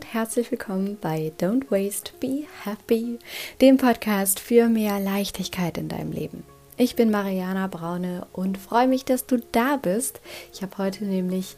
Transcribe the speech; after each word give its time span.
und 0.00 0.14
herzlich 0.14 0.50
willkommen 0.50 0.96
bei 0.98 1.30
Don't 1.38 1.70
Waste, 1.70 2.12
Be 2.20 2.44
Happy, 2.64 3.18
dem 3.60 3.76
Podcast 3.76 4.40
für 4.40 4.68
mehr 4.68 4.98
Leichtigkeit 4.98 5.76
in 5.76 5.90
deinem 5.90 6.10
Leben. 6.10 6.42
Ich 6.78 6.96
bin 6.96 7.10
Mariana 7.10 7.66
Braune 7.66 8.26
und 8.32 8.56
freue 8.56 8.88
mich, 8.88 9.04
dass 9.04 9.26
du 9.26 9.36
da 9.52 9.76
bist. 9.76 10.22
Ich 10.54 10.62
habe 10.62 10.78
heute 10.78 11.04
nämlich 11.04 11.54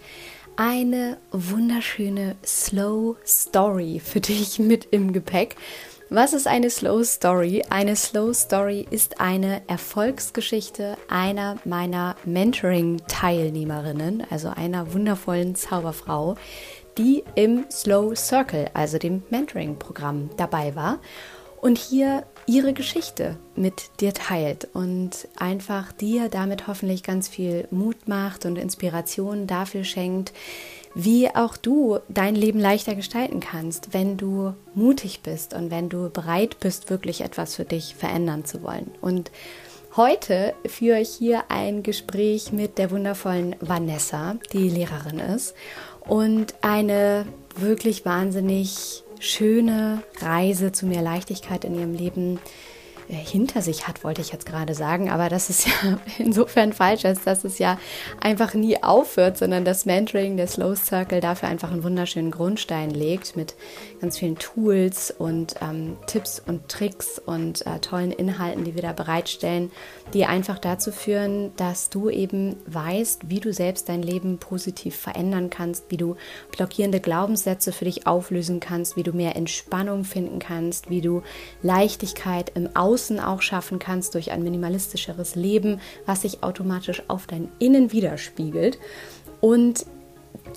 eine 0.57 1.19
wunderschöne 1.31 2.35
Slow 2.45 3.15
Story 3.25 4.03
für 4.05 4.21
dich 4.21 4.59
mit 4.59 4.89
im 4.91 5.13
Gepäck. 5.13 5.55
Was 6.15 6.33
ist 6.33 6.47
eine 6.49 6.69
Slow 6.69 7.05
Story? 7.05 7.63
Eine 7.71 7.95
Slow 7.95 8.35
Story 8.35 8.89
ist 8.91 9.21
eine 9.21 9.63
Erfolgsgeschichte 9.69 10.97
einer 11.09 11.59
meiner 11.65 12.17
Mentoring-Teilnehmerinnen, 12.25 14.27
also 14.29 14.49
einer 14.49 14.93
wundervollen 14.93 15.55
Zauberfrau, 15.55 16.35
die 16.99 17.25
im 17.35 17.65
Slow 17.71 18.15
Circle, 18.15 18.71
also 18.75 18.99
dem 18.99 19.23
Mentoring-Programm, 19.31 20.31
dabei 20.37 20.75
war 20.75 20.99
und 21.61 21.79
hier 21.79 22.25
ihre 22.47 22.73
Geschichte 22.73 23.39
mit 23.55 24.01
dir 24.01 24.13
teilt 24.13 24.69
und 24.73 25.29
einfach 25.37 25.93
dir 25.93 26.29
damit 26.29 26.67
hoffentlich 26.67 27.03
ganz 27.03 27.29
viel 27.29 27.69
Mut 27.71 28.09
macht 28.09 28.45
und 28.45 28.57
Inspiration 28.57 29.47
dafür 29.47 29.85
schenkt, 29.85 30.33
wie 30.95 31.35
auch 31.35 31.57
du 31.57 32.01
dein 32.09 32.35
Leben 32.35 32.59
leichter 32.59 32.95
gestalten 32.95 33.41
kannst, 33.41 33.95
wenn 33.95 34.17
du 34.17 34.55
mutig 34.75 35.21
bist 35.23 35.55
und 35.55 35.71
wenn 35.71 35.89
du 35.89 36.11
bereit 36.11 36.59
bist, 36.61 36.91
wirklich 36.91 37.23
etwas 37.23 37.55
für 37.55 37.65
dich 37.65 37.95
verändern 37.95 38.45
zu 38.45 38.63
wollen. 38.63 38.91
Und 39.01 39.31
heute 39.97 40.55
führe 40.67 41.01
ich 41.01 41.11
hier 41.11 41.45
ein 41.49 41.83
Gespräch 41.83 42.53
mit 42.53 42.77
der 42.77 42.91
wundervollen 42.91 43.57
Vanessa, 43.61 44.37
die 44.53 44.69
Lehrerin 44.69 45.21
ist 45.21 45.55
und 46.07 46.55
eine 46.63 47.27
wirklich 47.57 48.05
wahnsinnig 48.05 49.03
schöne 49.19 50.03
Reise 50.21 50.73
zu 50.73 50.87
mehr 50.87 51.03
Leichtigkeit 51.03 51.65
in 51.65 51.75
ihrem 51.75 51.95
Leben 51.95 52.41
hinter 53.19 53.63
sich 53.63 53.87
hat, 53.87 54.05
wollte 54.05 54.21
ich 54.21 54.33
jetzt 54.33 54.47
gerade 54.47 54.75
sagen. 54.75 55.11
Aber 55.11 55.29
das 55.29 55.51
ist 55.51 55.67
ja 55.67 55.99
insofern 56.19 56.73
falsch, 56.73 57.05
als 57.05 57.25
dass 57.25 57.45
es 57.45 57.59
ja 57.59 57.79
einfach 58.21 58.55
nie 58.55 58.83
aufhört, 58.83 59.39
sondern 59.39 59.65
das 59.65 59.87
Mentoring, 59.87 60.37
der 60.37 60.47
Slow 60.47 60.77
Circle 60.77 61.21
dafür 61.21 61.49
einfach 61.49 61.71
einen 61.71 61.85
wunderschönen 61.85 62.31
Grundstein 62.31 62.91
legt 62.91 63.37
mit 63.37 63.55
ganz 64.01 64.19
vielen 64.19 64.39
Tools 64.39 65.11
und 65.11 65.57
ähm, 65.61 65.97
Tipps 66.07 66.43
und 66.45 66.69
Tricks 66.69 67.19
und 67.19 67.67
äh, 67.67 67.79
tollen 67.81 68.13
Inhalten, 68.13 68.65
die 68.65 68.75
wir 68.75 68.83
da 68.83 68.93
bereitstellen, 68.93 69.71
die 70.15 70.27
einfach 70.27 70.59
dazu 70.59 70.93
führen, 70.93 71.53
dass 71.57 71.91
du 71.91 72.11
eben 72.11 72.57
weißt, 72.67 73.29
wie 73.29 73.41
du 73.41 73.53
selbst 73.53 73.89
dein 73.89 74.03
Leben 74.03 74.39
positiv 74.39 74.97
verändern 74.97 75.51
kannst, 75.51 75.91
wie 75.91 75.97
du 75.97 76.17
blockierende 76.51 77.01
Glaubenssätze 77.01 77.73
für 77.73 77.85
dich 77.85 78.07
auflösen 78.07 78.61
kannst, 78.61 78.97
wie 78.97 79.03
du 79.03 79.13
mehr 79.13 79.37
Entspannung 79.37 80.05
finden 80.05 80.39
kannst, 80.39 80.91
wie 80.91 81.01
du 81.01 81.23
Leichtigkeit 81.63 82.53
im 82.55 82.75
Außen 82.75 83.02
Außen 83.03 83.19
auch 83.19 83.43
schaffen 83.43 83.79
kannst 83.79 84.15
durch 84.15 84.31
ein 84.31 84.45
minimalistischeres 84.45 85.35
Leben, 85.35 85.81
was 86.07 86.23
sich 86.23 86.45
automatisch 86.45 87.03
auf 87.09 87.27
dein 87.27 87.49
Innen 87.59 87.91
widerspiegelt. 87.91 88.79
Und 89.41 89.87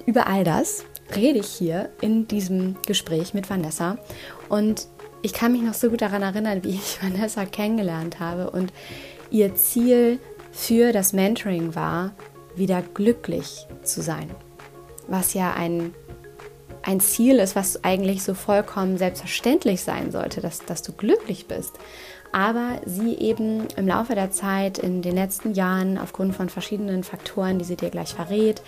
über 0.06 0.28
all 0.28 0.44
das 0.44 0.86
rede 1.16 1.40
ich 1.40 1.48
hier 1.48 1.90
in 2.02 2.28
diesem 2.28 2.76
Gespräch 2.86 3.34
mit 3.34 3.50
Vanessa. 3.50 3.98
Und 4.48 4.88
ich 5.24 5.34
kann 5.34 5.54
mich 5.54 5.64
noch 5.64 5.74
so 5.74 5.90
gut 5.90 6.02
daran 6.02 6.22
erinnern, 6.22 6.64
wie 6.64 6.76
ich 6.76 7.00
Vanessa 7.02 7.46
kennengelernt 7.46 8.20
habe. 8.20 8.52
Und 8.52 8.72
ihr 9.32 9.56
Ziel 9.56 10.20
für 10.52 10.92
das 10.92 11.14
Mentoring 11.14 11.74
war, 11.74 12.14
wieder 12.56 12.84
glücklich 12.94 13.66
zu 13.84 14.02
sein. 14.02 14.30
Was 15.08 15.34
ja 15.34 15.54
ein, 15.54 15.94
ein 16.84 17.00
Ziel 17.00 17.40
ist, 17.40 17.56
was 17.56 17.84
eigentlich 17.84 18.24
so 18.24 18.34
vollkommen 18.36 18.98
selbstverständlich 18.98 19.82
sein 19.82 20.12
sollte, 20.12 20.42
dass, 20.42 20.60
dass 20.60 20.84
du 20.84 20.94
glücklich 20.94 21.48
bist 21.48 21.74
aber 22.36 22.82
sie 22.86 23.16
eben 23.16 23.66
im 23.78 23.88
Laufe 23.88 24.14
der 24.14 24.30
Zeit 24.30 24.78
in 24.78 25.02
den 25.02 25.16
letzten 25.16 25.54
Jahren 25.54 25.98
aufgrund 25.98 26.36
von 26.36 26.50
verschiedenen 26.50 27.06
Faktoren, 27.06 27.60
die 27.60 27.64
sie 27.64 27.78
dir 27.78 27.90
gleich 27.90 28.14
verrät, 28.14 28.62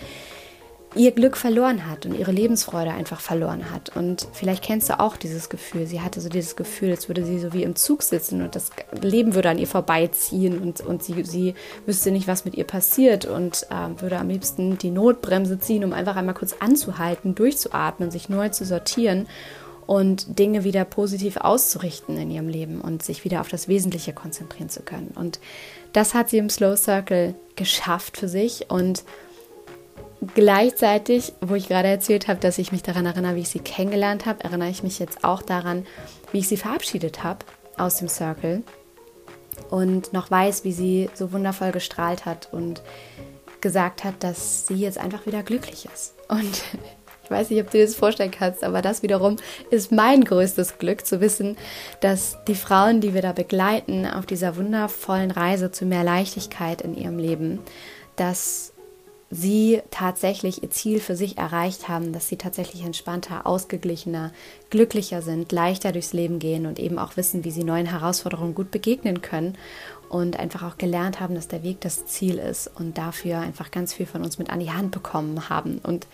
ihr 0.96 1.12
Glück 1.12 1.36
verloren 1.36 1.86
hat 1.86 2.06
und 2.06 2.18
ihre 2.18 2.32
Lebensfreude 2.32 2.92
einfach 2.92 3.20
verloren 3.20 3.70
hat. 3.70 3.94
Und 3.94 4.26
vielleicht 4.32 4.64
kennst 4.64 4.88
du 4.88 5.02
auch 5.02 5.18
dieses 5.18 5.50
Gefühl. 5.50 5.86
Sie 5.86 6.00
hatte 6.00 6.22
so 6.22 6.30
dieses 6.30 6.56
Gefühl, 6.56 6.92
als 6.92 7.10
würde 7.10 7.26
sie 7.26 7.40
so 7.40 7.52
wie 7.52 7.64
im 7.64 7.76
Zug 7.76 8.04
sitzen 8.04 8.42
und 8.42 8.56
das 8.56 8.70
Leben 9.02 9.36
würde 9.36 9.50
an 9.50 9.58
ihr 9.58 9.68
vorbeiziehen 9.68 10.60
und, 10.60 10.80
und 10.80 11.04
sie, 11.04 11.26
sie 11.26 11.54
wüsste 11.86 12.12
nicht, 12.12 12.30
was 12.30 12.46
mit 12.46 12.56
ihr 12.56 12.64
passiert 12.64 13.26
und 13.26 13.68
äh, 13.70 14.02
würde 14.02 14.18
am 14.18 14.30
liebsten 14.30 14.78
die 14.78 14.92
Notbremse 14.92 15.60
ziehen, 15.60 15.84
um 15.84 15.92
einfach 15.92 16.16
einmal 16.16 16.36
kurz 16.36 16.56
anzuhalten, 16.62 17.36
durchzuatmen, 17.36 18.12
sich 18.12 18.30
neu 18.30 18.48
zu 18.48 18.64
sortieren 18.64 19.28
und 19.88 20.38
Dinge 20.38 20.64
wieder 20.64 20.86
positiv 20.86 21.38
auszurichten 21.38 22.18
in 22.18 22.30
ihrem 22.30 22.50
Leben 22.50 22.82
und 22.82 23.02
sich 23.02 23.24
wieder 23.24 23.42
auf 23.42 23.48
das 23.48 23.68
Wesentliche 23.68 24.14
konzentrieren 24.14 24.70
zu 24.70 24.82
können. 24.82 25.12
Und 25.16 25.40
das 25.94 26.14
hat 26.14 26.30
sie 26.30 26.38
im 26.38 26.50
Slow 26.50 26.78
Circle 26.78 27.34
geschafft 27.56 28.18
für 28.18 28.28
sich 28.28 28.70
und 28.70 29.04
gleichzeitig, 30.36 31.34
wo 31.42 31.56
ich 31.56 31.70
gerade 31.70 31.88
erzählt 31.88 32.28
habe, 32.28 32.40
dass 32.40 32.58
ich 32.58 32.72
mich 32.72 32.84
daran 32.84 33.06
erinnere, 33.06 33.36
wie 33.36 33.42
ich 33.42 33.50
sie 33.50 33.60
kennengelernt 33.60 34.26
habe, 34.26 34.44
erinnere 34.44 34.70
ich 34.70 34.84
mich 34.84 35.00
jetzt 35.00 35.24
auch 35.24 35.42
daran, 35.42 35.86
wie 36.32 36.40
ich 36.40 36.48
sie 36.48 36.58
verabschiedet 36.58 37.24
habe 37.24 37.46
aus 37.78 37.96
dem 37.96 38.10
Circle 38.10 38.64
und 39.70 40.12
noch 40.12 40.30
weiß, 40.30 40.66
wie 40.66 40.74
sie 40.74 41.10
so 41.14 41.32
wundervoll 41.32 41.72
gestrahlt 41.72 42.26
hat 42.26 42.50
und 42.52 42.82
gesagt 43.62 44.04
hat, 44.04 44.16
dass 44.20 44.68
sie 44.68 44.76
jetzt 44.76 44.98
einfach 44.98 45.26
wieder 45.26 45.44
glücklich 45.44 45.88
ist. 45.94 46.14
Und 46.28 46.64
ich 47.28 47.32
weiß 47.32 47.50
nicht, 47.50 47.62
ob 47.62 47.70
du 47.70 47.78
dir 47.78 47.86
das 47.86 47.96
vorstellen 47.96 48.32
kannst, 48.32 48.64
aber 48.64 48.82
das 48.82 49.04
wiederum 49.04 49.36
ist 49.70 49.92
mein 49.92 50.24
größtes 50.24 50.78
Glück 50.78 51.06
zu 51.06 51.20
wissen, 51.20 51.58
dass 52.00 52.38
die 52.48 52.56
Frauen, 52.56 53.02
die 53.02 53.14
wir 53.14 53.22
da 53.22 53.34
begleiten 53.34 54.06
auf 54.08 54.26
dieser 54.26 54.56
wundervollen 54.56 55.32
Reise 55.32 55.70
zu 55.70 55.86
mehr 55.86 56.06
Leichtigkeit 56.06 56.82
in 56.82 56.96
ihrem 56.96 57.20
Leben, 57.20 57.60
dass 58.16 58.72
sie 59.30 59.82
tatsächlich 59.92 60.64
ihr 60.64 60.70
Ziel 60.70 61.02
für 61.02 61.18
sich 61.18 61.38
erreicht 61.38 61.90
haben, 61.90 62.14
dass 62.14 62.30
sie 62.30 62.38
tatsächlich 62.38 62.86
entspannter, 62.86 63.46
ausgeglichener, 63.46 64.32
glücklicher 64.70 65.22
sind, 65.22 65.52
leichter 65.52 65.92
durchs 65.92 66.14
Leben 66.14 66.40
gehen 66.40 66.66
und 66.66 66.80
eben 66.80 66.98
auch 66.98 67.18
wissen, 67.18 67.44
wie 67.44 67.52
sie 67.52 67.66
neuen 67.66 67.88
Herausforderungen 67.88 68.56
gut 68.56 68.72
begegnen 68.72 69.22
können 69.22 69.58
und 70.08 70.40
einfach 70.40 70.64
auch 70.64 70.78
gelernt 70.78 71.20
haben, 71.20 71.36
dass 71.36 71.50
der 71.50 71.64
Weg 71.64 71.82
das 71.82 72.06
Ziel 72.06 72.38
ist 72.38 72.72
und 72.80 72.98
dafür 72.98 73.40
einfach 73.40 73.70
ganz 73.70 73.94
viel 73.94 74.06
von 74.06 74.24
uns 74.24 74.40
mit 74.40 74.50
an 74.50 74.62
die 74.62 74.72
Hand 74.72 74.92
bekommen 74.92 75.50
haben. 75.50 75.80
Und 75.84 76.08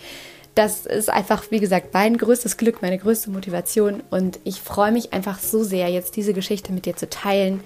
das 0.55 0.85
ist 0.85 1.09
einfach, 1.09 1.49
wie 1.49 1.59
gesagt, 1.59 1.93
mein 1.93 2.17
größtes 2.17 2.57
Glück, 2.57 2.81
meine 2.81 2.99
größte 2.99 3.31
Motivation. 3.31 4.03
Und 4.11 4.39
ich 4.43 4.61
freue 4.61 4.91
mich 4.91 5.11
einfach 5.11 5.39
so 5.39 5.63
sehr, 5.63 5.89
jetzt 5.89 6.15
diese 6.15 6.33
Geschichte 6.33 6.71
mit 6.71 6.85
dir 6.85 6.95
zu 6.95 7.09
teilen, 7.09 7.61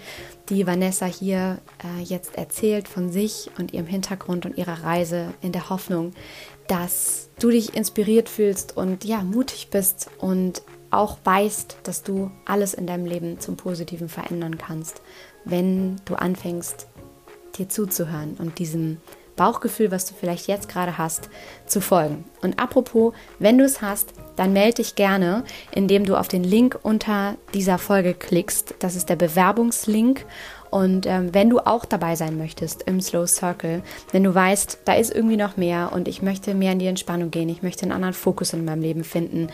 die 0.49 0.65
Vanessa 0.65 1.05
hier 1.05 1.59
äh, 1.83 2.01
jetzt 2.03 2.37
erzählt 2.37 2.87
von 2.87 3.11
sich 3.11 3.49
und 3.57 3.73
ihrem 3.73 3.87
Hintergrund 3.87 4.45
und 4.45 4.57
ihrer 4.57 4.83
Reise 4.83 5.33
in 5.41 5.51
der 5.51 5.69
Hoffnung, 5.69 6.13
dass 6.67 7.29
du 7.39 7.49
dich 7.49 7.75
inspiriert 7.75 8.29
fühlst 8.29 8.77
und 8.77 9.03
ja, 9.03 9.21
mutig 9.21 9.67
bist 9.69 10.09
und 10.19 10.61
auch 10.89 11.17
weißt, 11.25 11.77
dass 11.83 12.03
du 12.03 12.31
alles 12.45 12.73
in 12.73 12.87
deinem 12.87 13.05
Leben 13.05 13.41
zum 13.41 13.57
Positiven 13.57 14.07
verändern 14.07 14.57
kannst, 14.57 15.01
wenn 15.43 15.97
du 16.05 16.15
anfängst, 16.15 16.87
dir 17.57 17.67
zuzuhören 17.67 18.35
und 18.39 18.59
diesem 18.59 18.97
Bauchgefühl, 19.37 19.91
was 19.91 20.05
du 20.05 20.13
vielleicht 20.13 20.47
jetzt 20.47 20.67
gerade 20.67 20.97
hast, 20.97 21.29
zu 21.65 21.79
folgen. 21.79 22.25
Und 22.41 22.59
apropos, 22.59 23.13
wenn 23.39 23.57
du 23.57 23.63
es 23.63 23.81
hast, 23.81 24.13
dann 24.35 24.51
melde 24.51 24.75
dich 24.75 24.95
gerne, 24.95 25.45
indem 25.71 26.05
du 26.05 26.17
auf 26.17 26.27
den 26.27 26.43
Link 26.43 26.77
unter 26.83 27.37
dieser 27.53 27.77
Folge 27.77 28.13
klickst. 28.13 28.75
Das 28.79 28.95
ist 28.95 29.07
der 29.09 29.15
Bewerbungslink 29.15 30.25
und 30.69 31.05
ähm, 31.05 31.33
wenn 31.33 31.49
du 31.49 31.59
auch 31.59 31.85
dabei 31.85 32.15
sein 32.15 32.37
möchtest 32.37 32.83
im 32.83 33.01
Slow 33.01 33.27
Circle, 33.27 33.81
wenn 34.11 34.23
du 34.23 34.33
weißt, 34.33 34.79
da 34.85 34.93
ist 34.93 35.13
irgendwie 35.13 35.37
noch 35.37 35.57
mehr 35.57 35.91
und 35.93 36.07
ich 36.07 36.21
möchte 36.21 36.53
mehr 36.53 36.73
in 36.73 36.79
die 36.79 36.87
Entspannung 36.87 37.31
gehen, 37.31 37.49
ich 37.49 37.63
möchte 37.63 37.83
einen 37.83 37.91
anderen 37.91 38.13
Fokus 38.13 38.53
in 38.53 38.65
meinem 38.65 38.81
Leben 38.81 39.03
finden, 39.03 39.47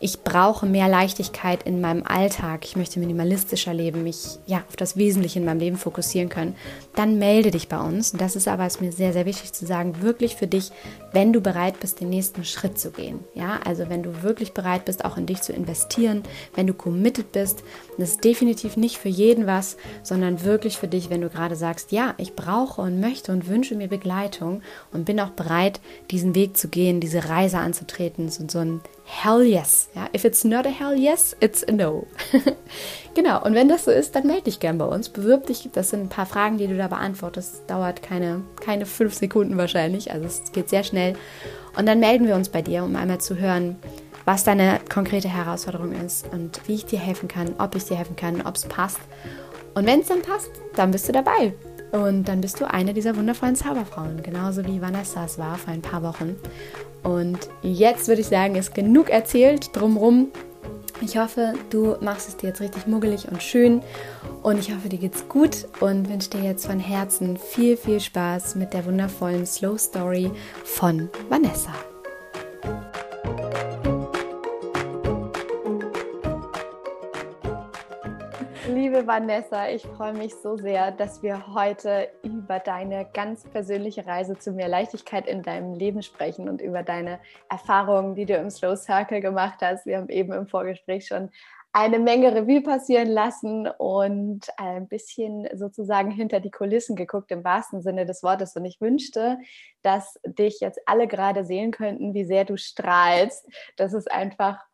ich 0.00 0.22
brauche 0.22 0.66
mehr 0.66 0.88
Leichtigkeit 0.88 1.62
in 1.62 1.80
meinem 1.80 2.02
Alltag, 2.04 2.64
ich 2.64 2.76
möchte 2.76 3.00
minimalistischer 3.00 3.72
leben, 3.72 4.02
mich 4.02 4.38
ja 4.46 4.62
auf 4.68 4.76
das 4.76 4.96
Wesentliche 4.96 5.38
in 5.38 5.44
meinem 5.44 5.60
Leben 5.60 5.76
fokussieren 5.76 6.28
können, 6.28 6.54
dann 6.94 7.18
melde 7.18 7.50
dich 7.50 7.68
bei 7.68 7.80
uns. 7.80 8.12
Das 8.12 8.36
ist 8.36 8.48
aber 8.48 8.66
ist 8.66 8.80
mir 8.80 8.92
sehr, 8.92 9.12
sehr 9.12 9.26
wichtig 9.26 9.52
zu 9.52 9.66
sagen, 9.66 10.02
wirklich 10.02 10.36
für 10.36 10.46
dich, 10.46 10.70
wenn 11.12 11.32
du 11.32 11.40
bereit 11.40 11.80
bist, 11.80 12.00
den 12.00 12.10
nächsten 12.10 12.44
Schritt 12.44 12.78
zu 12.78 12.90
gehen. 12.90 13.20
Ja, 13.34 13.60
also 13.64 13.88
wenn 13.88 14.02
du 14.02 14.22
wirklich 14.22 14.52
bereit 14.52 14.84
bist, 14.84 15.04
auch 15.04 15.16
in 15.16 15.26
dich 15.26 15.40
zu 15.40 15.52
investieren, 15.52 16.22
wenn 16.54 16.66
du 16.66 16.74
committed 16.74 17.32
bist, 17.32 17.64
das 17.96 18.10
ist 18.10 18.24
definitiv 18.24 18.76
nicht 18.76 18.98
für 18.98 19.08
jeden 19.08 19.46
was, 19.46 19.76
sondern 20.02 20.44
wirklich 20.44 20.57
wirklich 20.58 20.76
für 20.76 20.88
dich, 20.88 21.08
wenn 21.08 21.20
du 21.20 21.28
gerade 21.28 21.54
sagst, 21.54 21.92
ja, 21.92 22.14
ich 22.18 22.34
brauche 22.34 22.82
und 22.82 22.98
möchte 22.98 23.30
und 23.30 23.46
wünsche 23.46 23.76
mir 23.76 23.86
Begleitung 23.86 24.60
und 24.92 25.04
bin 25.04 25.20
auch 25.20 25.30
bereit, 25.30 25.80
diesen 26.10 26.34
Weg 26.34 26.56
zu 26.56 26.66
gehen, 26.66 26.98
diese 26.98 27.28
Reise 27.28 27.58
anzutreten 27.58 28.24
und 28.40 28.50
so 28.50 28.58
ein 28.58 28.80
Hell 29.04 29.42
yes. 29.42 29.88
Ja, 29.94 30.08
if 30.12 30.24
it's 30.24 30.42
not 30.42 30.66
a 30.66 30.70
hell 30.70 30.98
yes, 30.98 31.36
it's 31.40 31.62
a 31.62 31.70
no. 31.70 32.08
genau, 33.14 33.42
und 33.44 33.54
wenn 33.54 33.68
das 33.68 33.84
so 33.84 33.92
ist, 33.92 34.16
dann 34.16 34.26
melde 34.26 34.42
dich 34.42 34.58
gern 34.58 34.78
bei 34.78 34.84
uns, 34.84 35.08
bewirb 35.08 35.46
dich. 35.46 35.68
Das 35.72 35.90
sind 35.90 36.02
ein 36.02 36.08
paar 36.08 36.26
Fragen, 36.26 36.58
die 36.58 36.66
du 36.66 36.76
da 36.76 36.88
beantwortest. 36.88 37.62
Dauert 37.68 38.02
keine, 38.02 38.42
keine 38.60 38.84
fünf 38.84 39.14
Sekunden 39.14 39.56
wahrscheinlich, 39.56 40.12
also 40.12 40.26
es 40.26 40.50
geht 40.52 40.68
sehr 40.68 40.82
schnell. 40.82 41.14
Und 41.76 41.86
dann 41.86 42.00
melden 42.00 42.26
wir 42.26 42.34
uns 42.34 42.48
bei 42.48 42.60
dir, 42.60 42.82
um 42.82 42.96
einmal 42.96 43.18
zu 43.18 43.36
hören, 43.38 43.76
was 44.24 44.44
deine 44.44 44.80
konkrete 44.92 45.28
Herausforderung 45.28 45.92
ist 45.92 46.26
und 46.32 46.60
wie 46.66 46.74
ich 46.74 46.84
dir 46.84 46.98
helfen 46.98 47.28
kann, 47.28 47.54
ob 47.58 47.76
ich 47.76 47.84
dir 47.84 47.96
helfen 47.96 48.16
kann, 48.16 48.42
ob 48.42 48.56
es 48.56 48.66
passt. 48.66 49.00
Und 49.78 49.86
wenn 49.86 50.00
es 50.00 50.08
dann 50.08 50.22
passt, 50.22 50.50
dann 50.74 50.90
bist 50.90 51.08
du 51.08 51.12
dabei. 51.12 51.54
Und 51.92 52.24
dann 52.26 52.40
bist 52.40 52.60
du 52.60 52.68
eine 52.68 52.92
dieser 52.92 53.16
wundervollen 53.16 53.54
Zauberfrauen, 53.54 54.24
genauso 54.24 54.66
wie 54.66 54.82
Vanessa 54.82 55.24
es 55.24 55.38
war 55.38 55.56
vor 55.56 55.72
ein 55.72 55.82
paar 55.82 56.02
Wochen. 56.02 56.34
Und 57.04 57.38
jetzt 57.62 58.08
würde 58.08 58.20
ich 58.20 58.26
sagen, 58.26 58.56
ist 58.56 58.74
genug 58.74 59.08
erzählt 59.08 59.70
drumrum. 59.76 60.32
Ich 61.00 61.16
hoffe, 61.16 61.54
du 61.70 61.94
machst 62.00 62.28
es 62.28 62.36
dir 62.36 62.48
jetzt 62.48 62.60
richtig 62.60 62.88
muggelig 62.88 63.28
und 63.30 63.40
schön 63.40 63.80
und 64.42 64.58
ich 64.58 64.74
hoffe, 64.74 64.88
dir 64.88 64.98
geht's 64.98 65.28
gut 65.28 65.68
und 65.78 66.08
wünsche 66.08 66.30
dir 66.30 66.42
jetzt 66.42 66.66
von 66.66 66.80
Herzen 66.80 67.36
viel, 67.36 67.76
viel 67.76 68.00
Spaß 68.00 68.56
mit 68.56 68.74
der 68.74 68.84
wundervollen 68.84 69.46
Slow 69.46 69.78
Story 69.78 70.32
von 70.64 71.08
Vanessa. 71.28 71.70
Liebe 78.78 79.08
Vanessa, 79.08 79.68
ich 79.70 79.82
freue 79.82 80.12
mich 80.12 80.36
so 80.36 80.56
sehr, 80.56 80.92
dass 80.92 81.20
wir 81.20 81.52
heute 81.52 82.08
über 82.22 82.60
deine 82.60 83.08
ganz 83.12 83.42
persönliche 83.42 84.06
Reise 84.06 84.38
zu 84.38 84.52
mehr 84.52 84.68
Leichtigkeit 84.68 85.26
in 85.26 85.42
deinem 85.42 85.74
Leben 85.74 86.00
sprechen 86.00 86.48
und 86.48 86.60
über 86.60 86.84
deine 86.84 87.18
Erfahrungen, 87.48 88.14
die 88.14 88.24
du 88.24 88.34
im 88.34 88.50
Slow 88.50 88.76
Circle 88.76 89.20
gemacht 89.20 89.58
hast. 89.62 89.84
Wir 89.84 89.96
haben 89.96 90.08
eben 90.08 90.32
im 90.32 90.46
Vorgespräch 90.46 91.08
schon 91.08 91.30
eine 91.72 91.98
Menge 91.98 92.32
Revue 92.32 92.62
passieren 92.62 93.08
lassen 93.08 93.66
und 93.66 94.46
ein 94.58 94.86
bisschen 94.86 95.48
sozusagen 95.54 96.12
hinter 96.12 96.38
die 96.38 96.52
Kulissen 96.52 96.94
geguckt 96.94 97.32
im 97.32 97.42
wahrsten 97.42 97.82
Sinne 97.82 98.06
des 98.06 98.22
Wortes. 98.22 98.54
Und 98.54 98.64
ich 98.64 98.80
wünschte, 98.80 99.38
dass 99.82 100.20
dich 100.24 100.60
jetzt 100.60 100.78
alle 100.86 101.08
gerade 101.08 101.44
sehen 101.44 101.72
könnten, 101.72 102.14
wie 102.14 102.24
sehr 102.24 102.44
du 102.44 102.56
strahlst. 102.56 103.44
Das 103.76 103.92
ist 103.92 104.08
einfach 104.08 104.67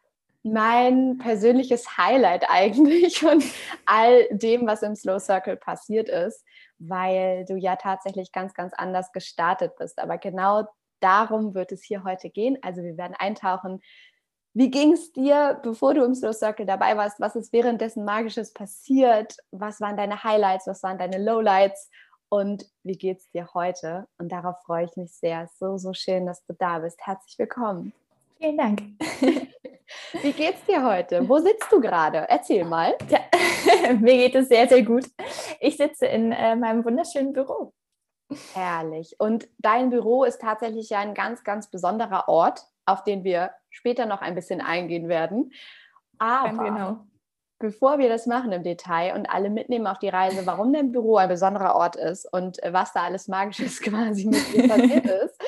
mein 0.44 1.18
persönliches 1.18 1.98
Highlight 1.98 2.44
eigentlich 2.48 3.18
von 3.18 3.42
all 3.86 4.28
dem, 4.30 4.66
was 4.66 4.82
im 4.82 4.94
Slow 4.94 5.18
Circle 5.18 5.56
passiert 5.56 6.08
ist, 6.08 6.44
weil 6.78 7.44
du 7.46 7.56
ja 7.56 7.76
tatsächlich 7.76 8.30
ganz, 8.30 8.54
ganz 8.54 8.72
anders 8.74 9.10
gestartet 9.12 9.74
bist. 9.76 9.98
Aber 9.98 10.18
genau 10.18 10.64
darum 11.00 11.54
wird 11.54 11.72
es 11.72 11.82
hier 11.82 12.04
heute 12.04 12.30
gehen. 12.30 12.58
Also 12.62 12.82
wir 12.82 12.96
werden 12.96 13.16
eintauchen 13.18 13.80
wie 14.56 14.70
ging 14.70 14.92
es 14.92 15.12
dir, 15.12 15.58
bevor 15.64 15.94
du 15.94 16.04
im 16.04 16.14
Slow 16.14 16.32
Circle 16.32 16.64
dabei 16.64 16.96
warst? 16.96 17.18
Was 17.18 17.34
ist 17.34 17.52
währenddessen 17.52 18.04
Magisches 18.04 18.52
passiert? 18.52 19.36
Was 19.50 19.80
waren 19.80 19.96
deine 19.96 20.22
Highlights? 20.22 20.68
Was 20.68 20.84
waren 20.84 20.96
deine 20.96 21.18
Lowlights? 21.18 21.90
Und 22.28 22.64
wie 22.84 22.96
geht 22.96 23.18
es 23.18 23.30
dir 23.30 23.52
heute? 23.52 24.06
Und 24.16 24.30
darauf 24.30 24.62
freue 24.62 24.84
ich 24.84 24.96
mich 24.96 25.12
sehr. 25.12 25.48
So, 25.58 25.76
so 25.76 25.92
schön, 25.92 26.24
dass 26.26 26.44
du 26.44 26.54
da 26.54 26.78
bist. 26.78 27.04
Herzlich 27.04 27.36
willkommen. 27.36 27.92
Vielen 28.38 28.56
Dank. 28.56 28.82
Wie 30.22 30.32
geht's 30.32 30.64
dir 30.64 30.84
heute? 30.84 31.28
Wo 31.28 31.38
sitzt 31.38 31.70
du 31.70 31.80
gerade? 31.80 32.26
Erzähl 32.28 32.64
mal. 32.64 32.96
Ja, 33.08 33.20
mir 34.00 34.16
geht 34.16 34.34
es 34.34 34.48
sehr, 34.48 34.68
sehr 34.68 34.82
gut. 34.82 35.04
Ich 35.60 35.76
sitze 35.76 36.06
in 36.06 36.32
äh, 36.32 36.56
meinem 36.56 36.84
wunderschönen 36.84 37.32
Büro. 37.32 37.72
Herrlich. 38.54 39.16
Und 39.18 39.48
dein 39.58 39.90
Büro 39.90 40.24
ist 40.24 40.40
tatsächlich 40.40 40.90
ja 40.90 40.98
ein 40.98 41.14
ganz, 41.14 41.44
ganz 41.44 41.70
besonderer 41.70 42.28
Ort, 42.28 42.64
auf 42.86 43.04
den 43.04 43.24
wir 43.24 43.50
später 43.70 44.06
noch 44.06 44.22
ein 44.22 44.34
bisschen 44.34 44.60
eingehen 44.60 45.08
werden. 45.08 45.52
Aber 46.18 46.64
genau. 46.64 47.06
bevor 47.58 47.98
wir 47.98 48.08
das 48.08 48.26
machen 48.26 48.52
im 48.52 48.62
Detail 48.62 49.14
und 49.14 49.26
alle 49.26 49.50
mitnehmen 49.50 49.86
auf 49.86 49.98
die 49.98 50.08
Reise, 50.08 50.46
warum 50.46 50.72
dein 50.72 50.92
Büro 50.92 51.16
ein 51.16 51.28
besonderer 51.28 51.74
Ort 51.74 51.96
ist 51.96 52.30
und 52.32 52.58
was 52.66 52.92
da 52.92 53.02
alles 53.02 53.28
Magisches 53.28 53.80
quasi 53.82 54.26
mit 54.26 54.52
dir 54.52 54.68
passiert 54.68 55.06
ist, 55.24 55.40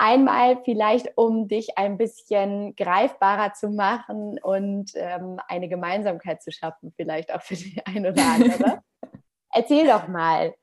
einmal 0.00 0.56
vielleicht, 0.64 1.16
um 1.16 1.46
dich 1.46 1.76
ein 1.76 1.98
bisschen 1.98 2.74
greifbarer 2.74 3.52
zu 3.52 3.68
machen 3.68 4.40
und 4.42 4.92
ähm, 4.94 5.38
eine 5.46 5.68
Gemeinsamkeit 5.68 6.42
zu 6.42 6.50
schaffen, 6.50 6.92
vielleicht 6.96 7.32
auch 7.32 7.42
für 7.42 7.54
die 7.54 7.82
eine 7.84 8.10
oder 8.12 8.22
andere. 8.22 8.82
Erzähl 9.52 9.86
doch 9.86 10.08
mal, 10.08 10.54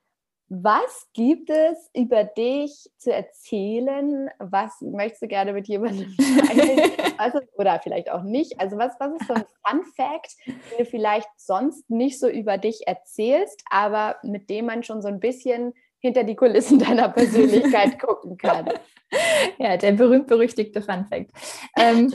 was 0.50 1.08
gibt 1.14 1.50
es 1.50 1.90
über 1.94 2.24
dich 2.24 2.90
zu 2.98 3.14
erzählen? 3.14 4.30
Was 4.40 4.82
möchtest 4.82 5.22
du 5.22 5.28
gerne 5.28 5.54
mit 5.54 5.68
jemandem 5.68 6.16
teilen? 6.18 6.92
oder 7.58 7.80
vielleicht 7.84 8.10
auch 8.10 8.24
nicht. 8.24 8.60
Also 8.60 8.78
was, 8.78 8.94
was 9.00 9.14
ist 9.20 9.28
so 9.28 9.34
ein 9.34 9.46
Fun 9.66 9.84
Fact, 9.96 10.36
den 10.46 10.78
du 10.80 10.86
vielleicht 10.86 11.30
sonst 11.38 11.90
nicht 11.90 12.20
so 12.20 12.30
über 12.30 12.58
dich 12.58 12.88
erzählst, 12.88 13.62
aber 13.70 14.16
mit 14.24 14.50
dem 14.50 14.66
man 14.66 14.84
schon 14.84 15.02
so 15.02 15.10
ein 15.10 15.20
bisschen 15.20 15.74
hinter 16.00 16.24
die 16.24 16.36
Kulissen 16.36 16.80
deiner 16.80 17.10
Persönlichkeit 17.10 18.00
gucken 18.02 18.38
kann? 18.38 18.70
Ja, 19.58 19.78
der 19.78 19.94
berühmt-berüchtigte 19.94 20.82
Fun 20.82 21.06
Fact. 21.06 21.32
Ähm, 21.78 22.14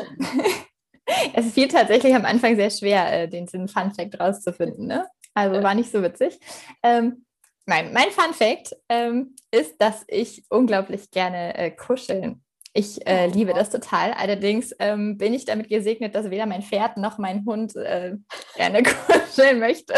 es 1.34 1.52
fiel 1.52 1.68
tatsächlich 1.68 2.14
am 2.14 2.24
Anfang 2.24 2.56
sehr 2.56 2.70
schwer, 2.70 3.22
äh, 3.22 3.28
den, 3.28 3.46
den 3.46 3.68
Fun 3.68 3.92
Fact 3.92 4.18
rauszufinden. 4.20 4.86
Ne? 4.86 5.06
Also 5.34 5.62
war 5.62 5.74
nicht 5.74 5.90
so 5.90 6.02
witzig. 6.02 6.38
Ähm, 6.82 7.24
Nein, 7.66 7.92
mein 7.92 8.10
Fun 8.10 8.34
Fact 8.34 8.74
ähm, 8.88 9.36
ist, 9.52 9.80
dass 9.80 10.04
ich 10.08 10.44
unglaublich 10.48 11.10
gerne 11.10 11.56
äh, 11.56 11.70
kuscheln. 11.70 12.42
Ich 12.74 13.06
äh, 13.06 13.26
liebe 13.26 13.52
das 13.52 13.70
total. 13.70 14.12
Allerdings 14.12 14.74
ähm, 14.78 15.16
bin 15.16 15.34
ich 15.34 15.44
damit 15.44 15.68
gesegnet, 15.68 16.14
dass 16.14 16.30
weder 16.30 16.46
mein 16.46 16.62
Pferd 16.62 16.96
noch 16.96 17.18
mein 17.18 17.44
Hund 17.44 17.76
äh, 17.76 18.16
gerne 18.56 18.82
kuscheln 19.06 19.60
möchte. 19.60 19.94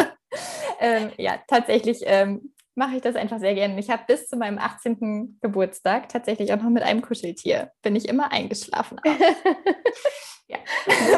ähm, 0.81 1.11
ja, 1.17 1.39
tatsächlich 1.49 2.01
ähm, 2.03 2.53
mache 2.75 2.97
ich 2.97 3.03
das 3.03 3.17
einfach 3.17 3.39
sehr 3.39 3.55
gerne. 3.55 3.79
Ich 3.79 3.91
habe 3.91 4.03
bis 4.07 4.29
zu 4.29 4.37
meinem 4.37 4.59
18. 4.59 5.39
Geburtstag 5.41 6.09
tatsächlich 6.09 6.53
auch 6.53 6.63
noch 6.63 6.71
mit 6.71 6.83
einem 6.83 7.03
Kuscheltier. 7.03 7.71
Bin 7.83 7.97
ich 7.97 8.09
immer 8.09 8.33
eingeschlafen. 8.33 9.01
ja. 10.49 10.59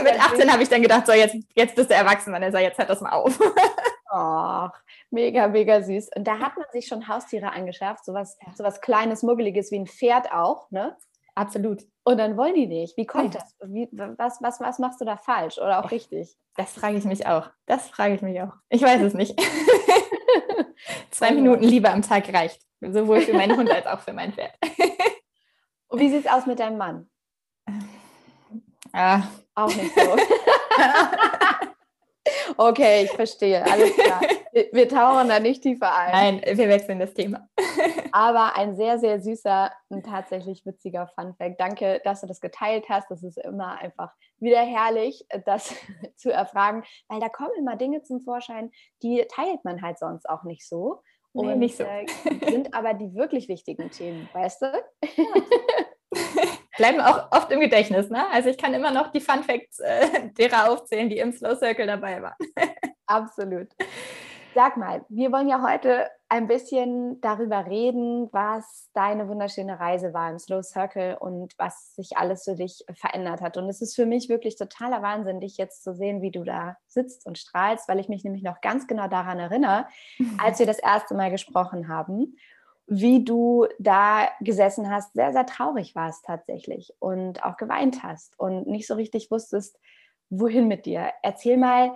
mit 0.03 0.21
18 0.21 0.53
habe 0.53 0.63
ich 0.63 0.69
dann 0.69 0.83
gedacht, 0.83 1.07
so 1.07 1.13
jetzt, 1.13 1.37
jetzt 1.55 1.75
bist 1.75 1.91
du 1.91 1.95
erwachsen, 1.95 2.33
Vanessa, 2.33 2.59
jetzt 2.59 2.79
hört 2.79 2.91
das 2.91 3.01
mal 3.01 3.13
auf. 3.13 3.39
Ach, 4.11 4.73
mega, 5.11 5.49
mega 5.49 5.83
süß. 5.83 6.11
Und 6.17 6.27
da 6.27 6.39
hat 6.39 6.57
man 6.57 6.67
sich 6.73 6.87
schon 6.87 7.09
Haustiere 7.09 7.53
angeschafft, 7.53 8.05
sowas, 8.05 8.39
sowas 8.55 8.81
kleines, 8.81 9.23
muggeliges 9.23 9.71
wie 9.73 9.81
ein 9.81 9.87
Pferd 9.87 10.33
auch, 10.33 10.71
ne? 10.71 10.97
Absolut. 11.35 11.83
Und 12.03 12.19
dann 12.19 12.37
wollen 12.39 12.55
die 12.55 12.67
nicht. 12.67 12.97
Wie 12.97 13.05
kommt 13.05 13.35
das? 13.35 13.55
Wie, 13.63 13.89
was, 13.93 14.41
was, 14.41 14.59
was 14.59 14.79
machst 14.79 15.01
du 15.03 15.05
da 15.05 15.19
falsch 15.19 15.59
oder 15.59 15.85
auch 15.85 15.91
richtig? 15.91 16.35
Das 16.57 16.73
frage 16.73 16.97
ich 16.97 17.05
mich 17.05 17.27
auch. 17.27 17.51
Das 17.67 17.89
frage 17.89 18.15
ich 18.15 18.23
mich 18.23 18.41
auch. 18.41 18.55
Ich 18.71 18.81
weiß 18.81 19.03
es 19.03 19.13
nicht. 19.13 19.39
Zwei 21.11 21.33
Minuten 21.33 21.65
Liebe 21.65 21.91
am 21.91 22.03
Tag 22.03 22.33
reicht. 22.33 22.61
Sowohl 22.81 23.23
für 23.23 23.33
meinen 23.33 23.57
Hund 23.57 23.71
als 23.71 23.87
auch 23.87 24.01
für 24.01 24.13
mein 24.13 24.33
Pferd. 24.33 24.53
Und 25.89 26.01
wie 26.01 26.11
sieht 26.11 26.27
es 26.27 26.31
aus 26.31 26.47
mit 26.47 26.59
deinem 26.59 26.79
Mann? 26.79 27.09
Ah. 28.93 29.23
Auch 29.55 29.75
nicht 29.75 29.95
so. 29.95 30.17
Okay, 32.57 33.05
ich 33.05 33.11
verstehe. 33.11 33.65
Alles 33.65 33.95
klar. 33.95 34.21
Wir, 34.53 34.69
wir 34.73 34.89
tauchen 34.89 35.29
da 35.29 35.39
nicht 35.39 35.63
tiefer 35.63 35.95
ein. 35.95 36.41
Nein, 36.41 36.57
wir 36.57 36.69
wechseln 36.71 36.99
das 36.99 37.13
Thema. 37.13 37.47
Aber 38.13 38.57
ein 38.57 38.75
sehr, 38.75 38.99
sehr 38.99 39.21
süßer 39.21 39.71
und 39.91 40.07
tatsächlich 40.07 40.65
witziger 40.65 41.09
Funfact. 41.09 41.61
Danke, 41.61 42.01
dass 42.05 42.23
du 42.23 42.27
das 42.27 42.41
geteilt 42.41 42.89
hast. 42.89 43.11
Das 43.11 43.23
ist 43.23 43.37
immer 43.37 43.79
einfach 43.79 44.15
wieder 44.39 44.61
herrlich, 44.61 45.27
das 45.45 45.75
zu 46.17 46.33
erfragen, 46.33 46.85
weil 47.09 47.21
da 47.21 47.29
kommen 47.29 47.53
immer 47.59 47.77
Dinge 47.77 48.03
zum 48.03 48.23
Vorschein, 48.23 48.71
die 49.03 49.27
teilt 49.29 49.63
man 49.63 49.83
halt 49.83 49.99
sonst 49.99 50.27
auch 50.27 50.45
nicht 50.45 50.67
so. 50.67 51.03
Und 51.33 51.49
nee, 51.49 51.57
nicht 51.57 51.77
so. 51.77 51.85
Äh, 51.85 52.07
sind 52.49 52.73
aber 52.73 52.95
die 52.95 53.15
wirklich 53.15 53.51
wichtigen 53.51 53.91
Themen, 53.91 54.27
weißt 54.33 54.63
du? 54.63 54.67
Ja. 55.17 55.25
Bleiben 56.77 57.01
auch 57.01 57.31
oft 57.33 57.51
im 57.51 57.61
Gedächtnis. 57.61 58.11
Ne? 58.11 58.25
Also 58.33 58.49
ich 58.49 58.59
kann 58.59 58.75
immer 58.75 58.91
noch 58.91 59.13
die 59.13 59.21
Fun 59.21 59.43
Facts 59.43 59.81
äh, 59.81 60.31
derer 60.39 60.71
aufzählen, 60.71 61.09
die 61.09 61.19
im 61.19 61.33
Slow 61.33 61.57
Circle 61.57 61.87
dabei 61.87 62.23
waren. 62.23 62.37
Absolut. 63.07 63.69
Sag 64.55 64.79
mal, 64.79 65.05
wir 65.11 65.33
wollen 65.33 65.49
ja 65.49 65.63
heute 65.63 66.09
ein 66.31 66.49
bisschen 66.49 67.21
darüber 67.21 67.67
reden, 67.67 68.31
was 68.33 68.89
deine 68.95 69.29
wunderschöne 69.29 69.79
Reise 69.79 70.15
war 70.15 70.31
im 70.31 70.39
Slow 70.39 70.63
Circle 70.63 71.19
und 71.21 71.53
was 71.59 71.95
sich 71.95 72.17
alles 72.17 72.45
für 72.45 72.55
dich 72.55 72.83
verändert 72.95 73.43
hat. 73.43 73.59
Und 73.59 73.69
es 73.69 73.83
ist 73.83 73.95
für 73.95 74.07
mich 74.07 74.31
wirklich 74.31 74.57
totaler 74.57 75.03
Wahnsinn, 75.03 75.41
dich 75.41 75.59
jetzt 75.59 75.85
zu 75.85 75.95
sehen, 75.95 76.23
wie 76.23 76.31
du 76.31 76.43
da 76.43 76.79
sitzt 76.87 77.27
und 77.27 77.37
strahlst, 77.37 77.87
weil 77.87 78.01
ich 78.01 78.09
mich 78.09 78.25
nämlich 78.25 78.43
noch 78.43 78.63
ganz 78.63 78.87
genau 78.87 79.09
daran 79.09 79.39
erinnere, 79.39 79.87
als 80.43 80.59
wir 80.59 80.67
das 80.67 80.79
erste 80.79 81.15
Mal 81.15 81.31
gesprochen 81.31 81.89
haben 81.89 82.37
wie 82.87 83.25
du 83.25 83.67
da 83.79 84.29
gesessen 84.41 84.91
hast, 84.91 85.15
sehr, 85.15 85.33
sehr 85.33 85.47
traurig 85.47 85.95
warst 85.95 86.25
tatsächlich 86.25 86.93
und 86.99 87.43
auch 87.45 87.57
geweint 87.57 88.03
hast 88.03 88.39
und 88.39 88.67
nicht 88.67 88.87
so 88.87 88.95
richtig 88.95 89.31
wusstest, 89.31 89.79
wohin 90.31 90.69
mit 90.69 90.87
dir. 90.87 91.11
Erzähl 91.23 91.57
mal, 91.57 91.93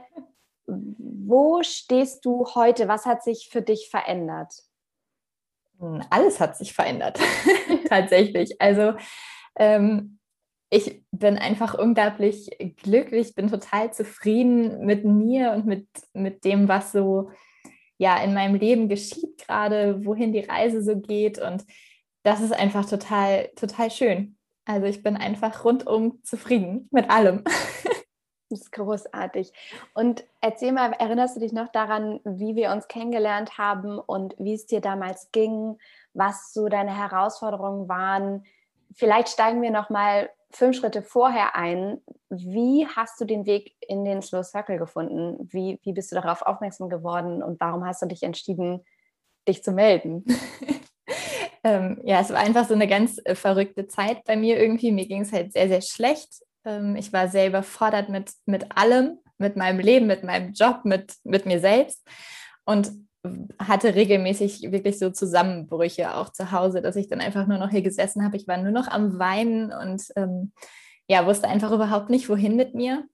wo 0.67 1.63
stehst 1.63 2.25
du 2.25 2.47
heute? 2.55 2.89
Was 2.89 3.07
hat 3.07 3.23
sich 3.23 3.49
für 3.51 3.63
dich 3.63 3.89
verändert? 3.91 4.53
Hm, 5.79 6.03
alles 6.11 6.41
hat 6.41 6.57
sich 6.57 6.73
verändert, 6.73 7.19
tatsächlich. 7.89 8.61
Also 8.61 8.95
ähm, 9.57 10.19
ich 10.71 11.05
bin 11.11 11.37
einfach 11.39 11.75
unglaublich 11.75 12.51
glücklich, 12.83 13.35
bin 13.35 13.49
total 13.49 13.93
zufrieden 13.93 14.85
mit 14.87 15.05
mir 15.05 15.53
und 15.53 15.67
mit, 15.67 15.89
mit 16.13 16.45
dem, 16.45 16.69
was 16.69 16.93
so 16.93 17.31
ja 18.01 18.17
in 18.17 18.33
meinem 18.33 18.55
Leben 18.55 18.89
geschieht 18.89 19.47
gerade, 19.47 20.07
wohin 20.07 20.33
die 20.33 20.41
Reise 20.41 20.83
so 20.83 20.97
geht. 20.97 21.39
Und 21.39 21.67
das 22.23 22.41
ist 22.41 22.53
einfach 22.53 22.87
total, 22.87 23.49
total 23.57 23.91
schön. 23.91 24.39
Also 24.65 24.87
ich 24.87 25.03
bin 25.03 25.19
einfach 25.19 25.65
rundum 25.65 26.19
zufrieden 26.25 26.89
mit 26.91 27.09
allem. 27.11 27.45
Das 28.53 28.63
ist 28.63 28.73
großartig. 28.73 29.53
Und 29.95 30.25
erzähl 30.41 30.73
mal, 30.73 30.93
erinnerst 30.99 31.37
du 31.37 31.41
dich 31.41 31.53
noch 31.53 31.69
daran, 31.69 32.19
wie 32.25 32.57
wir 32.57 32.73
uns 32.73 32.89
kennengelernt 32.89 33.59
haben 33.59 34.01
und 34.01 34.35
wie 34.41 34.55
es 34.55 34.67
dir 34.67 34.81
damals 34.81 35.31
ging, 35.31 35.79
was 36.15 36.53
so 36.53 36.67
deine 36.67 36.93
Herausforderungen 36.93 37.89
waren? 37.89 38.43
Vielleicht 38.95 39.29
steigen 39.29 39.63
wir 39.63 39.71
noch 39.71 39.91
mal 39.91 40.31
fünf 40.53 40.77
Schritte 40.77 41.03
vorher 41.03 41.55
ein. 41.55 42.01
Wie 42.29 42.87
hast 42.87 43.21
du 43.21 43.25
den 43.25 43.47
Weg 43.47 43.77
in 43.87 44.05
den 44.05 44.23
Slow 44.23 44.43
Circle 44.43 44.79
gefunden? 44.79 45.49
Wie, 45.51 45.79
wie 45.83 45.93
bist 45.93 46.11
du 46.11 46.17
darauf 46.17 46.43
aufmerksam 46.43 46.89
geworden 46.89 47.43
und 47.43 47.61
warum 47.61 47.85
hast 47.85 48.03
du 48.03 48.07
dich 48.07 48.23
entschieden, 48.23 48.85
dich 49.47 49.63
zu 49.63 49.73
melden? 49.73 50.25
ähm, 51.65 52.01
ja, 52.05 52.21
es 52.21 52.31
war 52.31 52.39
einfach 52.39 52.67
so 52.67 52.75
eine 52.75 52.89
ganz 52.89 53.21
äh, 53.25 53.35
verrückte 53.35 53.87
Zeit 53.87 54.25
bei 54.25 54.37
mir 54.37 54.59
irgendwie. 54.59 54.93
Mir 54.93 55.07
ging 55.07 55.23
es 55.23 55.33
halt 55.33 55.53
sehr, 55.53 55.69
sehr 55.69 55.83
schlecht. 55.83 56.43
Ähm, 56.65 56.97
ich 56.97 57.13
war 57.13 57.29
sehr 57.29 57.47
überfordert 57.47 58.09
mit, 58.09 58.33
mit 58.47 58.77
allem, 58.77 59.19
mit 59.39 59.57
meinem 59.57 59.81
Leben, 59.81 60.07
mit 60.07 60.25
meinem 60.25 60.53
Job, 60.53 60.81
mit, 60.85 61.15
mit 61.25 61.47
mir 61.47 61.61
selbst. 61.61 62.07
Und 62.65 62.91
hatte 63.59 63.95
regelmäßig 63.95 64.73
wirklich 64.73 64.99
so 64.99 65.11
Zusammenbrüche 65.11 66.15
auch 66.15 66.31
zu 66.31 66.53
Hause, 66.53 66.81
dass 66.81 66.97
ich 66.97 67.09
dann 67.09 67.21
einfach 67.21 67.47
nur 67.47 67.59
noch 67.59 67.71
hier 67.71 67.83
gesessen 67.83 68.25
habe. 68.25 68.37
Ich 68.37 68.49
war 68.49 68.57
nur 68.57 68.73
noch 68.73 68.89
am 68.89 69.19
Weinen 69.19 69.73
und 69.73 70.03
ähm, 70.17 70.53
ja, 71.09 71.27
wusste 71.27 71.49
einfach 71.49 71.73
überhaupt 71.73 72.09
nicht, 72.09 72.29
wohin 72.29 72.57
mit 72.57 72.75
mir. 72.75 73.05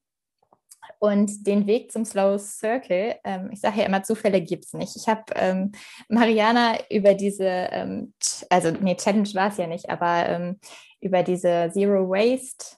Und 0.99 1.47
den 1.47 1.67
Weg 1.67 1.93
zum 1.93 2.05
Slow 2.05 2.39
Circle, 2.39 3.17
ähm, 3.25 3.51
ich 3.53 3.61
sage 3.61 3.81
ja 3.81 3.87
immer, 3.87 4.03
Zufälle 4.03 4.41
gibt 4.41 4.65
es 4.67 4.73
nicht. 4.73 4.97
Ich 4.97 5.09
habe 5.09 5.25
ähm, 5.35 5.73
Mariana 6.09 6.79
über 6.91 7.15
diese, 7.15 7.45
ähm, 7.45 8.15
also 8.49 8.71
nee, 8.71 8.95
Challenge 8.97 9.29
war 9.35 9.49
es 9.49 9.57
ja 9.57 9.67
nicht, 9.67 9.91
aber 9.91 10.29
ähm, 10.29 10.61
über 11.01 11.23
diese 11.23 11.71
Zero 11.73 12.09
Waste 12.09 12.77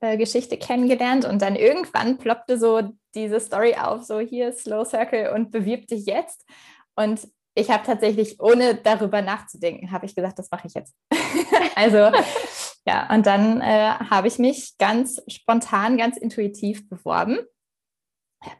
äh, 0.00 0.16
Geschichte 0.16 0.56
kennengelernt 0.56 1.24
und 1.24 1.42
dann 1.42 1.56
irgendwann 1.56 2.18
ploppte 2.18 2.58
so 2.58 2.92
diese 3.14 3.40
Story 3.40 3.74
auf, 3.74 4.04
so 4.04 4.20
hier 4.20 4.52
Slow 4.52 4.84
Circle 4.84 5.32
und 5.32 5.50
bewirb 5.50 5.86
dich 5.86 6.06
jetzt. 6.06 6.44
Und 6.96 7.28
ich 7.54 7.70
habe 7.70 7.84
tatsächlich, 7.84 8.40
ohne 8.40 8.74
darüber 8.74 9.20
nachzudenken, 9.20 9.90
habe 9.90 10.06
ich 10.06 10.14
gesagt, 10.14 10.38
das 10.38 10.50
mache 10.50 10.66
ich 10.66 10.74
jetzt. 10.74 10.94
also 11.74 12.10
ja, 12.86 13.12
und 13.14 13.26
dann 13.26 13.60
äh, 13.60 13.94
habe 14.10 14.28
ich 14.28 14.38
mich 14.38 14.76
ganz 14.78 15.22
spontan, 15.28 15.96
ganz 15.96 16.16
intuitiv 16.16 16.88
beworben. 16.88 17.38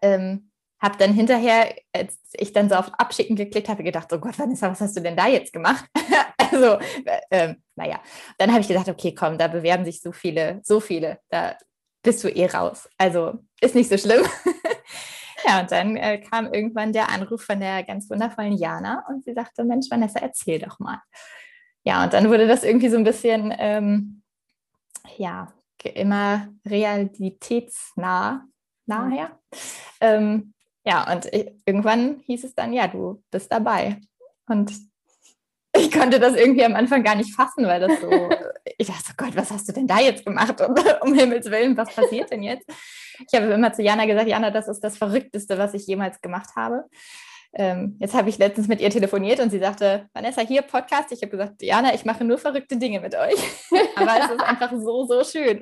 Ähm, 0.01 0.51
habe 0.81 0.99
dann 0.99 1.13
hinterher, 1.13 1.75
als 1.93 2.19
ich 2.33 2.53
dann 2.53 2.69
so 2.69 2.75
auf 2.75 2.93
Abschicken 2.95 3.37
geklickt 3.37 3.69
habe, 3.69 3.85
gedacht, 3.85 4.13
oh 4.13 4.19
Gott, 4.19 4.39
Vanessa, 4.39 4.71
was 4.71 4.81
hast 4.81 4.97
du 4.97 5.01
denn 5.01 5.17
da 5.17 5.29
jetzt 5.29 5.53
gemacht? 5.53 5.87
also, 6.39 6.79
äh, 7.05 7.21
äh, 7.31 7.55
naja, 7.77 8.01
dann 8.39 8.51
habe 8.51 8.61
ich 8.61 8.69
gedacht, 8.69 8.89
okay, 8.89 9.15
komm, 9.15 9.39
da 9.39 9.49
bewerben 9.49 9.85
sich 9.85 10.01
so 10.01 10.13
viele, 10.13 10.61
so 10.65 10.81
viele, 10.81 11.21
da 11.31 11.57
bist 12.03 12.25
du 12.25 12.29
eh 12.29 12.47
raus. 12.47 12.89
Also 12.99 13.39
ist 13.61 13.75
nicht 13.75 13.91
so 13.91 13.97
schlimm. 13.97 14.25
ja, 15.47 15.61
und 15.61 15.71
dann 15.71 15.97
äh, 15.97 16.19
kam 16.19 16.53
irgendwann 16.53 16.93
der 16.93 17.11
Anruf 17.11 17.45
von 17.45 17.61
der 17.61 17.83
ganz 17.85 18.11
wundervollen 18.11 18.57
Jana 18.57 19.05
und 19.09 19.25
sie 19.25 19.35
sagte, 19.35 19.65
Mensch, 19.65 19.91
Vanessa, 19.91 20.21
erzähl 20.21 20.59
doch 20.59 20.79
mal. 20.79 21.01
Ja, 21.85 22.05
und 22.05 22.13
dann 22.13 22.29
wurde 22.29 22.47
das 22.47 22.65
irgendwie 22.65 22.89
so 22.89 22.97
ein 22.97 23.05
bisschen, 23.05 23.53
ähm, 23.59 24.23
ja, 25.17 25.53
immer 25.83 26.49
realitätsnah, 26.65 28.47
nachher. 28.87 29.39
Ähm, 30.01 30.55
ja, 30.85 31.13
und 31.13 31.27
ich, 31.27 31.53
irgendwann 31.65 32.21
hieß 32.21 32.45
es 32.45 32.55
dann, 32.55 32.73
ja, 32.73 32.89
du 32.89 33.23
bist 33.31 33.51
dabei. 33.51 34.01
Und 34.47 34.73
ich 35.77 35.91
konnte 35.93 36.21
das 36.21 36.35
irgendwie 36.35 36.65
am 36.65 36.75
Anfang 36.75 37.03
gar 37.03 37.15
nicht 37.15 37.35
fassen, 37.35 37.67
weil 37.67 37.81
das 37.81 38.01
so, 38.01 38.11
ich 38.78 38.87
dachte, 38.87 39.04
oh 39.11 39.14
Gott, 39.16 39.37
was 39.37 39.50
hast 39.50 39.69
du 39.69 39.73
denn 39.73 39.87
da 39.87 39.99
jetzt 40.00 40.25
gemacht? 40.25 40.61
Um 41.02 41.14
Himmels 41.14 41.50
Willen, 41.50 41.76
was 41.76 41.95
passiert 41.95 42.31
denn 42.31 42.42
jetzt? 42.42 42.66
Ich 43.31 43.38
habe 43.38 43.52
immer 43.52 43.73
zu 43.73 43.83
Jana 43.83 44.07
gesagt, 44.07 44.28
Jana, 44.28 44.50
das 44.50 44.69
ist 44.69 44.81
das 44.81 44.97
Verrückteste, 44.97 45.59
was 45.59 45.75
ich 45.75 45.87
jemals 45.87 46.21
gemacht 46.21 46.50
habe. 46.57 46.85
Ähm, 47.54 47.97
jetzt 48.00 48.14
habe 48.14 48.31
ich 48.31 48.38
letztens 48.38 48.69
mit 48.69 48.81
ihr 48.81 48.90
telefoniert 48.90 49.40
und 49.40 49.50
sie 49.50 49.59
sagte, 49.59 50.09
Vanessa, 50.14 50.40
hier 50.40 50.62
Podcast. 50.62 51.12
Ich 51.12 51.21
habe 51.23 51.31
gesagt, 51.31 51.62
Jana, 51.62 51.95
ich 51.95 52.04
mache 52.04 52.25
nur 52.25 52.38
verrückte 52.38 52.78
Dinge 52.78 53.00
mit 53.00 53.14
euch. 53.14 53.38
Aber 53.97 54.16
es 54.19 54.31
ist 54.31 54.42
einfach 54.42 54.73
so, 54.73 55.07
so 55.07 55.23
schön. 55.25 55.61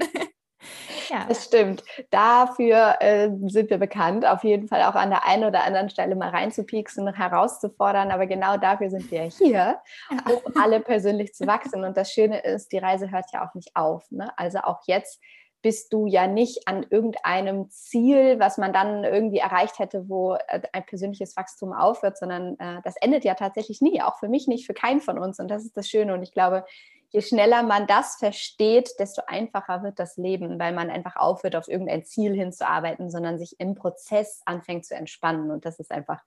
Ja. 1.09 1.25
Das 1.29 1.45
stimmt. 1.45 1.83
Dafür 2.11 2.97
äh, 3.00 3.31
sind 3.47 3.71
wir 3.71 3.79
bekannt, 3.79 4.26
auf 4.26 4.45
jeden 4.45 4.69
Fall 4.69 4.83
auch 4.83 4.95
an 4.95 5.11
der 5.11 5.26
einen 5.26 5.45
oder 5.45 5.64
anderen 5.64 5.90
Stelle 5.90 6.14
mal 6.14 6.31
reinzupieksen 6.31 7.07
und 7.07 7.14
herauszufordern. 7.14 8.11
Aber 8.11 8.26
genau 8.26 8.57
dafür 8.57 8.90
sind 8.90 9.11
wir 9.11 9.23
hier, 9.23 9.81
um 10.11 10.62
alle 10.62 10.81
persönlich 10.81 11.35
zu 11.35 11.47
wachsen. 11.47 11.85
Und 11.85 11.97
das 11.97 12.12
Schöne 12.12 12.40
ist, 12.40 12.73
die 12.73 12.79
Reise 12.79 13.11
hört 13.11 13.26
ja 13.33 13.47
auch 13.47 13.55
nicht 13.55 13.75
auf. 13.75 14.11
Ne? 14.11 14.31
Also 14.37 14.59
auch 14.61 14.81
jetzt 14.87 15.21
bist 15.62 15.93
du 15.93 16.07
ja 16.07 16.26
nicht 16.26 16.67
an 16.67 16.87
irgendeinem 16.88 17.69
Ziel, 17.71 18.38
was 18.38 18.57
man 18.57 18.73
dann 18.73 19.05
irgendwie 19.05 19.38
erreicht 19.38 19.79
hätte, 19.79 20.09
wo 20.09 20.35
äh, 20.35 20.62
ein 20.73 20.87
persönliches 20.87 21.37
Wachstum 21.37 21.73
aufhört, 21.73 22.19
sondern 22.19 22.59
äh, 22.59 22.81
das 22.83 22.97
endet 22.97 23.25
ja 23.25 23.35
tatsächlich 23.35 23.81
nie, 23.83 24.00
auch 24.00 24.19
für 24.19 24.29
mich 24.29 24.49
nicht, 24.49 24.67
für 24.67 24.75
keinen 24.75 25.00
von 25.00 25.19
uns. 25.19 25.38
Und 25.38 25.49
das 25.49 25.64
ist 25.64 25.76
das 25.76 25.88
Schöne. 25.88 26.14
Und 26.14 26.23
ich 26.23 26.33
glaube, 26.33 26.64
je 27.11 27.23
schneller 27.23 27.62
man 27.62 27.87
das 27.87 28.17
versteht, 28.17 28.95
desto 28.99 29.23
einfacher 29.26 29.83
wird 29.83 29.99
das 29.99 30.17
Leben, 30.17 30.59
weil 30.59 30.73
man 30.73 30.90
einfach 30.90 31.17
aufhört, 31.17 31.57
auf 31.57 31.69
irgendein 31.69 32.05
Ziel 32.05 32.35
hinzuarbeiten, 32.35 33.11
sondern 33.11 33.38
sich 33.38 33.59
im 33.59 33.75
Prozess 33.75 34.43
anfängt 34.47 34.87
zu 34.87 34.95
entspannen. 34.95 35.50
Und 35.50 35.64
das 35.64 35.81
ist 35.81 35.90
einfach 35.90 36.23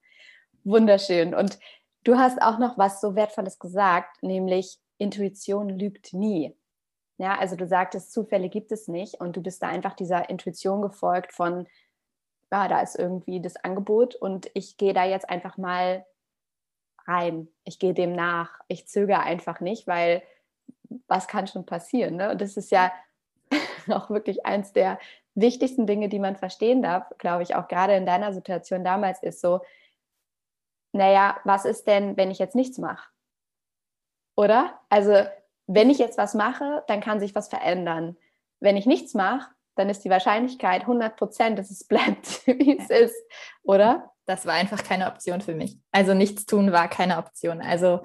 wunderschön. 0.63 1.33
Und 1.33 1.57
du 2.03 2.17
hast 2.17 2.41
auch 2.41 2.59
noch 2.59 2.77
was 2.77 2.99
so 2.99 3.15
Wertvolles 3.15 3.59
gesagt, 3.59 4.21
nämlich 4.23 4.77
Intuition 4.97 5.69
lügt 5.69 6.13
nie. 6.13 6.55
Ja, 7.17 7.37
also 7.37 7.55
du 7.55 7.65
sagtest, 7.65 8.11
Zufälle 8.11 8.49
gibt 8.49 8.71
es 8.71 8.87
nicht 8.87 9.21
und 9.21 9.37
du 9.37 9.41
bist 9.41 9.63
da 9.63 9.67
einfach 9.67 9.93
dieser 9.93 10.29
Intuition 10.29 10.81
gefolgt 10.81 11.31
von, 11.31 11.67
ja, 12.51 12.67
da 12.67 12.81
ist 12.81 12.99
irgendwie 12.99 13.41
das 13.41 13.55
Angebot 13.55 14.15
und 14.15 14.49
ich 14.53 14.77
gehe 14.77 14.93
da 14.93 15.05
jetzt 15.05 15.29
einfach 15.29 15.57
mal 15.57 16.05
rein. 17.07 17.47
Ich 17.63 17.79
gehe 17.79 17.93
dem 17.93 18.13
nach. 18.13 18.59
Ich 18.67 18.87
zögere 18.87 19.21
einfach 19.21 19.59
nicht, 19.59 19.87
weil 19.87 20.23
was 21.07 21.27
kann 21.27 21.47
schon 21.47 21.65
passieren? 21.65 22.15
Ne? 22.15 22.31
Und 22.31 22.41
das 22.41 22.57
ist 22.57 22.71
ja 22.71 22.91
auch 23.89 24.09
wirklich 24.09 24.45
eins 24.45 24.73
der 24.73 24.99
wichtigsten 25.35 25.87
Dinge, 25.87 26.09
die 26.09 26.19
man 26.19 26.35
verstehen 26.35 26.81
darf, 26.81 27.05
glaube 27.17 27.43
ich, 27.43 27.55
auch 27.55 27.67
gerade 27.67 27.95
in 27.95 28.05
deiner 28.05 28.33
Situation 28.33 28.83
damals 28.83 29.21
ist 29.23 29.41
so, 29.41 29.61
naja, 30.91 31.39
was 31.43 31.65
ist 31.65 31.87
denn, 31.87 32.17
wenn 32.17 32.29
ich 32.29 32.39
jetzt 32.39 32.55
nichts 32.55 32.77
mache? 32.77 33.09
Oder? 34.35 34.79
Also, 34.89 35.25
wenn 35.65 35.89
ich 35.89 35.97
jetzt 35.97 36.17
was 36.17 36.33
mache, 36.33 36.83
dann 36.87 37.01
kann 37.01 37.19
sich 37.19 37.33
was 37.35 37.47
verändern. 37.47 38.17
Wenn 38.59 38.77
ich 38.77 38.85
nichts 38.85 39.13
mache, 39.13 39.49
dann 39.75 39.89
ist 39.89 40.03
die 40.05 40.09
Wahrscheinlichkeit 40.09 40.81
100 40.81 41.15
Prozent, 41.15 41.57
dass 41.57 41.71
es 41.71 41.83
bleibt, 41.87 42.45
wie 42.45 42.77
es 42.77 42.89
ist, 42.89 43.15
oder? 43.63 44.11
Das 44.25 44.45
war 44.45 44.53
einfach 44.53 44.83
keine 44.83 45.07
Option 45.07 45.41
für 45.41 45.55
mich. 45.55 45.77
Also 45.91 46.13
nichts 46.13 46.45
tun 46.45 46.71
war 46.71 46.87
keine 46.87 47.17
Option. 47.17 47.61
Also 47.61 48.03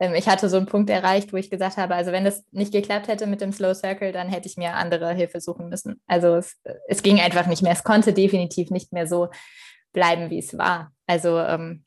ich 0.00 0.28
hatte 0.28 0.48
so 0.48 0.56
einen 0.56 0.66
Punkt 0.66 0.90
erreicht, 0.90 1.32
wo 1.32 1.36
ich 1.36 1.50
gesagt 1.50 1.76
habe, 1.76 1.94
also 1.94 2.12
wenn 2.12 2.24
das 2.24 2.44
nicht 2.52 2.72
geklappt 2.72 3.08
hätte 3.08 3.26
mit 3.26 3.40
dem 3.40 3.52
Slow 3.52 3.74
Circle, 3.74 4.12
dann 4.12 4.28
hätte 4.28 4.48
ich 4.48 4.56
mir 4.56 4.74
andere 4.74 5.12
Hilfe 5.12 5.40
suchen 5.40 5.68
müssen. 5.68 6.00
Also 6.06 6.36
es, 6.36 6.56
es 6.86 7.02
ging 7.02 7.20
einfach 7.20 7.46
nicht 7.46 7.62
mehr. 7.62 7.72
Es 7.72 7.82
konnte 7.82 8.12
definitiv 8.12 8.70
nicht 8.70 8.92
mehr 8.92 9.06
so 9.06 9.28
bleiben, 9.92 10.30
wie 10.30 10.38
es 10.38 10.56
war. 10.56 10.92
Also 11.06 11.38
ähm, 11.38 11.84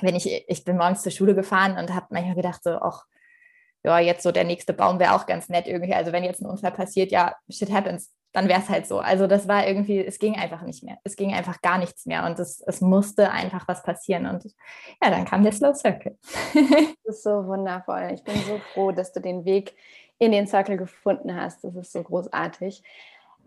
wenn 0.00 0.16
ich, 0.16 0.44
ich 0.48 0.64
bin 0.64 0.76
morgens 0.76 1.02
zur 1.02 1.12
Schule 1.12 1.34
gefahren 1.34 1.78
und 1.78 1.94
habe 1.94 2.06
manchmal 2.10 2.34
gedacht, 2.34 2.62
so, 2.62 2.72
ach, 2.72 3.04
ja, 3.84 3.98
jetzt 3.98 4.22
so 4.22 4.32
der 4.32 4.44
nächste 4.44 4.72
Baum 4.72 4.98
wäre 4.98 5.14
auch 5.14 5.26
ganz 5.26 5.48
nett 5.48 5.66
irgendwie. 5.66 5.94
Also 5.94 6.12
wenn 6.12 6.24
jetzt 6.24 6.42
ein 6.42 6.50
Unfall 6.50 6.72
passiert, 6.72 7.10
ja, 7.10 7.36
shit 7.48 7.72
happens 7.72 8.10
dann 8.34 8.48
wäre 8.48 8.60
es 8.60 8.68
halt 8.68 8.86
so. 8.86 8.98
Also 8.98 9.28
das 9.28 9.46
war 9.46 9.66
irgendwie, 9.66 10.04
es 10.04 10.18
ging 10.18 10.34
einfach 10.34 10.62
nicht 10.62 10.82
mehr. 10.82 10.98
Es 11.04 11.14
ging 11.14 11.32
einfach 11.32 11.62
gar 11.62 11.78
nichts 11.78 12.04
mehr 12.04 12.26
und 12.26 12.36
es, 12.40 12.60
es 12.66 12.80
musste 12.80 13.30
einfach 13.30 13.68
was 13.68 13.84
passieren. 13.84 14.26
Und 14.26 14.44
ja, 15.00 15.10
dann 15.10 15.24
kam 15.24 15.44
der 15.44 15.52
Slow 15.52 15.72
Circle. 15.72 16.18
das 17.04 17.16
ist 17.16 17.22
so 17.22 17.46
wundervoll. 17.46 18.10
Ich 18.12 18.24
bin 18.24 18.34
so 18.42 18.58
froh, 18.72 18.90
dass 18.90 19.12
du 19.12 19.20
den 19.20 19.44
Weg 19.44 19.76
in 20.18 20.32
den 20.32 20.48
Circle 20.48 20.76
gefunden 20.76 21.34
hast. 21.34 21.62
Das 21.62 21.76
ist 21.76 21.92
so 21.92 22.02
großartig. 22.02 22.82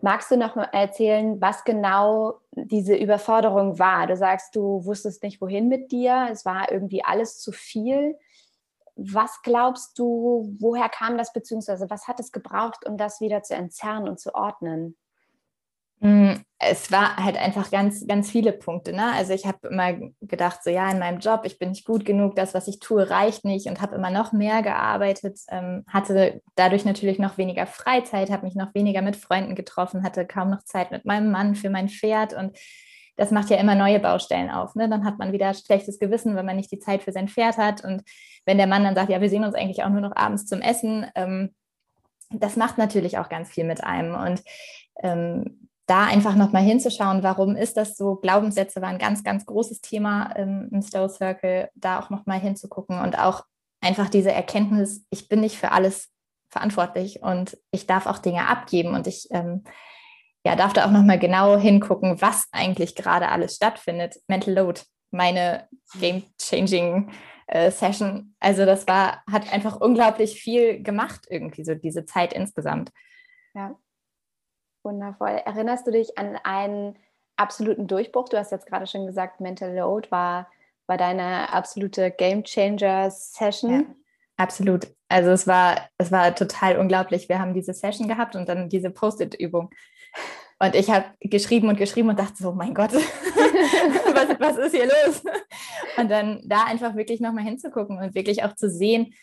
Magst 0.00 0.30
du 0.30 0.38
noch 0.38 0.56
mal 0.56 0.70
erzählen, 0.72 1.38
was 1.38 1.64
genau 1.64 2.38
diese 2.52 2.94
Überforderung 2.94 3.78
war? 3.78 4.06
Du 4.06 4.16
sagst, 4.16 4.56
du 4.56 4.86
wusstest 4.86 5.22
nicht, 5.22 5.42
wohin 5.42 5.68
mit 5.68 5.92
dir. 5.92 6.28
Es 6.32 6.46
war 6.46 6.72
irgendwie 6.72 7.04
alles 7.04 7.38
zu 7.38 7.52
viel. 7.52 8.16
Was 9.00 9.42
glaubst 9.42 9.96
du, 9.98 10.56
woher 10.58 10.88
kam 10.88 11.16
das, 11.16 11.32
beziehungsweise 11.32 11.88
was 11.88 12.08
hat 12.08 12.18
es 12.18 12.32
gebraucht, 12.32 12.84
um 12.84 12.96
das 12.96 13.20
wieder 13.20 13.44
zu 13.44 13.54
entzerren 13.54 14.08
und 14.08 14.18
zu 14.18 14.34
ordnen? 14.34 14.96
Mm, 16.00 16.34
es 16.58 16.90
war 16.92 17.16
halt 17.16 17.36
einfach 17.36 17.70
ganz, 17.70 18.06
ganz 18.06 18.30
viele 18.30 18.52
Punkte. 18.52 18.92
Ne? 18.92 19.12
Also 19.12 19.32
ich 19.32 19.46
habe 19.46 19.68
immer 19.68 19.94
gedacht, 20.20 20.62
so 20.62 20.70
ja, 20.70 20.90
in 20.90 20.98
meinem 20.98 21.18
Job, 21.18 21.42
ich 21.44 21.58
bin 21.58 21.70
nicht 21.70 21.84
gut 21.84 22.04
genug, 22.04 22.36
das, 22.36 22.54
was 22.54 22.68
ich 22.68 22.78
tue, 22.78 23.08
reicht 23.08 23.44
nicht 23.44 23.68
und 23.68 23.80
habe 23.80 23.96
immer 23.96 24.10
noch 24.10 24.32
mehr 24.32 24.62
gearbeitet, 24.62 25.38
ähm, 25.48 25.84
hatte 25.88 26.40
dadurch 26.56 26.84
natürlich 26.84 27.18
noch 27.18 27.38
weniger 27.38 27.66
Freizeit, 27.66 28.30
habe 28.30 28.46
mich 28.46 28.54
noch 28.54 28.74
weniger 28.74 29.02
mit 29.02 29.16
Freunden 29.16 29.54
getroffen, 29.54 30.02
hatte 30.02 30.26
kaum 30.26 30.50
noch 30.50 30.62
Zeit 30.64 30.90
mit 30.90 31.04
meinem 31.04 31.30
Mann 31.30 31.54
für 31.54 31.70
mein 31.70 31.88
Pferd 31.88 32.32
und 32.32 32.56
das 33.18 33.32
macht 33.32 33.50
ja 33.50 33.56
immer 33.56 33.74
neue 33.74 33.98
Baustellen 33.98 34.48
auf. 34.48 34.76
Ne? 34.76 34.88
Dann 34.88 35.04
hat 35.04 35.18
man 35.18 35.32
wieder 35.32 35.52
schlechtes 35.52 35.98
Gewissen, 35.98 36.36
wenn 36.36 36.46
man 36.46 36.56
nicht 36.56 36.70
die 36.70 36.78
Zeit 36.78 37.02
für 37.02 37.10
sein 37.12 37.28
Pferd 37.28 37.58
hat. 37.58 37.84
Und 37.84 38.04
wenn 38.46 38.58
der 38.58 38.68
Mann 38.68 38.84
dann 38.84 38.94
sagt, 38.94 39.10
ja, 39.10 39.20
wir 39.20 39.28
sehen 39.28 39.44
uns 39.44 39.56
eigentlich 39.56 39.82
auch 39.82 39.90
nur 39.90 40.00
noch 40.00 40.14
abends 40.14 40.46
zum 40.46 40.60
Essen, 40.60 41.04
ähm, 41.16 41.54
das 42.30 42.56
macht 42.56 42.78
natürlich 42.78 43.18
auch 43.18 43.28
ganz 43.28 43.50
viel 43.50 43.64
mit 43.64 43.82
einem. 43.82 44.14
Und 44.14 44.42
ähm, 45.02 45.68
da 45.86 46.04
einfach 46.04 46.36
nochmal 46.36 46.62
hinzuschauen, 46.62 47.24
warum 47.24 47.56
ist 47.56 47.76
das 47.76 47.96
so? 47.96 48.16
Glaubenssätze 48.16 48.80
waren 48.80 48.94
ein 48.94 48.98
ganz, 48.98 49.24
ganz 49.24 49.46
großes 49.46 49.80
Thema 49.80 50.32
ähm, 50.36 50.68
im 50.70 50.80
Slow 50.80 51.08
Circle, 51.08 51.70
da 51.74 51.98
auch 51.98 52.10
nochmal 52.10 52.38
hinzugucken 52.38 53.00
und 53.00 53.18
auch 53.18 53.42
einfach 53.80 54.08
diese 54.08 54.30
Erkenntnis, 54.30 55.04
ich 55.10 55.28
bin 55.28 55.40
nicht 55.40 55.56
für 55.56 55.72
alles 55.72 56.08
verantwortlich 56.50 57.22
und 57.22 57.58
ich 57.72 57.86
darf 57.86 58.06
auch 58.06 58.18
Dinge 58.18 58.46
abgeben 58.46 58.94
und 58.94 59.06
ich 59.06 59.28
ähm, 59.30 59.64
ja, 60.44 60.56
darf 60.56 60.72
da 60.72 60.86
auch 60.86 60.90
nochmal 60.90 61.18
genau 61.18 61.56
hingucken, 61.56 62.20
was 62.20 62.48
eigentlich 62.52 62.94
gerade 62.94 63.28
alles 63.28 63.56
stattfindet. 63.56 64.16
Mental 64.28 64.54
Load, 64.54 64.80
meine 65.10 65.68
Game-Changing 65.98 67.10
äh, 67.48 67.70
Session. 67.70 68.34
Also 68.40 68.64
das 68.64 68.86
war, 68.86 69.22
hat 69.30 69.52
einfach 69.52 69.80
unglaublich 69.80 70.40
viel 70.40 70.82
gemacht, 70.82 71.26
irgendwie 71.28 71.64
so 71.64 71.74
diese 71.74 72.04
Zeit 72.04 72.32
insgesamt. 72.32 72.92
Ja, 73.54 73.76
wundervoll. 74.84 75.42
Erinnerst 75.44 75.86
du 75.86 75.90
dich 75.90 76.16
an 76.18 76.38
einen 76.44 76.96
absoluten 77.36 77.86
Durchbruch? 77.86 78.28
Du 78.28 78.38
hast 78.38 78.52
jetzt 78.52 78.66
gerade 78.66 78.86
schon 78.86 79.06
gesagt, 79.06 79.40
Mental 79.40 79.74
Load 79.74 80.10
war, 80.10 80.50
war 80.86 80.96
deine 80.96 81.52
absolute 81.52 82.10
Game 82.10 82.44
Changer 82.44 83.10
Session. 83.10 83.70
Ja, 83.70 83.82
absolut. 84.36 84.86
Also 85.08 85.30
es 85.30 85.46
war, 85.46 85.88
es 85.96 86.12
war 86.12 86.34
total 86.34 86.78
unglaublich. 86.78 87.28
Wir 87.28 87.38
haben 87.38 87.54
diese 87.54 87.72
Session 87.72 88.08
gehabt 88.08 88.36
und 88.36 88.48
dann 88.48 88.68
diese 88.68 88.90
Post-it-Übung. 88.90 89.70
Und 90.60 90.74
ich 90.74 90.90
habe 90.90 91.06
geschrieben 91.20 91.68
und 91.68 91.76
geschrieben 91.76 92.08
und 92.08 92.18
dachte 92.18 92.42
so, 92.42 92.52
mein 92.52 92.74
Gott, 92.74 92.92
was, 92.92 94.40
was 94.40 94.56
ist 94.56 94.74
hier 94.74 94.86
los? 94.86 95.22
Und 95.96 96.10
dann 96.10 96.42
da 96.44 96.64
einfach 96.64 96.96
wirklich 96.96 97.20
nochmal 97.20 97.44
hinzugucken 97.44 97.98
und 97.98 98.14
wirklich 98.14 98.42
auch 98.42 98.54
zu 98.56 98.68
sehen, 98.68 99.14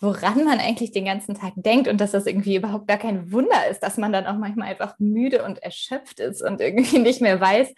woran 0.00 0.44
man 0.44 0.60
eigentlich 0.60 0.92
den 0.92 1.06
ganzen 1.06 1.34
Tag 1.34 1.54
denkt 1.56 1.88
und 1.88 2.00
dass 2.00 2.12
das 2.12 2.26
irgendwie 2.26 2.56
überhaupt 2.56 2.86
gar 2.86 2.98
kein 2.98 3.32
Wunder 3.32 3.66
ist, 3.68 3.80
dass 3.80 3.96
man 3.96 4.12
dann 4.12 4.26
auch 4.26 4.36
manchmal 4.36 4.68
einfach 4.68 4.94
müde 4.98 5.44
und 5.44 5.62
erschöpft 5.62 6.20
ist 6.20 6.42
und 6.42 6.60
irgendwie 6.60 6.98
nicht 6.98 7.20
mehr 7.20 7.40
weiß, 7.40 7.74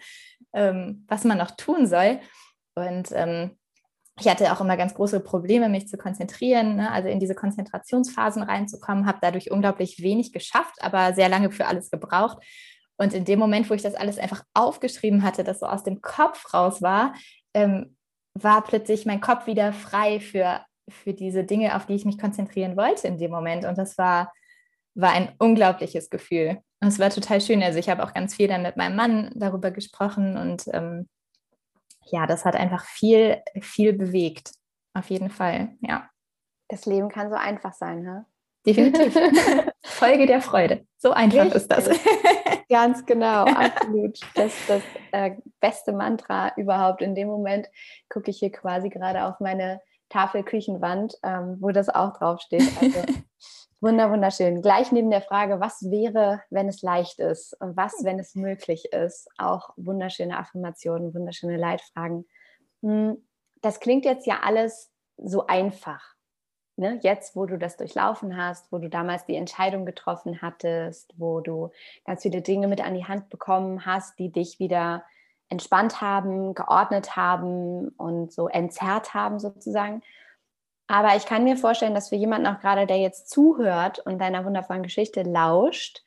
ähm, 0.53 1.05
was 1.07 1.23
man 1.23 1.37
noch 1.39 1.51
tun 1.51 1.87
soll. 1.87 2.19
Und 2.75 3.09
ähm, 3.13 3.57
ich 4.19 4.27
hatte 4.27 4.51
auch 4.51 4.61
immer 4.61 4.77
ganz 4.77 4.93
große 4.95 5.19
Probleme, 5.19 5.69
mich 5.69 5.87
zu 5.87 5.97
konzentrieren, 5.97 6.77
ne? 6.77 6.91
also 6.91 7.07
in 7.07 7.19
diese 7.19 7.35
Konzentrationsphasen 7.35 8.41
reinzukommen, 8.41 9.05
habe 9.05 9.19
dadurch 9.21 9.51
unglaublich 9.51 10.01
wenig 10.01 10.33
geschafft, 10.33 10.75
aber 10.81 11.13
sehr 11.13 11.29
lange 11.29 11.51
für 11.51 11.67
alles 11.67 11.91
gebraucht. 11.91 12.37
Und 12.97 13.13
in 13.13 13.25
dem 13.25 13.37
Moment, 13.37 13.69
wo 13.69 13.75
ich 13.75 13.83
das 13.83 13.93
alles 13.93 14.17
einfach 14.17 14.43
aufgeschrieben 14.55 15.21
hatte, 15.21 15.43
das 15.43 15.59
so 15.59 15.67
aus 15.67 15.83
dem 15.83 16.01
Kopf 16.01 16.51
raus 16.53 16.81
war, 16.81 17.13
ähm, 17.53 17.95
war 18.33 18.63
plötzlich 18.63 19.05
mein 19.05 19.21
Kopf 19.21 19.45
wieder 19.45 19.71
frei 19.71 20.19
für, 20.19 20.61
für 20.89 21.13
diese 21.13 21.43
Dinge, 21.43 21.75
auf 21.75 21.85
die 21.85 21.93
ich 21.93 22.05
mich 22.05 22.17
konzentrieren 22.17 22.75
wollte 22.75 23.07
in 23.07 23.19
dem 23.19 23.29
Moment. 23.29 23.65
Und 23.65 23.77
das 23.77 23.99
war, 23.99 24.33
war 24.95 25.11
ein 25.11 25.33
unglaubliches 25.37 26.09
Gefühl. 26.09 26.57
Und 26.81 26.87
es 26.87 26.97
war 26.97 27.11
total 27.11 27.39
schön. 27.39 27.61
Also 27.61 27.77
ich 27.77 27.89
habe 27.89 28.03
auch 28.03 28.15
ganz 28.15 28.35
viel 28.35 28.47
dann 28.47 28.63
mit 28.63 28.77
meinem 28.77 28.95
Mann 28.95 29.31
darüber 29.35 29.69
gesprochen 29.69 30.37
und 30.37 30.63
ähm, 30.73 31.07
ja, 32.11 32.27
das 32.27 32.45
hat 32.45 32.55
einfach 32.55 32.85
viel, 32.85 33.41
viel 33.61 33.93
bewegt. 33.93 34.51
Auf 34.93 35.09
jeden 35.09 35.29
Fall, 35.29 35.75
ja. 35.81 36.09
Das 36.69 36.85
Leben 36.85 37.09
kann 37.09 37.29
so 37.29 37.35
einfach 37.35 37.73
sein, 37.73 38.01
ne? 38.01 38.25
Definitiv. 38.65 39.13
Folge 39.85 40.25
der 40.25 40.41
Freude. 40.41 40.85
So 40.97 41.11
einfach 41.11 41.45
Richtig. 41.45 41.61
ist 41.61 41.71
das. 41.71 41.89
Ganz 42.69 43.05
genau, 43.05 43.45
absolut. 43.45 44.19
Das 44.35 44.47
ist 44.47 44.69
das 44.69 44.81
äh, 45.11 45.37
beste 45.61 45.93
Mantra 45.93 46.51
überhaupt. 46.57 47.01
In 47.01 47.15
dem 47.15 47.29
Moment 47.29 47.67
gucke 48.09 48.29
ich 48.29 48.39
hier 48.39 48.51
quasi 48.51 48.89
gerade 48.89 49.23
auf 49.23 49.39
meine 49.39 49.79
Tafelküchenwand, 50.09 51.15
ähm, 51.23 51.57
wo 51.59 51.69
das 51.69 51.89
auch 51.89 52.13
draufsteht. 52.17 52.63
Also 52.81 53.01
wunder, 53.81 54.11
wunderschön. 54.11 54.61
Gleich 54.61 54.91
neben 54.91 55.09
der 55.09 55.21
Frage, 55.21 55.59
was 55.59 55.89
wäre, 55.89 56.41
wenn 56.49 56.67
es 56.67 56.81
leicht 56.81 57.19
ist 57.19 57.55
was, 57.59 58.03
wenn 58.03 58.19
es 58.19 58.35
möglich 58.35 58.85
ist, 58.93 59.29
auch 59.37 59.69
wunderschöne 59.75 60.37
Affirmationen, 60.37 61.13
wunderschöne 61.13 61.57
Leitfragen. 61.57 62.25
Hm, 62.81 63.17
das 63.61 63.79
klingt 63.79 64.05
jetzt 64.05 64.27
ja 64.27 64.41
alles 64.43 64.91
so 65.17 65.47
einfach 65.47 66.17
ne, 66.77 66.99
jetzt, 67.01 67.35
wo 67.35 67.45
du 67.45 67.57
das 67.57 67.75
durchlaufen 67.75 68.37
hast, 68.37 68.71
wo 68.71 68.77
du 68.77 68.89
damals 68.89 69.25
die 69.25 69.35
Entscheidung 69.35 69.85
getroffen 69.85 70.41
hattest, 70.41 71.13
wo 71.17 71.41
du 71.41 71.71
ganz 72.05 72.21
viele 72.21 72.41
Dinge 72.41 72.67
mit 72.67 72.81
an 72.81 72.93
die 72.93 73.05
Hand 73.05 73.29
bekommen 73.29 73.85
hast, 73.85 74.17
die 74.19 74.31
dich 74.31 74.59
wieder 74.59 75.03
entspannt 75.49 76.01
haben, 76.01 76.53
geordnet 76.53 77.15
haben 77.15 77.89
und 77.97 78.31
so 78.31 78.47
entzerrt 78.47 79.13
haben 79.13 79.39
sozusagen. 79.39 80.01
Aber 80.87 81.15
ich 81.15 81.25
kann 81.25 81.43
mir 81.43 81.57
vorstellen, 81.57 81.93
dass 81.93 82.09
für 82.09 82.15
jemanden 82.15 82.47
auch 82.47 82.59
gerade, 82.59 82.85
der 82.87 82.97
jetzt 82.97 83.29
zuhört 83.29 83.99
und 83.99 84.19
deiner 84.19 84.45
wundervollen 84.45 84.83
Geschichte 84.83 85.23
lauscht, 85.23 86.03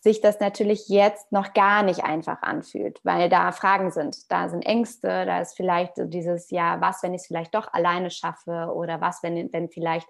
sich 0.00 0.20
das 0.20 0.40
natürlich 0.40 0.88
jetzt 0.88 1.30
noch 1.30 1.52
gar 1.52 1.84
nicht 1.84 2.02
einfach 2.02 2.42
anfühlt, 2.42 2.98
weil 3.04 3.28
da 3.28 3.52
Fragen 3.52 3.92
sind, 3.92 4.32
da 4.32 4.48
sind 4.48 4.62
Ängste, 4.62 5.26
da 5.26 5.40
ist 5.40 5.56
vielleicht 5.56 5.92
dieses, 5.96 6.50
ja, 6.50 6.80
was, 6.80 7.04
wenn 7.04 7.14
ich 7.14 7.22
es 7.22 7.26
vielleicht 7.28 7.54
doch 7.54 7.72
alleine 7.72 8.10
schaffe 8.10 8.72
oder 8.74 9.00
was, 9.00 9.22
wenn, 9.22 9.52
wenn 9.52 9.68
vielleicht 9.68 10.08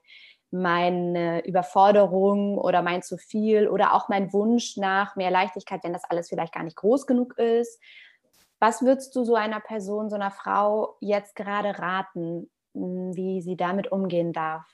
meine 0.50 1.44
Überforderung 1.46 2.56
oder 2.56 2.82
mein 2.82 3.02
zu 3.02 3.18
viel 3.18 3.68
oder 3.68 3.94
auch 3.94 4.08
mein 4.08 4.32
Wunsch 4.32 4.76
nach 4.78 5.16
mehr 5.16 5.30
Leichtigkeit, 5.30 5.84
wenn 5.84 5.92
das 5.94 6.04
alles 6.04 6.28
vielleicht 6.28 6.54
gar 6.54 6.62
nicht 6.62 6.76
groß 6.76 7.06
genug 7.06 7.36
ist. 7.38 7.78
Was 8.62 8.80
würdest 8.80 9.16
du 9.16 9.24
so 9.24 9.34
einer 9.34 9.58
Person, 9.58 10.08
so 10.08 10.14
einer 10.14 10.30
Frau 10.30 10.96
jetzt 11.00 11.34
gerade 11.34 11.80
raten, 11.80 12.48
hm, 12.74 13.10
wie 13.16 13.42
sie 13.42 13.56
damit 13.56 13.90
umgehen 13.90 14.32
darf? 14.32 14.64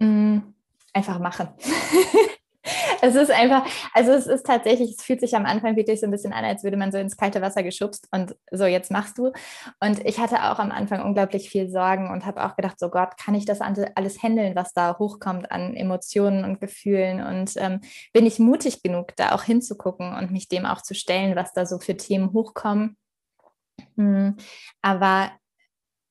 Hm, 0.00 0.54
einfach 0.92 1.18
machen. 1.18 1.48
es 3.02 3.16
ist 3.16 3.32
einfach, 3.32 3.66
also 3.94 4.12
es 4.12 4.28
ist 4.28 4.46
tatsächlich, 4.46 4.94
es 4.96 5.02
fühlt 5.02 5.20
sich 5.20 5.34
am 5.34 5.44
Anfang 5.44 5.74
wirklich 5.74 5.98
so 5.98 6.06
ein 6.06 6.12
bisschen 6.12 6.32
an, 6.32 6.44
als 6.44 6.62
würde 6.62 6.76
man 6.76 6.92
so 6.92 6.98
ins 6.98 7.16
kalte 7.16 7.42
Wasser 7.42 7.64
geschubst 7.64 8.06
und 8.12 8.36
so, 8.52 8.64
jetzt 8.64 8.92
machst 8.92 9.18
du. 9.18 9.32
Und 9.80 10.06
ich 10.06 10.20
hatte 10.20 10.36
auch 10.44 10.60
am 10.60 10.70
Anfang 10.70 11.02
unglaublich 11.02 11.50
viel 11.50 11.68
Sorgen 11.68 12.10
und 12.10 12.24
habe 12.24 12.44
auch 12.44 12.54
gedacht, 12.54 12.78
so 12.78 12.90
Gott, 12.90 13.16
kann 13.18 13.34
ich 13.34 13.44
das 13.44 13.60
alles 13.60 14.22
handeln, 14.22 14.54
was 14.54 14.72
da 14.72 14.98
hochkommt 15.00 15.50
an 15.50 15.74
Emotionen 15.74 16.44
und 16.44 16.60
Gefühlen? 16.60 17.20
Und 17.26 17.54
ähm, 17.56 17.80
bin 18.12 18.24
ich 18.24 18.38
mutig 18.38 18.84
genug, 18.84 19.16
da 19.16 19.32
auch 19.32 19.42
hinzugucken 19.42 20.14
und 20.14 20.30
mich 20.30 20.48
dem 20.48 20.64
auch 20.64 20.80
zu 20.80 20.94
stellen, 20.94 21.34
was 21.34 21.52
da 21.52 21.66
so 21.66 21.80
für 21.80 21.96
Themen 21.96 22.32
hochkommen? 22.32 22.96
Hm, 23.96 24.36
aber 24.80 25.32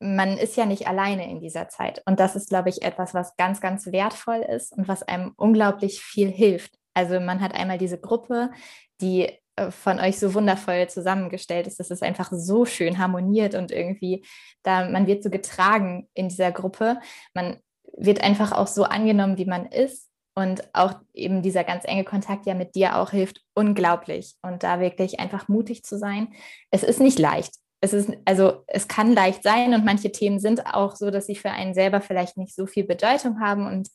man 0.02 0.38
ist 0.38 0.58
ja 0.58 0.66
nicht 0.66 0.88
alleine 0.88 1.30
in 1.30 1.40
dieser 1.40 1.70
Zeit. 1.70 2.02
Und 2.06 2.20
das 2.20 2.36
ist, 2.36 2.50
glaube 2.50 2.68
ich, 2.68 2.82
etwas, 2.82 3.14
was 3.14 3.38
ganz, 3.38 3.62
ganz 3.62 3.86
wertvoll 3.86 4.40
ist 4.42 4.74
und 4.74 4.90
was 4.90 5.04
einem 5.04 5.32
unglaublich 5.38 6.02
viel 6.02 6.30
hilft. 6.30 6.81
Also 6.94 7.20
man 7.20 7.42
hat 7.42 7.54
einmal 7.54 7.78
diese 7.78 8.00
Gruppe, 8.00 8.52
die 9.00 9.30
äh, 9.56 9.72
von 9.72 10.00
euch 10.00 10.20
so 10.20 10.34
wundervoll 10.34 10.88
zusammengestellt 10.90 11.68
ist, 11.68 11.80
dass 11.80 11.92
es 11.92 12.02
einfach 12.02 12.32
so 12.32 12.66
schön 12.66 12.98
harmoniert 12.98 13.56
und 13.56 13.72
irgendwie 13.72 14.26
da 14.64 14.90
man 14.90 15.08
wird 15.08 15.24
so 15.24 15.30
getragen 15.30 16.10
in 16.14 16.30
dieser 16.30 16.52
Gruppe. 16.52 17.00
Man 17.34 17.60
wird 17.98 18.24
einfach 18.24 18.52
auch 18.52 18.68
so 18.68 18.84
angenommen, 18.84 19.38
wie 19.38 19.46
man 19.46 19.66
ist 19.66 20.10
und 20.36 20.64
auch 20.74 20.94
eben 21.14 21.42
dieser 21.42 21.64
ganz 21.64 21.84
enge 21.86 22.04
Kontakt 22.04 22.46
ja 22.46 22.54
mit 22.54 22.76
dir 22.76 22.98
auch 22.98 23.12
hilft 23.12 23.42
unglaublich 23.54 24.36
und 24.42 24.64
da 24.64 24.80
wirklich 24.80 25.20
einfach 25.20 25.48
mutig 25.48 25.84
zu 25.84 25.98
sein. 25.98 26.34
Es 26.70 26.84
ist 26.84 27.00
nicht 27.00 27.20
leicht. 27.20 27.56
Es 27.82 27.94
ist 27.94 28.12
also 28.26 28.64
es 28.68 28.88
kann 28.88 29.14
leicht 29.14 29.44
sein 29.44 29.74
und 29.74 29.84
manche 29.84 30.12
Themen 30.12 30.40
sind 30.40 30.66
auch 30.68 30.96
so, 30.96 31.12
dass 31.12 31.26
sie 31.26 31.36
für 31.36 31.52
einen 31.52 31.74
selber 31.74 32.00
vielleicht 32.00 32.38
nicht 32.38 32.56
so 32.56 32.68
viel 32.68 32.86
Bedeutung 32.86 33.40
haben 33.42 33.68
und 33.68 33.90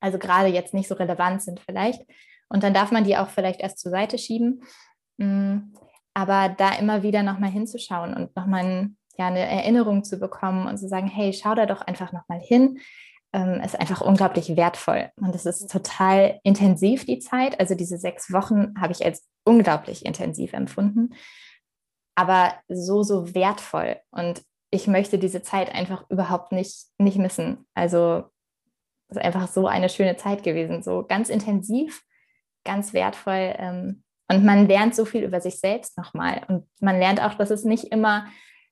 also 0.00 0.18
gerade 0.18 0.48
jetzt 0.48 0.74
nicht 0.74 0.88
so 0.88 0.94
relevant 0.94 1.42
sind 1.42 1.60
vielleicht. 1.60 2.02
Und 2.48 2.62
dann 2.62 2.74
darf 2.74 2.90
man 2.90 3.04
die 3.04 3.16
auch 3.16 3.28
vielleicht 3.28 3.60
erst 3.60 3.78
zur 3.78 3.90
Seite 3.90 4.18
schieben. 4.18 4.62
Mm, 5.18 5.72
aber 6.14 6.48
da 6.48 6.74
immer 6.74 7.02
wieder 7.02 7.22
nochmal 7.22 7.50
hinzuschauen 7.50 8.14
und 8.14 8.34
nochmal 8.34 8.90
ja, 9.18 9.26
eine 9.26 9.40
Erinnerung 9.40 10.04
zu 10.04 10.18
bekommen 10.18 10.66
und 10.66 10.78
zu 10.78 10.88
sagen, 10.88 11.06
hey, 11.06 11.32
schau 11.32 11.54
da 11.54 11.66
doch 11.66 11.82
einfach 11.82 12.12
nochmal 12.12 12.40
hin, 12.40 12.78
ähm, 13.32 13.60
ist 13.60 13.78
einfach 13.78 14.00
unglaublich 14.00 14.56
wertvoll. 14.56 15.10
Und 15.16 15.34
es 15.34 15.44
ist 15.44 15.70
total 15.70 16.40
intensiv, 16.44 17.04
die 17.04 17.18
Zeit. 17.18 17.60
Also 17.60 17.74
diese 17.74 17.98
sechs 17.98 18.32
Wochen 18.32 18.74
habe 18.80 18.92
ich 18.92 19.04
als 19.04 19.28
unglaublich 19.44 20.04
intensiv 20.04 20.52
empfunden, 20.52 21.14
aber 22.14 22.54
so, 22.68 23.02
so 23.02 23.34
wertvoll. 23.34 23.96
Und 24.10 24.42
ich 24.70 24.86
möchte 24.86 25.18
diese 25.18 25.42
Zeit 25.42 25.74
einfach 25.74 26.04
überhaupt 26.10 26.52
nicht, 26.52 26.86
nicht 26.98 27.18
missen. 27.18 27.66
Also 27.74 28.24
es 29.08 29.16
ist 29.16 29.22
einfach 29.22 29.48
so 29.48 29.66
eine 29.66 29.88
schöne 29.88 30.16
Zeit 30.16 30.42
gewesen, 30.42 30.82
so 30.82 31.04
ganz 31.06 31.28
intensiv, 31.28 32.02
ganz 32.68 32.92
wertvoll. 32.92 33.54
Ähm, 33.58 34.04
und 34.30 34.44
man 34.44 34.68
lernt 34.68 34.94
so 34.94 35.04
viel 35.04 35.24
über 35.24 35.40
sich 35.40 35.58
selbst 35.58 35.96
nochmal. 35.96 36.42
Und 36.48 36.66
man 36.80 36.98
lernt 36.98 37.20
auch, 37.20 37.34
dass 37.34 37.50
es 37.50 37.64
nicht 37.64 37.84
immer 37.84 38.26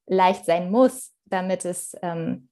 leicht 0.06 0.44
sein 0.44 0.70
muss, 0.70 1.14
damit 1.24 1.64
es 1.64 1.96
ähm, 2.02 2.50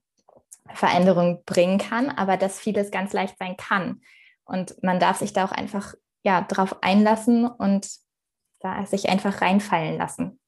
Veränderung 0.72 1.44
bringen 1.44 1.78
kann, 1.78 2.08
aber 2.08 2.36
dass 2.36 2.58
vieles 2.58 2.90
ganz 2.90 3.12
leicht 3.12 3.36
sein 3.38 3.56
kann. 3.56 4.00
Und 4.44 4.82
man 4.82 4.98
darf 4.98 5.18
sich 5.18 5.32
da 5.32 5.44
auch 5.44 5.52
einfach 5.52 5.94
ja, 6.22 6.40
drauf 6.40 6.82
einlassen 6.82 7.46
und 7.46 7.88
da 8.60 8.86
sich 8.86 9.10
einfach 9.10 9.42
reinfallen 9.42 9.98
lassen. 9.98 10.40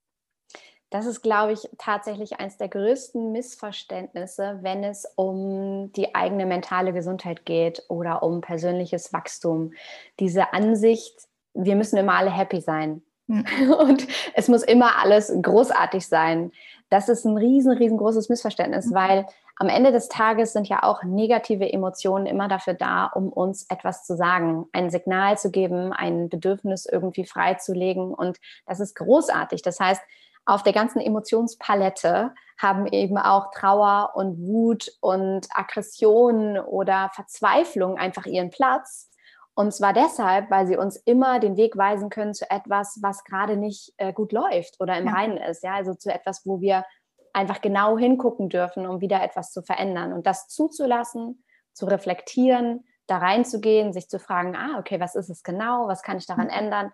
Das 0.91 1.07
ist, 1.07 1.23
glaube 1.23 1.53
ich, 1.53 1.69
tatsächlich 1.79 2.39
eines 2.39 2.59
der 2.59 2.69
größten 2.69 3.33
Missverständnisse, 3.33 4.61
wenn 4.63 4.85
es 4.85 5.05
um 5.17 5.93
die 5.93 6.15
eigene 6.15 6.47
mentale 6.47 6.93
Gesundheit 6.93 7.45
geht 7.45 7.83
oder 7.89 8.23
um 8.23 8.41
persönliches 8.41 9.13
Wachstum. 9.13 9.73
Diese 10.21 10.53
Ansicht, 10.53 11.27
wir 11.55 11.75
müssen 11.75 11.97
immer 11.97 12.15
alle 12.15 12.31
happy 12.31 12.61
sein. 12.61 13.03
Hm. 13.29 13.45
Und 13.79 14.07
es 14.35 14.49
muss 14.49 14.63
immer 14.63 15.03
alles 15.03 15.33
großartig 15.43 16.07
sein. 16.07 16.53
Das 16.89 17.09
ist 17.09 17.25
ein 17.25 17.37
riesen, 17.37 17.73
riesengroßes 17.73 18.29
Missverständnis, 18.29 18.87
mhm. 18.87 18.95
weil 18.95 19.27
am 19.59 19.69
Ende 19.69 19.91
des 19.91 20.09
Tages 20.09 20.53
sind 20.53 20.69
ja 20.69 20.83
auch 20.83 21.03
negative 21.03 21.73
Emotionen 21.73 22.27
immer 22.27 22.47
dafür 22.47 22.75
da, 22.75 23.07
um 23.07 23.33
uns 23.33 23.67
etwas 23.71 24.05
zu 24.05 24.15
sagen, 24.15 24.67
ein 24.73 24.91
Signal 24.91 25.39
zu 25.39 25.51
geben, 25.51 25.93
ein 25.93 26.29
Bedürfnis 26.29 26.87
irgendwie 26.87 27.25
freizulegen. 27.25 28.13
Und 28.13 28.39
das 28.67 28.81
ist 28.81 28.95
großartig. 28.95 29.63
Das 29.63 29.81
heißt, 29.81 30.03
auf 30.47 30.63
der 30.63 30.73
ganzen 30.73 31.01
Emotionspalette 31.01 32.33
haben 32.57 32.87
eben 32.87 33.19
auch 33.19 33.51
Trauer 33.51 34.13
und 34.15 34.39
Wut 34.39 34.91
und 35.01 35.47
Aggression 35.51 36.59
oder 36.59 37.11
Verzweiflung 37.15 37.99
einfach 37.99 38.27
ihren 38.27 38.51
Platz. 38.51 39.11
Und 39.55 39.75
zwar 39.75 39.93
deshalb, 39.93 40.51
weil 40.51 40.67
sie 40.67 40.77
uns 40.77 40.97
immer 40.97 41.41
den 41.41 41.57
Weg 41.57 41.77
weisen 41.77 42.11
können 42.11 42.33
zu 42.33 42.49
etwas, 42.51 42.99
was 43.03 43.25
gerade 43.25 43.57
nicht 43.57 43.93
äh, 43.97 44.13
gut 44.13 44.33
läuft 44.33 44.81
oder 44.81 44.97
im 44.97 45.07
ja. 45.07 45.13
Reinen 45.13 45.39
ist. 45.39 45.65
Ja, 45.65 45.75
also 45.75 45.95
zu 45.95 46.13
etwas, 46.13 46.47
wo 46.47 46.61
wir 46.61 46.85
einfach 47.33 47.61
genau 47.61 47.99
hingucken 47.99 48.49
dürfen, 48.49 48.87
um 48.87 49.01
wieder 49.01 49.23
etwas 49.23 49.53
zu 49.53 49.63
verändern. 49.63 50.13
Und 50.13 50.27
das 50.27 50.49
zuzulassen, 50.49 51.43
zu 51.73 51.87
reflektieren, 51.87 52.85
da 53.07 53.19
reinzugehen, 53.19 53.93
sich 53.93 54.09
zu 54.09 54.19
fragen, 54.19 54.57
ah, 54.57 54.79
okay, 54.79 55.01
was 55.01 55.15
ist 55.15 55.29
es 55.29 55.43
genau? 55.43 55.89
Was 55.89 56.03
kann 56.03 56.19
ich 56.19 56.27
daran 56.27 56.47
mhm. 56.47 56.53
ändern? 56.53 56.93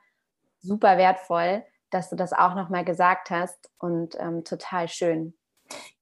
Super 0.60 0.96
wertvoll 0.96 1.64
dass 1.92 2.10
du 2.10 2.16
das 2.16 2.32
auch 2.32 2.54
nochmal 2.54 2.84
gesagt 2.84 3.30
hast 3.30 3.70
und 3.78 4.16
ähm, 4.18 4.44
total 4.44 4.88
schön. 4.88 5.34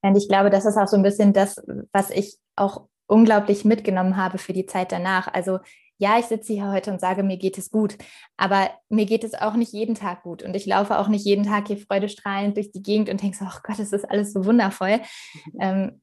Und 0.03 0.17
ich 0.17 0.29
glaube, 0.29 0.51
das 0.51 0.65
ist 0.65 0.77
auch 0.77 0.89
so 0.89 0.97
ein 0.97 1.03
bisschen 1.03 1.33
das, 1.33 1.63
was 1.93 2.11
ich 2.11 2.39
auch 2.57 2.89
unglaublich 3.07 3.65
mitgenommen 3.65 4.17
habe 4.17 4.39
für 4.39 4.53
die 4.53 4.67
Zeit 4.67 4.93
danach. 4.93 5.33
Also 5.33 5.59
ja, 5.99 6.19
ich 6.19 6.27
sitze 6.27 6.55
hier 6.55 6.73
heute 6.73 6.91
und 6.91 7.01
sage, 7.01 7.23
mir 7.23 7.37
geht 7.37 7.59
es 7.59 7.71
gut, 7.71 7.99
aber 8.39 8.71
mir 8.89 9.05
geht 9.05 9.23
es 9.23 9.35
auch 9.35 9.55
nicht 9.55 9.73
jeden 9.73 9.95
Tag 9.95 10.23
gut 10.23 10.43
und 10.43 10.57
ich 10.57 10.65
laufe 10.65 10.99
auch 10.99 11.09
nicht 11.09 11.27
jeden 11.27 11.45
Tag 11.45 11.67
hier 11.67 11.77
freudestrahlend 11.77 12.57
durch 12.57 12.73
die 12.73 12.83
Gegend 12.83 13.11
und 13.11 13.23
denke 13.23 13.37
so, 13.37 13.45
oh 13.45 13.59
Gott, 13.63 13.79
es 13.79 13.93
ist 13.93 14.09
alles 14.11 14.33
so 14.33 14.47
wundervoll. 14.47 15.01
Mhm. 15.53 15.61
Ähm, 15.61 16.01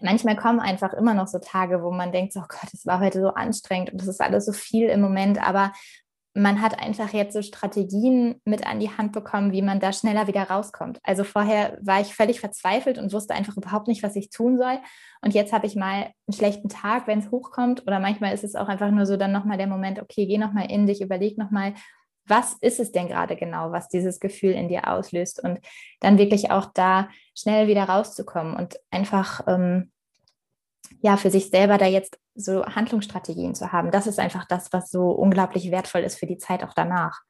manchmal 0.00 0.36
kommen 0.36 0.58
einfach 0.58 0.94
immer 0.94 1.12
noch 1.12 1.26
so 1.26 1.38
Tage, 1.38 1.82
wo 1.82 1.90
man 1.90 2.12
denkt, 2.12 2.32
oh 2.36 2.44
Gott, 2.48 2.72
es 2.72 2.86
war 2.86 3.00
heute 3.00 3.20
so 3.20 3.28
anstrengend 3.28 3.92
und 3.92 4.00
es 4.00 4.08
ist 4.08 4.22
alles 4.22 4.46
so 4.46 4.52
viel 4.52 4.88
im 4.88 5.02
Moment, 5.02 5.46
aber 5.46 5.72
man 6.34 6.62
hat 6.62 6.78
einfach 6.78 7.12
jetzt 7.12 7.32
so 7.32 7.42
Strategien 7.42 8.40
mit 8.44 8.64
an 8.66 8.78
die 8.78 8.90
Hand 8.90 9.12
bekommen, 9.12 9.52
wie 9.52 9.62
man 9.62 9.80
da 9.80 9.92
schneller 9.92 10.28
wieder 10.28 10.44
rauskommt. 10.44 11.00
Also 11.02 11.24
vorher 11.24 11.76
war 11.82 12.00
ich 12.00 12.14
völlig 12.14 12.38
verzweifelt 12.38 12.98
und 12.98 13.12
wusste 13.12 13.34
einfach 13.34 13.56
überhaupt 13.56 13.88
nicht, 13.88 14.02
was 14.04 14.14
ich 14.14 14.30
tun 14.30 14.56
soll. 14.56 14.78
Und 15.22 15.34
jetzt 15.34 15.52
habe 15.52 15.66
ich 15.66 15.74
mal 15.74 16.12
einen 16.26 16.36
schlechten 16.36 16.68
Tag, 16.68 17.08
wenn 17.08 17.18
es 17.18 17.32
hochkommt. 17.32 17.82
Oder 17.86 17.98
manchmal 17.98 18.32
ist 18.32 18.44
es 18.44 18.54
auch 18.54 18.68
einfach 18.68 18.92
nur 18.92 19.06
so 19.06 19.16
dann 19.16 19.32
nochmal 19.32 19.58
der 19.58 19.66
Moment, 19.66 20.00
okay, 20.00 20.26
geh 20.26 20.38
nochmal 20.38 20.70
in 20.70 20.86
dich, 20.86 21.00
überleg 21.00 21.36
nochmal, 21.36 21.74
was 22.26 22.54
ist 22.60 22.78
es 22.78 22.92
denn 22.92 23.08
gerade 23.08 23.34
genau, 23.34 23.72
was 23.72 23.88
dieses 23.88 24.20
Gefühl 24.20 24.52
in 24.52 24.68
dir 24.68 24.86
auslöst? 24.86 25.42
Und 25.42 25.58
dann 25.98 26.16
wirklich 26.16 26.52
auch 26.52 26.66
da 26.72 27.08
schnell 27.36 27.66
wieder 27.66 27.84
rauszukommen 27.84 28.54
und 28.54 28.78
einfach 28.92 29.40
ähm, 29.48 29.90
ja, 31.02 31.16
für 31.16 31.30
sich 31.30 31.50
selber 31.50 31.78
da 31.78 31.86
jetzt 31.86 32.18
so 32.40 32.64
Handlungsstrategien 32.64 33.54
zu 33.54 33.72
haben. 33.72 33.90
Das 33.90 34.06
ist 34.06 34.18
einfach 34.18 34.44
das, 34.46 34.72
was 34.72 34.90
so 34.90 35.10
unglaublich 35.10 35.70
wertvoll 35.70 36.02
ist 36.02 36.18
für 36.18 36.26
die 36.26 36.38
Zeit 36.38 36.64
auch 36.64 36.74
danach. 36.74 37.22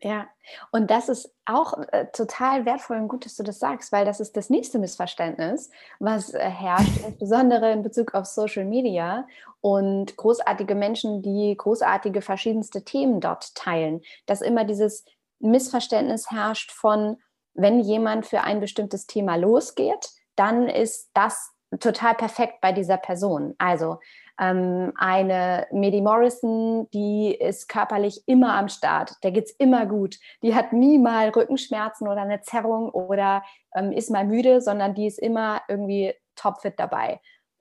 Ja, 0.00 0.28
und 0.70 0.92
das 0.92 1.08
ist 1.08 1.34
auch 1.44 1.76
äh, 1.90 2.06
total 2.12 2.64
wertvoll 2.64 2.98
und 2.98 3.08
gut, 3.08 3.24
dass 3.24 3.34
du 3.34 3.42
das 3.42 3.58
sagst, 3.58 3.90
weil 3.90 4.04
das 4.04 4.20
ist 4.20 4.36
das 4.36 4.48
nächste 4.48 4.78
Missverständnis, 4.78 5.70
was 5.98 6.32
äh, 6.34 6.38
herrscht, 6.38 7.00
insbesondere 7.06 7.72
in 7.72 7.82
Bezug 7.82 8.14
auf 8.14 8.26
Social 8.26 8.64
Media 8.64 9.26
und 9.60 10.16
großartige 10.16 10.76
Menschen, 10.76 11.22
die 11.22 11.52
großartige 11.56 12.22
verschiedenste 12.22 12.84
Themen 12.84 13.20
dort 13.20 13.56
teilen, 13.56 14.00
dass 14.26 14.40
immer 14.40 14.64
dieses 14.64 15.04
Missverständnis 15.40 16.30
herrscht 16.30 16.70
von, 16.70 17.16
wenn 17.54 17.80
jemand 17.80 18.24
für 18.24 18.42
ein 18.42 18.60
bestimmtes 18.60 19.06
Thema 19.06 19.34
losgeht, 19.34 20.10
dann 20.36 20.68
ist 20.68 21.10
das 21.14 21.50
total 21.80 22.14
perfekt 22.14 22.60
bei 22.60 22.70
dieser 22.70 22.96
Person. 22.98 23.56
Also 23.58 23.98
ähm, 24.38 24.92
eine 24.96 25.66
Medi 25.72 26.00
Morrison, 26.00 26.88
die 26.90 27.34
ist 27.34 27.68
körperlich 27.68 28.22
immer 28.26 28.54
am 28.54 28.68
Start, 28.68 29.12
der 29.22 29.32
geht's 29.32 29.52
immer 29.52 29.86
gut. 29.86 30.16
Die 30.42 30.54
hat 30.54 30.72
nie 30.72 30.98
mal 30.98 31.28
Rückenschmerzen 31.30 32.08
oder 32.08 32.22
eine 32.22 32.40
Zerrung 32.40 32.90
oder 32.90 33.42
ähm, 33.74 33.92
ist 33.92 34.10
mal 34.10 34.24
müde, 34.24 34.60
sondern 34.60 34.94
die 34.94 35.06
ist 35.06 35.18
immer 35.18 35.62
irgendwie 35.68 36.14
topfit 36.36 36.74
dabei. 36.78 37.20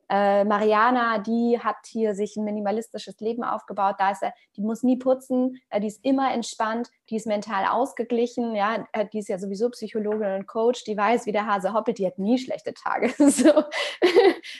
Äh, 0.09 0.45
Mariana, 0.45 1.19
die 1.19 1.59
hat 1.59 1.85
hier 1.85 2.15
sich 2.15 2.37
ein 2.37 2.45
minimalistisches 2.45 3.19
Leben 3.19 3.43
aufgebaut. 3.43 3.95
Da 3.97 4.11
ist 4.11 4.23
er, 4.23 4.33
die 4.55 4.61
muss 4.61 4.81
nie 4.81 4.95
putzen, 4.97 5.59
äh, 5.69 5.81
die 5.81 5.87
ist 5.87 6.03
immer 6.05 6.33
entspannt, 6.33 6.89
die 7.09 7.17
ist 7.17 7.27
mental 7.27 7.65
ausgeglichen, 7.65 8.55
ja, 8.55 8.87
äh, 8.93 9.05
die 9.11 9.19
ist 9.19 9.27
ja 9.27 9.37
sowieso 9.37 9.69
Psychologin 9.69 10.33
und 10.35 10.47
Coach, 10.47 10.85
die 10.85 10.95
weiß, 10.95 11.25
wie 11.25 11.33
der 11.33 11.45
Hase 11.45 11.73
hoppelt, 11.73 11.97
die 11.97 12.07
hat 12.07 12.19
nie 12.19 12.37
schlechte 12.37 12.73
Tage. 12.73 13.13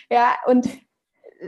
ja, 0.10 0.36
und 0.48 0.68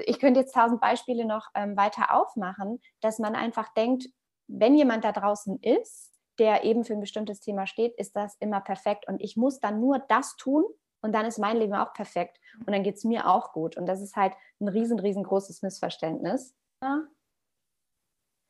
ich 0.05 0.19
könnte 0.19 0.39
jetzt 0.39 0.53
tausend 0.53 0.81
Beispiele 0.81 1.25
noch 1.25 1.47
ähm, 1.55 1.75
weiter 1.77 2.13
aufmachen, 2.13 2.79
dass 3.01 3.19
man 3.19 3.35
einfach 3.35 3.73
denkt, 3.73 4.09
wenn 4.47 4.75
jemand 4.75 5.03
da 5.03 5.11
draußen 5.11 5.59
ist, 5.61 6.11
der 6.39 6.63
eben 6.63 6.85
für 6.85 6.93
ein 6.93 7.01
bestimmtes 7.01 7.39
Thema 7.39 7.67
steht, 7.67 7.93
ist 7.95 8.15
das 8.15 8.35
immer 8.39 8.61
perfekt 8.61 9.07
und 9.07 9.21
ich 9.21 9.35
muss 9.35 9.59
dann 9.59 9.79
nur 9.79 9.99
das 9.99 10.35
tun, 10.37 10.63
und 11.01 11.13
dann 11.13 11.25
ist 11.25 11.39
mein 11.39 11.57
Leben 11.57 11.73
auch 11.73 11.93
perfekt 11.93 12.39
und 12.59 12.71
dann 12.71 12.83
geht 12.83 12.95
es 12.95 13.03
mir 13.03 13.27
auch 13.27 13.53
gut. 13.53 13.77
Und 13.77 13.85
das 13.85 14.01
ist 14.01 14.15
halt 14.15 14.33
ein 14.59 14.67
riesen, 14.67 14.99
riesengroßes 14.99 15.61
Missverständnis. 15.61 16.55
Ja. 16.81 17.03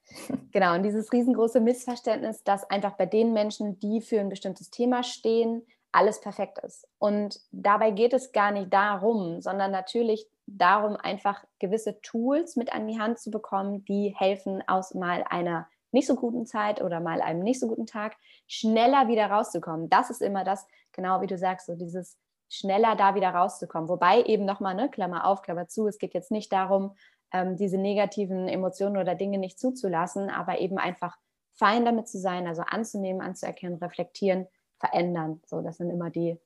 Genau, 0.52 0.73
und 0.73 0.82
dieses 0.82 1.13
riesengroße 1.13 1.60
Missverständnis, 1.60 2.43
dass 2.43 2.67
einfach 2.67 2.93
bei 2.97 3.06
den 3.06 3.32
Menschen, 3.32 3.78
die 3.78 4.02
für 4.02 4.19
ein 4.19 4.30
bestimmtes 4.30 4.71
Thema 4.71 5.04
stehen, 5.04 5.67
alles 5.91 6.21
perfekt 6.21 6.60
ist. 6.60 6.88
Und 6.99 7.39
dabei 7.52 7.91
geht 7.91 8.13
es 8.13 8.32
gar 8.32 8.52
nicht 8.52 8.71
darum, 8.73 9.41
sondern 9.41 9.71
natürlich 9.71 10.28
darum, 10.45 10.95
einfach 10.95 11.43
gewisse 11.60 12.02
Tools 12.02 12.56
mit 12.56 12.73
an 12.73 12.88
die 12.88 12.99
Hand 12.99 13.19
zu 13.19 13.32
bekommen, 13.32 13.86
die 13.86 14.15
helfen, 14.17 14.63
aus 14.67 14.93
mal 14.93 15.23
einer 15.30 15.67
nicht 15.91 16.08
so 16.08 16.15
guten 16.15 16.45
Zeit 16.45 16.82
oder 16.82 16.99
mal 16.99 17.21
einem 17.21 17.41
nicht 17.41 17.60
so 17.60 17.67
guten 17.67 17.86
Tag 17.86 18.15
schneller 18.47 19.08
wieder 19.08 19.28
rauszukommen. 19.28 19.89
Das 19.89 20.10
ist 20.10 20.21
immer 20.21 20.43
das, 20.43 20.67
genau 20.91 21.21
wie 21.21 21.28
du 21.28 21.38
sagst, 21.38 21.67
so 21.67 21.75
dieses 21.75 22.17
schneller 22.47 22.95
da 22.95 23.15
wieder 23.15 23.30
rauszukommen. 23.30 23.89
Wobei 23.89 24.23
eben 24.23 24.45
nochmal, 24.45 24.75
ne, 24.75 24.89
Klammer 24.89 25.25
auf, 25.25 25.41
Klammer 25.41 25.67
zu, 25.67 25.88
es 25.88 25.97
geht 25.97 26.13
jetzt 26.13 26.32
nicht 26.32 26.52
darum, 26.52 26.95
ähm, 27.32 27.56
diese 27.56 27.78
negativen 27.78 28.47
Emotionen 28.47 28.97
oder 28.97 29.15
Dinge 29.15 29.38
nicht 29.38 29.60
zuzulassen, 29.60 30.30
aber 30.30 30.60
eben 30.60 30.78
einfach 30.78 31.17
fein 31.54 31.86
damit 31.86 32.08
zu 32.08 32.17
sein, 32.17 32.47
also 32.47 32.63
anzunehmen, 32.63 33.21
anzuerkennen, 33.21 33.78
reflektieren, 33.78 34.47
verändern. 34.80 35.42
So, 35.46 35.62
das 35.62 35.78
sind 35.78 35.89
immer 35.89 36.10
die, 36.10 36.38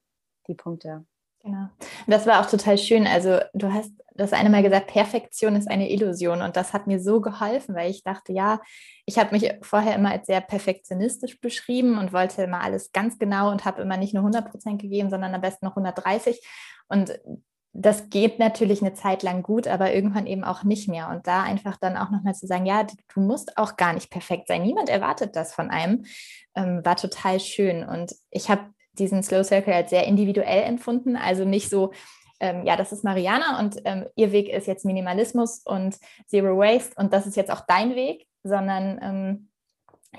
die 0.47 0.55
Punkte. 0.55 1.05
Genau. 1.43 1.67
Das 2.07 2.25
war 2.25 2.39
auch 2.39 2.49
total 2.49 2.77
schön. 2.77 3.05
Also 3.05 3.39
du 3.53 3.73
hast 3.73 3.91
das 4.15 4.31
eine 4.31 4.49
Mal 4.49 4.63
gesagt, 4.63 4.87
Perfektion 4.87 5.55
ist 5.55 5.69
eine 5.69 5.91
Illusion. 5.91 6.41
Und 6.41 6.55
das 6.55 6.71
hat 6.71 6.87
mir 6.87 7.01
so 7.01 7.19
geholfen, 7.19 7.75
weil 7.75 7.91
ich 7.91 8.03
dachte, 8.03 8.31
ja, 8.31 8.61
ich 9.05 9.17
habe 9.17 9.35
mich 9.35 9.53
vorher 9.61 9.95
immer 9.95 10.11
als 10.11 10.27
sehr 10.27 10.39
perfektionistisch 10.39 11.41
beschrieben 11.41 11.97
und 11.97 12.13
wollte 12.13 12.43
immer 12.43 12.61
alles 12.61 12.93
ganz 12.93 13.19
genau 13.19 13.51
und 13.51 13.65
habe 13.65 13.81
immer 13.81 13.97
nicht 13.97 14.13
nur 14.13 14.21
100 14.21 14.49
Prozent 14.49 14.81
gegeben, 14.81 15.09
sondern 15.09 15.35
am 15.35 15.41
besten 15.41 15.65
noch 15.65 15.75
130. 15.75 16.39
Und 16.87 17.19
das 17.73 18.09
geht 18.09 18.37
natürlich 18.37 18.81
eine 18.81 18.93
Zeit 18.93 19.23
lang 19.23 19.41
gut, 19.41 19.67
aber 19.67 19.93
irgendwann 19.93 20.27
eben 20.27 20.43
auch 20.43 20.63
nicht 20.63 20.87
mehr. 20.87 21.09
Und 21.09 21.25
da 21.25 21.41
einfach 21.41 21.77
dann 21.77 21.97
auch 21.97 22.11
nochmal 22.11 22.35
zu 22.35 22.45
sagen, 22.45 22.65
ja, 22.65 22.85
du 23.13 23.19
musst 23.19 23.57
auch 23.57 23.77
gar 23.77 23.93
nicht 23.93 24.11
perfekt 24.11 24.47
sein. 24.47 24.61
Niemand 24.61 24.89
erwartet 24.89 25.35
das 25.35 25.53
von 25.53 25.69
einem, 25.69 26.05
ähm, 26.55 26.85
war 26.85 26.95
total 26.95 27.39
schön. 27.39 27.83
Und 27.83 28.15
ich 28.29 28.49
habe 28.49 28.65
diesen 28.93 29.23
Slow 29.23 29.43
Circle 29.43 29.73
als 29.73 29.89
sehr 29.89 30.05
individuell 30.05 30.63
empfunden. 30.63 31.15
Also 31.15 31.45
nicht 31.45 31.69
so, 31.69 31.91
ähm, 32.39 32.63
ja, 32.63 32.75
das 32.75 32.91
ist 32.91 33.03
Mariana 33.03 33.59
und 33.59 33.81
ähm, 33.85 34.05
ihr 34.15 34.31
Weg 34.31 34.49
ist 34.49 34.67
jetzt 34.67 34.85
Minimalismus 34.85 35.61
und 35.65 35.97
Zero 36.27 36.57
Waste 36.57 36.93
und 36.97 37.11
das 37.11 37.25
ist 37.25 37.35
jetzt 37.35 37.51
auch 37.51 37.61
dein 37.67 37.95
Weg, 37.95 38.27
sondern 38.43 38.99
ähm, 39.01 39.49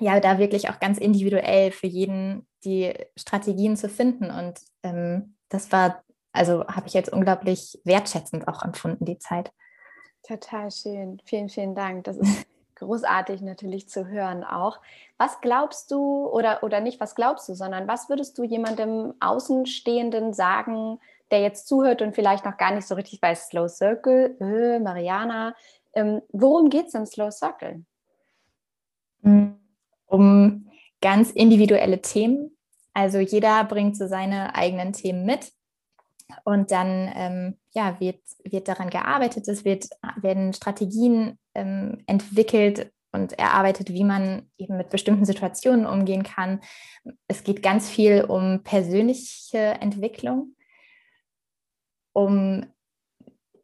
ja, 0.01 0.19
da 0.19 0.39
wirklich 0.39 0.69
auch 0.71 0.81
ganz 0.81 0.99
individuell 0.99 1.71
für 1.71 1.87
jeden 1.87 2.47
die 2.65 2.95
Strategien 3.17 3.77
zu 3.77 3.89
finden. 3.89 4.31
Und 4.31 4.59
ähm, 4.83 5.37
das 5.49 5.71
war, 5.71 6.03
also 6.35 6.67
habe 6.67 6.89
ich 6.89 6.95
jetzt 6.95 7.13
unglaublich 7.13 7.81
wertschätzend 7.85 8.49
auch 8.49 8.63
empfunden, 8.63 9.05
die 9.05 9.19
Zeit. 9.19 9.53
Total 10.27 10.71
schön. 10.71 11.21
Vielen, 11.25 11.49
vielen 11.49 11.75
Dank. 11.75 12.05
Das 12.05 12.17
ist 12.17 12.47
großartig 12.75 13.41
natürlich 13.41 13.89
zu 13.89 14.09
hören 14.09 14.43
auch. 14.43 14.81
Was 15.17 15.41
glaubst 15.41 15.91
du 15.91 16.27
oder, 16.27 16.63
oder 16.63 16.81
nicht, 16.81 17.01
was 17.01 17.15
glaubst 17.15 17.49
du, 17.49 17.55
sondern 17.55 17.87
was 17.87 18.09
würdest 18.09 18.37
du 18.37 18.43
jemandem 18.43 19.15
Außenstehenden 19.21 20.35
sagen, 20.35 20.99
der 21.31 21.41
jetzt 21.41 21.69
zuhört 21.69 22.03
und 22.03 22.15
vielleicht 22.15 22.45
noch 22.45 22.57
gar 22.57 22.75
nicht 22.75 22.87
so 22.87 22.97
richtig 22.97 23.23
weiß, 23.23 23.49
Slow 23.49 23.69
Circle, 23.69 24.37
äh, 24.41 24.79
Mariana, 24.81 25.55
ähm, 25.95 26.21
worum 26.31 26.69
geht 26.69 26.89
es 26.89 26.95
im 26.95 27.07
Slow 27.07 27.31
Circle? 27.31 27.85
Um 30.07 30.71
ganz 31.01 31.31
individuelle 31.31 32.03
Themen, 32.03 32.57
Also 32.93 33.19
jeder 33.19 33.65
bringt 33.65 33.97
so 33.97 34.07
seine 34.07 34.55
eigenen 34.55 34.93
Themen 34.93 35.25
mit 35.25 35.53
und 36.45 36.71
dann 36.71 37.11
ähm, 37.15 37.59
ja, 37.73 37.99
wird, 38.01 38.21
wird 38.45 38.69
daran 38.69 38.91
gearbeitet, 38.91 39.49
es 39.49 39.65
wird, 39.65 39.89
werden 40.17 40.53
Strategien 40.53 41.39
ähm, 41.55 42.03
entwickelt 42.07 42.93
und 43.13 43.39
erarbeitet, 43.39 43.91
wie 43.91 44.05
man 44.05 44.51
eben 44.59 44.77
mit 44.77 44.91
bestimmten 44.91 45.25
Situationen 45.25 45.87
umgehen 45.87 46.25
kann. 46.25 46.61
Es 47.29 47.45
geht 47.45 47.63
ganz 47.63 47.89
viel 47.89 48.25
um 48.25 48.63
persönliche 48.65 49.59
Entwicklung, 49.59 50.57
um 52.13 52.67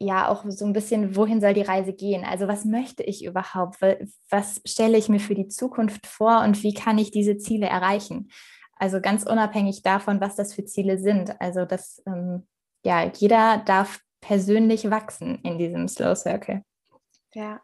ja 0.01 0.29
auch 0.29 0.45
so 0.49 0.65
ein 0.65 0.73
bisschen, 0.73 1.15
wohin 1.15 1.41
soll 1.41 1.53
die 1.53 1.63
Reise 1.63 1.93
gehen? 1.93 2.25
Also 2.25 2.49
was 2.49 2.65
möchte 2.65 3.03
ich 3.03 3.25
überhaupt? 3.25 3.77
Was 4.31 4.61
stelle 4.65 4.97
ich 4.97 5.09
mir 5.09 5.21
für 5.21 5.35
die 5.35 5.49
Zukunft 5.49 6.07
vor 6.07 6.41
und 6.43 6.63
wie 6.63 6.73
kann 6.73 6.97
ich 6.99 7.11
diese 7.11 7.37
Ziele 7.37 7.67
erreichen? 7.67 8.31
Also 8.77 9.01
ganz 9.01 9.25
unabhängig 9.25 9.83
davon, 9.83 10.21
was 10.23 10.37
das 10.37 10.55
für 10.55 10.65
Ziele 10.65 10.99
sind. 10.99 11.39
Also 11.41 11.67
dass 11.67 12.03
ähm, 12.07 12.47
ja 12.85 13.11
jeder 13.15 13.59
darf 13.59 14.01
persönlich 14.21 14.91
wachsen 14.91 15.41
in 15.43 15.59
diesem 15.59 15.89
Slow 15.89 16.15
Circle. 16.15 16.63
Ja. 17.35 17.61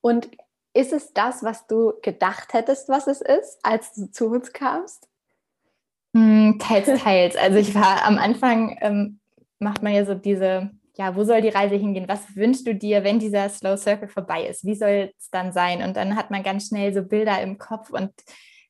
Und 0.00 0.30
ist 0.74 0.92
es 0.92 1.12
das, 1.12 1.42
was 1.42 1.66
du 1.66 1.92
gedacht 2.02 2.54
hättest, 2.54 2.88
was 2.88 3.06
es 3.06 3.20
ist, 3.20 3.58
als 3.62 3.92
du 3.94 4.10
zu 4.10 4.26
uns 4.26 4.52
kamst? 4.52 5.08
Hm, 6.14 6.58
teils, 6.58 6.86
teils. 7.02 7.36
Also 7.36 7.58
ich 7.58 7.74
war 7.74 8.04
am 8.04 8.18
Anfang, 8.18 8.78
ähm, 8.80 9.20
macht 9.58 9.82
man 9.82 9.94
ja 9.94 10.04
so 10.04 10.14
diese, 10.14 10.70
ja, 10.96 11.14
wo 11.16 11.24
soll 11.24 11.40
die 11.40 11.48
Reise 11.48 11.76
hingehen? 11.76 12.08
Was 12.08 12.36
wünschst 12.36 12.66
du 12.66 12.74
dir, 12.74 13.04
wenn 13.04 13.18
dieser 13.18 13.48
Slow 13.48 13.76
Circle 13.76 14.08
vorbei 14.08 14.46
ist? 14.46 14.64
Wie 14.64 14.74
soll 14.74 15.12
es 15.18 15.30
dann 15.30 15.52
sein? 15.52 15.82
Und 15.82 15.96
dann 15.96 16.16
hat 16.16 16.30
man 16.30 16.42
ganz 16.42 16.68
schnell 16.68 16.92
so 16.92 17.02
Bilder 17.02 17.40
im 17.42 17.58
Kopf 17.58 17.90
und 17.90 18.12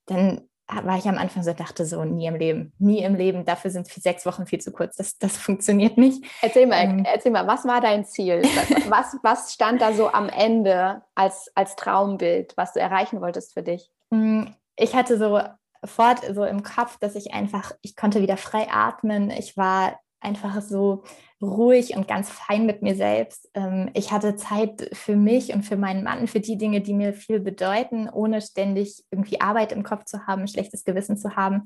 dann 0.07 0.49
war 0.85 0.99
ich 0.99 1.09
am 1.09 1.19
Anfang 1.19 1.43
so, 1.43 1.53
dachte 1.53 1.85
so, 1.87 2.05
nie 2.05 2.27
im 2.27 2.37
Leben, 2.37 2.73
nie 2.79 3.03
im 3.03 3.15
Leben, 3.15 3.45
dafür 3.45 3.71
sind 3.71 3.87
sechs 3.87 4.27
Wochen 4.27 4.47
viel 4.47 4.61
zu 4.61 4.73
kurz, 4.73 4.97
das, 4.97 5.19
das 5.19 5.37
funktioniert 5.37 5.99
nicht. 5.99 6.25
Erzähl 6.41 6.67
mal, 6.67 6.85
ähm, 6.85 7.05
erzähl 7.05 7.33
mal, 7.33 7.47
was 7.47 7.65
war 7.65 7.81
dein 7.81 8.05
Ziel? 8.05 8.43
Was, 8.89 9.17
was 9.23 9.53
stand 9.55 9.81
da 9.81 9.93
so 9.93 10.09
am 10.09 10.29
Ende 10.29 11.03
als, 11.15 11.51
als 11.55 11.77
Traumbild, 11.77 12.55
was 12.57 12.73
du 12.73 12.81
erreichen 12.81 13.21
wolltest 13.21 13.55
für 13.55 13.63
dich? 13.63 13.91
Mm, 14.11 14.45
ich 14.77 14.95
hatte 14.95 15.19
so 15.19 15.41
sofort 15.83 16.21
so 16.33 16.45
im 16.45 16.63
Kopf, 16.63 16.99
dass 16.99 17.17
ich 17.17 17.35
einfach, 17.35 17.73
ich 17.83 17.97
konnte 17.97 18.23
wieder 18.23 18.37
frei 18.37 18.69
atmen, 18.71 19.31
ich 19.31 19.57
war 19.57 19.99
einfach 20.23 20.61
so 20.63 21.03
ruhig 21.43 21.97
und 21.97 22.07
ganz 22.07 22.31
fein 22.31 22.67
mit 22.67 22.83
mir 22.83 22.95
selbst. 22.95 23.51
Ähm, 23.55 23.91
ich 23.95 24.13
hatte 24.13 24.37
Zeit 24.37 24.89
für 24.93 25.17
mich 25.17 25.53
und 25.53 25.65
für 25.65 25.77
meinen 25.77 26.05
Mann, 26.05 26.29
für 26.29 26.41
die 26.41 26.57
Dinge, 26.57 26.81
die 26.81 26.95
mir 26.95 27.13
viel 27.13 27.41
bedeuten, 27.41 28.09
ohne 28.09 28.41
ständig 28.41 29.05
irgendwie 29.11 29.41
Arbeit 29.41 29.73
im 29.73 29.83
Kopf 29.83 30.05
zu 30.05 30.27
haben, 30.27 30.47
schlechtes 30.47 30.85
Gewissen 30.85 31.17
zu 31.17 31.35
haben. 31.37 31.65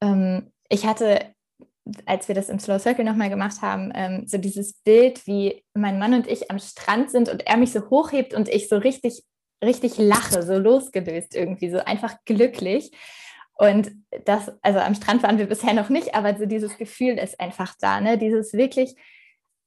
Ähm, 0.00 0.52
ich 0.68 0.86
hatte, 0.86 1.34
als 2.06 2.28
wir 2.28 2.34
das 2.34 2.48
im 2.48 2.58
Slow 2.58 2.78
Circle 2.78 3.04
nochmal 3.04 3.28
gemacht 3.28 3.60
haben, 3.60 3.92
ähm, 3.94 4.26
so 4.26 4.38
dieses 4.38 4.72
Bild, 4.84 5.26
wie 5.26 5.62
mein 5.74 5.98
Mann 5.98 6.14
und 6.14 6.26
ich 6.26 6.50
am 6.50 6.58
Strand 6.58 7.10
sind 7.10 7.28
und 7.28 7.46
er 7.46 7.58
mich 7.58 7.72
so 7.72 7.90
hochhebt 7.90 8.32
und 8.32 8.48
ich 8.48 8.68
so 8.68 8.78
richtig, 8.78 9.22
richtig 9.62 9.98
lache, 9.98 10.42
so 10.42 10.58
losgelöst 10.58 11.34
irgendwie, 11.34 11.70
so 11.70 11.78
einfach 11.78 12.16
glücklich. 12.24 12.90
Und 13.56 13.92
das, 14.24 14.52
also 14.62 14.80
am 14.80 14.94
Strand 14.94 15.22
waren 15.22 15.38
wir 15.38 15.46
bisher 15.46 15.74
noch 15.74 15.88
nicht, 15.88 16.14
aber 16.14 16.36
so 16.36 16.46
dieses 16.46 16.76
Gefühl 16.76 17.18
ist 17.18 17.38
einfach 17.40 17.74
da, 17.80 18.00
ne? 18.00 18.18
Dieses 18.18 18.52
wirklich 18.52 18.96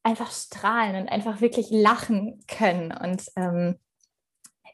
einfach 0.04 0.32
strahlen 0.32 0.96
und 0.96 1.10
einfach 1.10 1.42
wirklich 1.42 1.68
lachen 1.70 2.44
können. 2.48 2.92
Und 2.92 3.24
ähm, 3.36 3.78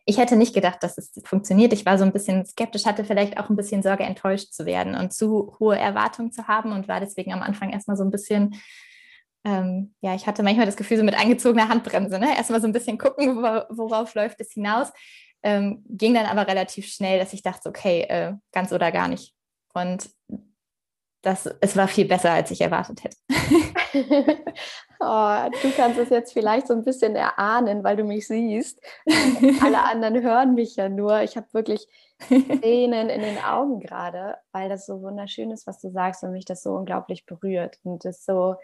ich 0.06 0.18
hätte 0.18 0.36
nicht 0.36 0.54
gedacht, 0.54 0.84
dass 0.84 0.98
es 0.98 1.12
funktioniert. 1.24 1.74
Ich 1.74 1.86
war 1.86 1.98
so 1.98 2.04
ein 2.04 2.12
bisschen 2.12 2.46
skeptisch, 2.46 2.86
hatte 2.86 3.06
vielleicht 3.06 3.38
auch 3.38 3.50
ein 3.50 3.56
bisschen 3.56 3.84
Sorge, 3.84 4.04
enttäuscht 4.04 4.52
zu 4.52 4.66
werden 4.66 4.96
und 4.96 5.14
zu 5.14 5.56
hohe 5.60 5.78
Erwartungen 5.78 6.32
zu 6.32 6.48
haben 6.48 6.72
und 6.72 6.88
war 6.88 7.00
deswegen 7.00 7.34
am 7.34 7.42
Anfang 7.42 7.72
erstmal 7.72 7.98
so 7.98 8.04
ein 8.04 8.12
bisschen, 8.12 8.56
ähm, 9.46 9.94
ja, 10.02 10.14
ich 10.14 10.28
hatte 10.28 10.44
manchmal 10.44 10.66
das 10.66 10.76
Gefühl, 10.76 10.98
so 10.98 11.04
mit 11.04 11.20
angezogener 11.20 11.70
Handbremse, 11.70 12.20
ne? 12.20 12.36
Erstmal 12.36 12.62
so 12.62 12.68
ein 12.68 12.74
bisschen 12.74 12.98
gucken, 12.98 13.38
worauf 13.38 14.14
läuft 14.16 14.42
es 14.42 14.52
hinaus. 14.52 14.92
Ähm, 15.44 15.84
ging 15.90 16.14
dann 16.14 16.26
aber 16.26 16.48
relativ 16.48 16.88
schnell, 16.88 17.20
dass 17.20 17.34
ich 17.34 17.44
dachte, 17.44 17.70
okay, 17.70 18.02
äh, 18.04 18.34
ganz 18.52 18.72
oder 18.72 18.92
gar 18.92 19.08
nicht. 19.08 19.36
Und 19.74 20.10
das, 21.24 21.46
es 21.62 21.78
war 21.78 21.88
viel 21.88 22.06
besser, 22.06 22.32
als 22.32 22.52
ich 22.52 22.60
erwartet 22.60 23.06
hätte. 23.06 23.18
oh, 25.00 25.38
du 25.62 25.72
kannst 25.76 25.98
es 25.98 26.10
jetzt 26.10 26.34
vielleicht 26.34 26.68
so 26.68 26.74
ein 26.74 26.84
bisschen 26.84 27.16
erahnen, 27.16 27.84
weil 27.84 27.96
du 27.96 28.04
mich 28.04 28.28
siehst. 28.28 28.82
Alle 29.62 29.82
anderen 29.84 30.22
hören 30.22 30.54
mich 30.54 30.76
ja 30.76 30.90
nur. 30.90 31.22
Ich 31.22 31.38
habe 31.38 31.48
wirklich 31.54 31.88
Tränen 32.28 33.10
in 33.10 33.22
den 33.22 33.38
Augen 33.42 33.80
gerade, 33.80 34.36
weil 34.52 34.68
das 34.68 34.86
so 34.86 35.02
wunderschön 35.02 35.52
ist, 35.52 35.66
was 35.66 35.80
du 35.80 35.92
sagst 35.92 36.24
und 36.24 36.34
mich 36.34 36.46
das 36.46 36.62
so 36.62 36.72
unglaublich 36.74 37.26
berührt. 37.26 37.80
Und 37.84 38.04
das 38.04 38.26
so, 38.26 38.56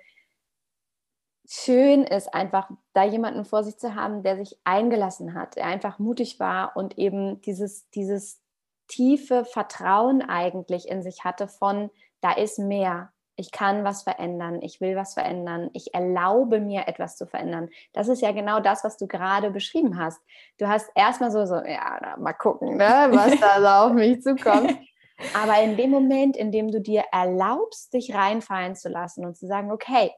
schön 1.50 2.04
ist, 2.04 2.32
einfach 2.32 2.70
da 2.94 3.04
jemanden 3.04 3.44
vor 3.44 3.64
sich 3.64 3.78
zu 3.78 3.96
haben, 3.96 4.22
der 4.22 4.38
sich 4.38 4.60
eingelassen 4.66 5.34
hat, 5.34 5.56
der 5.56 5.66
einfach 5.66 5.98
mutig 5.98 6.40
war 6.40 6.78
und 6.78 7.00
eben 7.00 7.42
dieses, 7.42 7.90
dieses 7.90 8.40
tiefe 8.88 9.46
Vertrauen 9.46 10.22
eigentlich 10.22 10.88
in 10.88 11.02
sich 11.02 11.24
hatte 11.24 11.48
von, 11.48 11.90
da 12.22 12.34
ist 12.34 12.60
mehr, 12.60 13.12
ich 13.36 13.52
kann 13.52 13.84
was 13.84 14.04
verändern, 14.04 14.62
ich 14.62 14.80
will 14.80 14.96
was 14.96 15.16
verändern, 15.16 15.72
ich 15.74 15.94
erlaube 15.96 16.60
mir 16.60 16.88
etwas 16.88 17.18
zu 17.18 17.26
verändern. 17.26 17.70
Das 17.94 18.10
ist 18.10 18.22
ja 18.22 18.32
genau 18.32 18.60
das, 18.60 18.84
was 18.84 18.98
du 18.98 19.08
gerade 19.08 19.50
beschrieben 19.50 19.98
hast. 19.98 20.22
Du 20.60 20.68
hast 20.68 20.92
erstmal 20.94 21.32
so, 21.32 21.46
so, 21.46 21.56
ja, 21.56 22.16
mal 22.20 22.34
gucken, 22.34 22.78
ne, 22.78 23.08
was 23.10 23.40
da 23.40 23.60
so 23.60 23.88
auf 23.88 23.94
mich 23.94 24.22
zukommt. 24.22 24.78
Aber 25.34 25.62
in 25.64 25.78
dem 25.78 25.90
Moment, 25.90 26.38
in 26.38 26.52
dem 26.52 26.70
du 26.70 26.80
dir 26.80 27.06
erlaubst, 27.12 27.94
dich 27.94 28.14
reinfallen 28.14 28.76
zu 28.76 28.88
lassen 28.88 29.26
und 29.26 29.36
zu 29.36 29.48
sagen, 29.48 29.72
okay, 29.72 30.12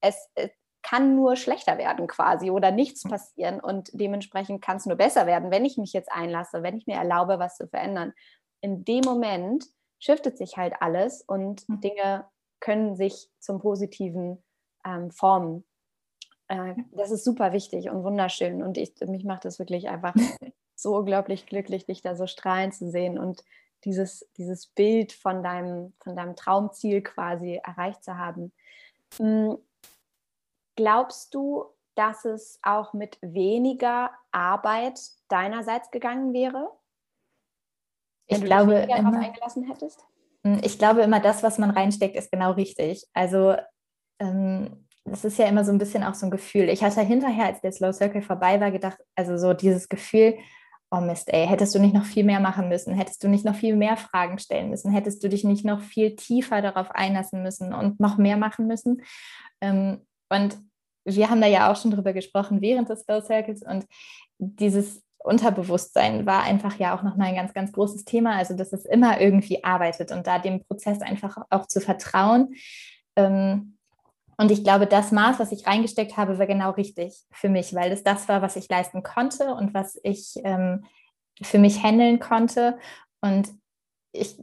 es, 0.00 0.28
kann 0.88 1.16
nur 1.16 1.36
schlechter 1.36 1.76
werden 1.76 2.06
quasi 2.06 2.50
oder 2.50 2.70
nichts 2.70 3.04
mhm. 3.04 3.10
passieren 3.10 3.60
und 3.60 3.90
dementsprechend 3.92 4.62
kann 4.62 4.78
es 4.78 4.86
nur 4.86 4.96
besser 4.96 5.26
werden, 5.26 5.50
wenn 5.50 5.64
ich 5.64 5.76
mich 5.76 5.92
jetzt 5.92 6.10
einlasse, 6.10 6.62
wenn 6.62 6.76
ich 6.76 6.86
mir 6.86 6.96
erlaube, 6.96 7.38
was 7.38 7.56
zu 7.56 7.68
verändern. 7.68 8.12
In 8.60 8.84
dem 8.84 9.02
Moment 9.04 9.64
shiftet 9.98 10.38
sich 10.38 10.56
halt 10.56 10.74
alles 10.80 11.22
und 11.22 11.68
mhm. 11.68 11.80
Dinge 11.80 12.24
können 12.60 12.96
sich 12.96 13.28
zum 13.38 13.60
Positiven 13.60 14.42
ähm, 14.84 15.10
formen. 15.10 15.64
Äh, 16.48 16.74
das 16.92 17.10
ist 17.10 17.24
super 17.24 17.52
wichtig 17.52 17.90
und 17.90 18.02
wunderschön 18.02 18.62
und 18.62 18.78
ich, 18.78 18.94
mich 19.06 19.24
macht 19.24 19.44
das 19.44 19.58
wirklich 19.58 19.88
einfach 19.88 20.14
so 20.74 20.96
unglaublich 20.96 21.46
glücklich, 21.46 21.86
dich 21.86 22.02
da 22.02 22.16
so 22.16 22.26
strahlen 22.26 22.72
zu 22.72 22.90
sehen 22.90 23.18
und 23.18 23.44
dieses, 23.84 24.28
dieses 24.38 24.66
Bild 24.66 25.12
von 25.12 25.42
deinem, 25.42 25.92
von 26.02 26.16
deinem 26.16 26.34
Traumziel 26.34 27.02
quasi 27.02 27.60
erreicht 27.62 28.02
zu 28.02 28.16
haben. 28.16 28.52
Glaubst 30.78 31.34
du, 31.34 31.64
dass 31.96 32.24
es 32.24 32.60
auch 32.62 32.92
mit 32.92 33.18
weniger 33.20 34.12
Arbeit 34.30 35.00
deinerseits 35.28 35.90
gegangen 35.90 36.32
wäre? 36.32 36.70
ich 38.28 38.44
glaube, 38.44 38.74
immer, 38.74 39.18
eingelassen 39.18 39.64
hättest? 39.64 40.04
Hm, 40.44 40.60
ich 40.62 40.78
glaube 40.78 41.00
immer, 41.02 41.18
das, 41.18 41.42
was 41.42 41.58
man 41.58 41.70
reinsteckt, 41.70 42.14
ist 42.14 42.30
genau 42.30 42.52
richtig. 42.52 43.04
Also 43.12 43.56
ähm, 44.20 44.86
das 45.04 45.24
ist 45.24 45.36
ja 45.36 45.46
immer 45.46 45.64
so 45.64 45.72
ein 45.72 45.78
bisschen 45.78 46.04
auch 46.04 46.14
so 46.14 46.26
ein 46.26 46.30
Gefühl. 46.30 46.68
Ich 46.68 46.84
hatte 46.84 47.00
hinterher, 47.00 47.46
als 47.46 47.60
der 47.60 47.72
Slow 47.72 47.92
Circle 47.92 48.22
vorbei 48.22 48.60
war, 48.60 48.70
gedacht, 48.70 48.98
also 49.16 49.36
so 49.36 49.52
dieses 49.52 49.88
Gefühl, 49.88 50.38
oh 50.92 51.00
Mist, 51.00 51.28
ey, 51.32 51.44
hättest 51.44 51.74
du 51.74 51.80
nicht 51.80 51.94
noch 51.94 52.04
viel 52.04 52.22
mehr 52.22 52.38
machen 52.38 52.68
müssen, 52.68 52.94
hättest 52.94 53.24
du 53.24 53.28
nicht 53.28 53.44
noch 53.44 53.56
viel 53.56 53.74
mehr 53.74 53.96
Fragen 53.96 54.38
stellen 54.38 54.70
müssen, 54.70 54.92
hättest 54.92 55.24
du 55.24 55.28
dich 55.28 55.42
nicht 55.42 55.64
noch 55.64 55.80
viel 55.80 56.14
tiefer 56.14 56.62
darauf 56.62 56.92
einlassen 56.92 57.42
müssen 57.42 57.74
und 57.74 57.98
noch 57.98 58.16
mehr 58.16 58.36
machen 58.36 58.68
müssen. 58.68 59.02
Ähm, 59.60 60.06
und 60.30 60.58
wir 61.16 61.30
haben 61.30 61.40
da 61.40 61.46
ja 61.46 61.70
auch 61.70 61.76
schon 61.76 61.90
drüber 61.90 62.12
gesprochen 62.12 62.60
während 62.60 62.88
des 62.88 63.00
Slow 63.00 63.20
Circles 63.20 63.62
und 63.62 63.86
dieses 64.38 65.02
Unterbewusstsein 65.18 66.26
war 66.26 66.44
einfach 66.44 66.78
ja 66.78 66.96
auch 66.96 67.02
nochmal 67.02 67.28
ein 67.28 67.34
ganz, 67.34 67.52
ganz 67.52 67.72
großes 67.72 68.04
Thema. 68.04 68.36
Also, 68.36 68.54
dass 68.54 68.72
es 68.72 68.84
immer 68.84 69.20
irgendwie 69.20 69.64
arbeitet 69.64 70.12
und 70.12 70.26
da 70.26 70.38
dem 70.38 70.64
Prozess 70.64 71.00
einfach 71.02 71.36
auch 71.50 71.66
zu 71.66 71.80
vertrauen. 71.80 72.54
Ähm, 73.16 73.76
und 74.36 74.52
ich 74.52 74.62
glaube, 74.62 74.86
das 74.86 75.10
Maß, 75.10 75.40
was 75.40 75.50
ich 75.50 75.66
reingesteckt 75.66 76.16
habe, 76.16 76.38
war 76.38 76.46
genau 76.46 76.70
richtig 76.70 77.24
für 77.32 77.48
mich, 77.48 77.74
weil 77.74 77.90
es 77.90 78.04
das 78.04 78.28
war, 78.28 78.40
was 78.40 78.54
ich 78.54 78.68
leisten 78.68 79.02
konnte 79.02 79.54
und 79.54 79.74
was 79.74 79.98
ich 80.04 80.34
ähm, 80.44 80.84
für 81.42 81.58
mich 81.58 81.82
handeln 81.82 82.20
konnte. 82.20 82.78
Und 83.20 83.48
ich 84.12 84.36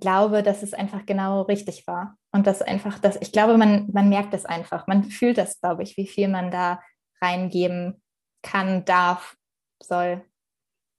glaube, 0.00 0.42
dass 0.42 0.62
es 0.62 0.74
einfach 0.74 1.06
genau 1.06 1.42
richtig 1.42 1.86
war. 1.86 2.16
Und 2.32 2.46
das 2.46 2.62
einfach, 2.62 2.98
dass 2.98 3.16
ich 3.20 3.32
glaube, 3.32 3.56
man, 3.56 3.88
man 3.92 4.08
merkt 4.08 4.34
es 4.34 4.44
einfach. 4.44 4.86
Man 4.86 5.04
fühlt 5.04 5.38
das, 5.38 5.60
glaube 5.60 5.82
ich, 5.82 5.96
wie 5.96 6.06
viel 6.06 6.28
man 6.28 6.50
da 6.50 6.80
reingeben 7.20 8.02
kann, 8.42 8.84
darf, 8.84 9.36
soll. 9.82 10.24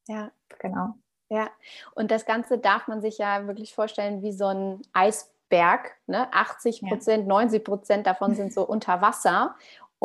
Ja, 0.07 0.31
genau. 0.59 0.95
Ja, 1.29 1.49
und 1.95 2.11
das 2.11 2.25
Ganze 2.25 2.59
darf 2.59 2.87
man 2.87 3.01
sich 3.01 3.17
ja 3.17 3.47
wirklich 3.47 3.73
vorstellen 3.73 4.21
wie 4.21 4.31
so 4.31 4.47
ein 4.47 4.81
Eisberg. 4.93 5.95
Ne? 6.05 6.31
80 6.31 6.81
Prozent, 6.81 7.23
ja. 7.23 7.27
90 7.27 7.63
Prozent 7.63 8.07
davon 8.07 8.35
sind 8.35 8.53
so 8.53 8.63
unter 8.67 9.01
Wasser. 9.01 9.55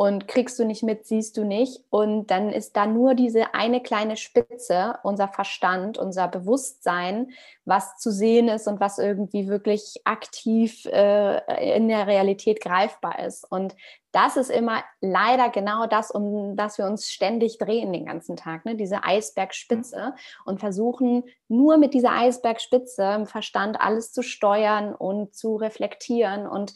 Und 0.01 0.27
kriegst 0.27 0.57
du 0.57 0.65
nicht 0.65 0.81
mit, 0.81 1.05
siehst 1.05 1.37
du 1.37 1.43
nicht. 1.43 1.83
Und 1.91 2.31
dann 2.31 2.49
ist 2.49 2.75
da 2.75 2.87
nur 2.87 3.13
diese 3.13 3.53
eine 3.53 3.83
kleine 3.83 4.17
Spitze, 4.17 4.95
unser 5.03 5.27
Verstand, 5.27 5.99
unser 5.99 6.27
Bewusstsein, 6.27 7.29
was 7.65 7.97
zu 7.97 8.11
sehen 8.11 8.47
ist 8.47 8.67
und 8.67 8.79
was 8.79 8.97
irgendwie 8.97 9.47
wirklich 9.47 10.01
aktiv 10.03 10.85
äh, 10.87 11.75
in 11.75 11.87
der 11.87 12.07
Realität 12.07 12.61
greifbar 12.61 13.19
ist. 13.19 13.45
Und 13.51 13.75
das 14.11 14.37
ist 14.37 14.49
immer 14.49 14.83
leider 15.01 15.49
genau 15.49 15.85
das, 15.85 16.09
um 16.09 16.55
das 16.55 16.79
wir 16.79 16.85
uns 16.87 17.11
ständig 17.11 17.59
drehen 17.59 17.93
den 17.93 18.07
ganzen 18.07 18.35
Tag, 18.35 18.65
ne? 18.65 18.73
diese 18.73 19.03
Eisbergspitze 19.03 20.15
und 20.45 20.59
versuchen 20.59 21.25
nur 21.47 21.77
mit 21.77 21.93
dieser 21.93 22.13
Eisbergspitze 22.13 23.03
im 23.03 23.27
Verstand 23.27 23.79
alles 23.79 24.11
zu 24.11 24.23
steuern 24.23 24.95
und 24.95 25.35
zu 25.35 25.57
reflektieren 25.57 26.47
und 26.47 26.73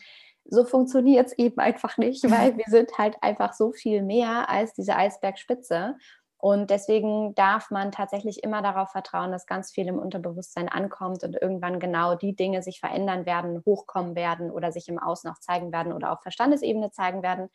so 0.47 0.63
funktioniert 0.63 1.27
es 1.27 1.38
eben 1.38 1.60
einfach 1.60 1.97
nicht, 1.97 2.23
weil 2.29 2.58
wir 2.58 2.65
sind 2.67 2.97
halt 2.97 3.17
einfach 3.21 3.53
so 3.53 3.71
viel 3.71 4.01
mehr 4.01 4.49
als 4.49 4.73
diese 4.73 4.95
Eisbergspitze. 4.95 5.95
Und 6.38 6.69
deswegen 6.69 7.34
darf 7.34 7.71
man 7.71 7.91
tatsächlich 7.91 8.43
immer 8.43 8.62
darauf 8.62 8.91
vertrauen, 8.91 9.31
dass 9.31 9.47
ganz 9.47 9.71
viel 9.71 9.88
im 9.88 9.97
Unterbewusstsein 9.97 10.69
ankommt 10.69 11.23
und 11.23 11.36
irgendwann 11.41 11.79
genau 11.79 12.13
die 12.13 12.36
Dinge 12.36 12.62
sich 12.62 12.79
verändern 12.79 13.25
werden, 13.25 13.63
hochkommen 13.65 14.15
werden 14.15 14.51
oder 14.51 14.71
sich 14.71 14.88
im 14.88 14.99
Außen 14.99 15.29
auch 15.31 15.39
zeigen 15.39 15.71
werden 15.71 15.91
oder 15.91 16.12
auf 16.12 16.21
Verstandesebene 16.21 16.91
zeigen 16.91 17.23
werden, 17.23 17.49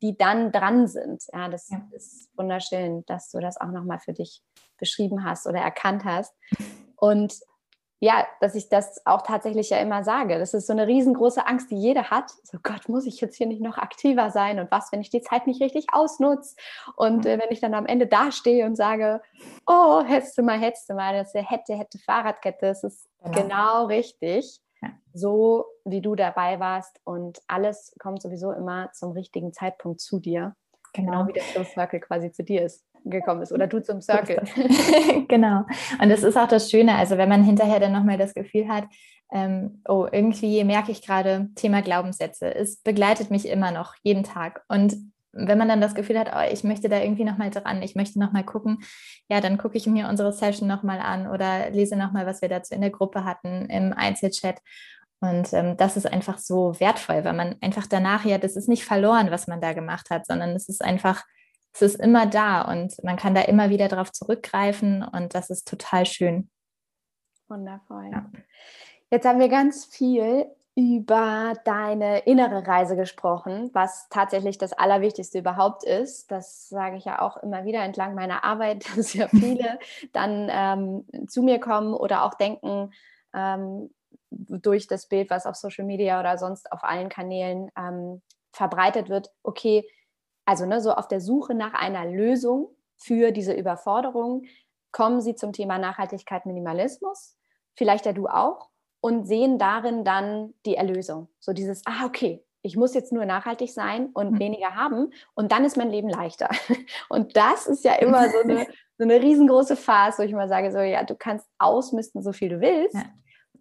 die 0.00 0.16
dann 0.16 0.52
dran 0.52 0.86
sind. 0.86 1.22
Ja, 1.32 1.48
das 1.48 1.68
ja. 1.68 1.82
ist 1.92 2.30
wunderschön, 2.34 3.04
dass 3.06 3.30
du 3.30 3.40
das 3.40 3.60
auch 3.60 3.70
nochmal 3.72 3.98
für 3.98 4.14
dich 4.14 4.42
beschrieben 4.78 5.24
hast 5.24 5.46
oder 5.46 5.60
erkannt 5.60 6.04
hast. 6.06 6.34
Und 6.96 7.34
ja, 8.02 8.26
dass 8.40 8.54
ich 8.54 8.70
das 8.70 9.06
auch 9.06 9.20
tatsächlich 9.22 9.68
ja 9.68 9.76
immer 9.76 10.02
sage. 10.04 10.38
Das 10.38 10.54
ist 10.54 10.66
so 10.66 10.72
eine 10.72 10.86
riesengroße 10.86 11.46
Angst, 11.46 11.70
die 11.70 11.76
jeder 11.76 12.10
hat. 12.10 12.30
So 12.44 12.58
Gott, 12.62 12.88
muss 12.88 13.04
ich 13.04 13.20
jetzt 13.20 13.36
hier 13.36 13.46
nicht 13.46 13.60
noch 13.60 13.76
aktiver 13.76 14.30
sein? 14.30 14.58
Und 14.58 14.70
was, 14.70 14.90
wenn 14.90 15.02
ich 15.02 15.10
die 15.10 15.20
Zeit 15.20 15.46
nicht 15.46 15.60
richtig 15.60 15.88
ausnutze? 15.92 16.56
Und 16.96 17.26
äh, 17.26 17.38
wenn 17.38 17.50
ich 17.50 17.60
dann 17.60 17.74
am 17.74 17.84
Ende 17.84 18.06
dastehe 18.06 18.64
und 18.64 18.74
sage, 18.74 19.20
oh, 19.66 20.02
hättest 20.02 20.38
du 20.38 20.42
mal, 20.42 20.58
hättest 20.58 20.88
du 20.88 20.94
mal, 20.94 21.12
das 21.12 21.34
hätte, 21.34 21.74
hätte 21.74 21.98
Fahrradkette. 21.98 22.66
Das 22.66 22.84
ist 22.84 23.06
genau, 23.22 23.42
genau 23.42 23.84
richtig. 23.84 24.60
Ja. 24.80 24.88
So 25.12 25.66
wie 25.84 26.00
du 26.00 26.14
dabei 26.14 26.58
warst. 26.58 27.00
Und 27.04 27.42
alles 27.48 27.94
kommt 27.98 28.22
sowieso 28.22 28.52
immer 28.52 28.90
zum 28.92 29.12
richtigen 29.12 29.52
Zeitpunkt 29.52 30.00
zu 30.00 30.20
dir. 30.20 30.56
Genau, 30.94 31.10
genau 31.12 31.28
wie 31.28 31.32
der 31.34 31.42
Slow 31.42 31.64
Circle 31.64 32.00
quasi 32.00 32.32
zu 32.32 32.44
dir 32.44 32.62
ist 32.62 32.82
gekommen 33.04 33.42
ist 33.42 33.52
oder 33.52 33.66
du 33.66 33.82
zum 33.82 34.00
Circle. 34.00 34.42
genau. 35.28 35.64
Und 36.00 36.08
das 36.08 36.22
ist 36.22 36.36
auch 36.36 36.48
das 36.48 36.70
Schöne, 36.70 36.96
also 36.96 37.18
wenn 37.18 37.28
man 37.28 37.42
hinterher 37.42 37.80
dann 37.80 37.92
nochmal 37.92 38.18
das 38.18 38.34
Gefühl 38.34 38.68
hat, 38.68 38.84
ähm, 39.32 39.82
oh, 39.88 40.06
irgendwie 40.10 40.64
merke 40.64 40.92
ich 40.92 41.02
gerade 41.02 41.48
Thema 41.54 41.82
Glaubenssätze. 41.82 42.52
Es 42.54 42.78
begleitet 42.78 43.30
mich 43.30 43.48
immer 43.48 43.70
noch 43.70 43.94
jeden 44.02 44.24
Tag. 44.24 44.64
Und 44.68 44.96
wenn 45.32 45.58
man 45.58 45.68
dann 45.68 45.80
das 45.80 45.94
Gefühl 45.94 46.18
hat, 46.18 46.30
oh, 46.34 46.52
ich 46.52 46.64
möchte 46.64 46.88
da 46.88 47.00
irgendwie 47.00 47.24
nochmal 47.24 47.50
dran, 47.50 47.82
ich 47.82 47.94
möchte 47.94 48.18
nochmal 48.18 48.44
gucken, 48.44 48.78
ja, 49.28 49.40
dann 49.40 49.58
gucke 49.58 49.76
ich 49.76 49.86
mir 49.86 50.08
unsere 50.08 50.32
Session 50.32 50.66
nochmal 50.66 50.98
an 50.98 51.28
oder 51.28 51.70
lese 51.70 51.96
nochmal, 51.96 52.26
was 52.26 52.42
wir 52.42 52.48
dazu 52.48 52.74
in 52.74 52.80
der 52.80 52.90
Gruppe 52.90 53.24
hatten, 53.24 53.66
im 53.66 53.92
Einzelchat. 53.92 54.58
Und 55.20 55.52
ähm, 55.52 55.76
das 55.76 55.96
ist 55.96 56.10
einfach 56.10 56.38
so 56.38 56.78
wertvoll, 56.80 57.24
weil 57.24 57.34
man 57.34 57.56
einfach 57.60 57.86
danach 57.86 58.24
ja, 58.24 58.38
das 58.38 58.56
ist 58.56 58.68
nicht 58.68 58.84
verloren, 58.84 59.30
was 59.30 59.46
man 59.46 59.60
da 59.60 59.74
gemacht 59.74 60.10
hat, 60.10 60.26
sondern 60.26 60.50
es 60.50 60.68
ist 60.68 60.82
einfach 60.82 61.24
es 61.72 61.82
ist 61.82 62.00
immer 62.00 62.26
da 62.26 62.62
und 62.62 63.02
man 63.04 63.16
kann 63.16 63.34
da 63.34 63.42
immer 63.42 63.70
wieder 63.70 63.88
darauf 63.88 64.12
zurückgreifen 64.12 65.02
und 65.04 65.34
das 65.34 65.50
ist 65.50 65.68
total 65.68 66.06
schön. 66.06 66.50
Wundervoll. 67.48 68.10
Ja. 68.12 68.30
Jetzt 69.10 69.26
haben 69.26 69.40
wir 69.40 69.48
ganz 69.48 69.84
viel 69.84 70.46
über 70.76 71.54
deine 71.64 72.20
innere 72.20 72.66
Reise 72.66 72.96
gesprochen, 72.96 73.70
was 73.72 74.08
tatsächlich 74.08 74.56
das 74.56 74.72
Allerwichtigste 74.72 75.40
überhaupt 75.40 75.84
ist. 75.84 76.30
Das 76.30 76.68
sage 76.68 76.96
ich 76.96 77.04
ja 77.04 77.20
auch 77.20 77.36
immer 77.38 77.64
wieder 77.64 77.82
entlang 77.82 78.14
meiner 78.14 78.44
Arbeit, 78.44 78.86
dass 78.96 79.12
ja 79.14 79.28
viele 79.28 79.78
dann 80.12 80.48
ähm, 80.50 81.28
zu 81.28 81.42
mir 81.42 81.58
kommen 81.58 81.92
oder 81.94 82.24
auch 82.24 82.34
denken, 82.34 82.92
ähm, 83.34 83.90
durch 84.30 84.86
das 84.86 85.06
Bild, 85.06 85.28
was 85.28 85.44
auf 85.44 85.56
Social 85.56 85.84
Media 85.84 86.20
oder 86.20 86.38
sonst 86.38 86.70
auf 86.70 86.84
allen 86.84 87.08
Kanälen 87.08 87.70
ähm, 87.76 88.22
verbreitet 88.52 89.08
wird, 89.08 89.30
okay, 89.42 89.84
also 90.44 90.66
ne, 90.66 90.80
so 90.80 90.92
auf 90.92 91.08
der 91.08 91.20
Suche 91.20 91.54
nach 91.54 91.74
einer 91.74 92.04
Lösung 92.06 92.74
für 92.96 93.32
diese 93.32 93.52
Überforderung, 93.52 94.44
kommen 94.92 95.20
sie 95.20 95.34
zum 95.34 95.52
Thema 95.52 95.78
Nachhaltigkeit, 95.78 96.46
Minimalismus, 96.46 97.36
vielleicht 97.74 98.06
ja 98.06 98.12
du 98.12 98.26
auch, 98.26 98.68
und 99.00 99.26
sehen 99.26 99.58
darin 99.58 100.04
dann 100.04 100.52
die 100.66 100.74
Erlösung. 100.74 101.28
So 101.38 101.52
dieses, 101.52 101.82
ah, 101.86 102.04
okay, 102.04 102.44
ich 102.62 102.76
muss 102.76 102.92
jetzt 102.92 103.12
nur 103.12 103.24
nachhaltig 103.24 103.72
sein 103.72 104.10
und 104.12 104.32
mhm. 104.32 104.38
weniger 104.38 104.74
haben 104.74 105.12
und 105.34 105.52
dann 105.52 105.64
ist 105.64 105.76
mein 105.76 105.90
Leben 105.90 106.10
leichter. 106.10 106.50
Und 107.08 107.34
das 107.34 107.66
ist 107.66 107.84
ja 107.84 107.94
immer 107.94 108.28
so 108.28 108.40
eine, 108.40 108.66
so 108.98 109.04
eine 109.04 109.22
riesengroße 109.22 109.76
Phase, 109.76 110.18
wo 110.18 110.22
ich 110.26 110.34
mal 110.34 110.48
sage, 110.48 110.70
so 110.70 110.78
ja, 110.78 111.02
du 111.04 111.14
kannst 111.14 111.48
ausmisten, 111.58 112.22
so 112.22 112.32
viel 112.32 112.50
du 112.50 112.60
willst. 112.60 112.94
Ja 112.94 113.06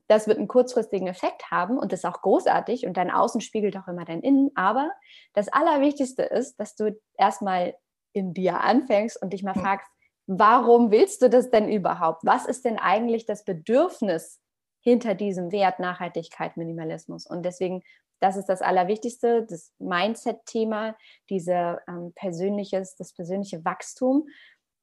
das 0.09 0.27
wird 0.27 0.39
einen 0.39 0.47
kurzfristigen 0.47 1.07
Effekt 1.07 1.51
haben 1.51 1.77
und 1.77 1.93
das 1.93 1.99
ist 1.99 2.05
auch 2.05 2.21
großartig 2.21 2.87
und 2.87 2.97
dein 2.97 3.11
Außen 3.11 3.41
spiegelt 3.41 3.77
auch 3.77 3.87
immer 3.87 4.05
dein 4.05 4.21
Innen. 4.21 4.49
Aber 4.55 4.91
das 5.33 5.49
Allerwichtigste 5.49 6.23
ist, 6.23 6.59
dass 6.59 6.75
du 6.75 6.99
erstmal 7.15 7.75
in 8.11 8.33
dir 8.33 8.61
anfängst 8.61 9.21
und 9.21 9.33
dich 9.33 9.43
mal 9.43 9.53
fragst, 9.53 9.87
warum 10.25 10.89
willst 10.89 11.21
du 11.21 11.29
das 11.29 11.51
denn 11.51 11.69
überhaupt? 11.69 12.25
Was 12.25 12.47
ist 12.47 12.65
denn 12.65 12.79
eigentlich 12.79 13.27
das 13.27 13.45
Bedürfnis 13.45 14.41
hinter 14.81 15.13
diesem 15.13 15.51
Wert 15.51 15.79
Nachhaltigkeit, 15.79 16.57
Minimalismus? 16.57 17.27
Und 17.27 17.43
deswegen, 17.43 17.83
das 18.19 18.35
ist 18.35 18.47
das 18.47 18.63
Allerwichtigste, 18.63 19.45
das 19.47 19.73
Mindset-Thema, 19.77 20.95
diese 21.29 21.81
ähm, 21.87 22.13
persönliches, 22.15 22.95
das 22.95 23.13
persönliche 23.13 23.63
Wachstum. 23.63 24.27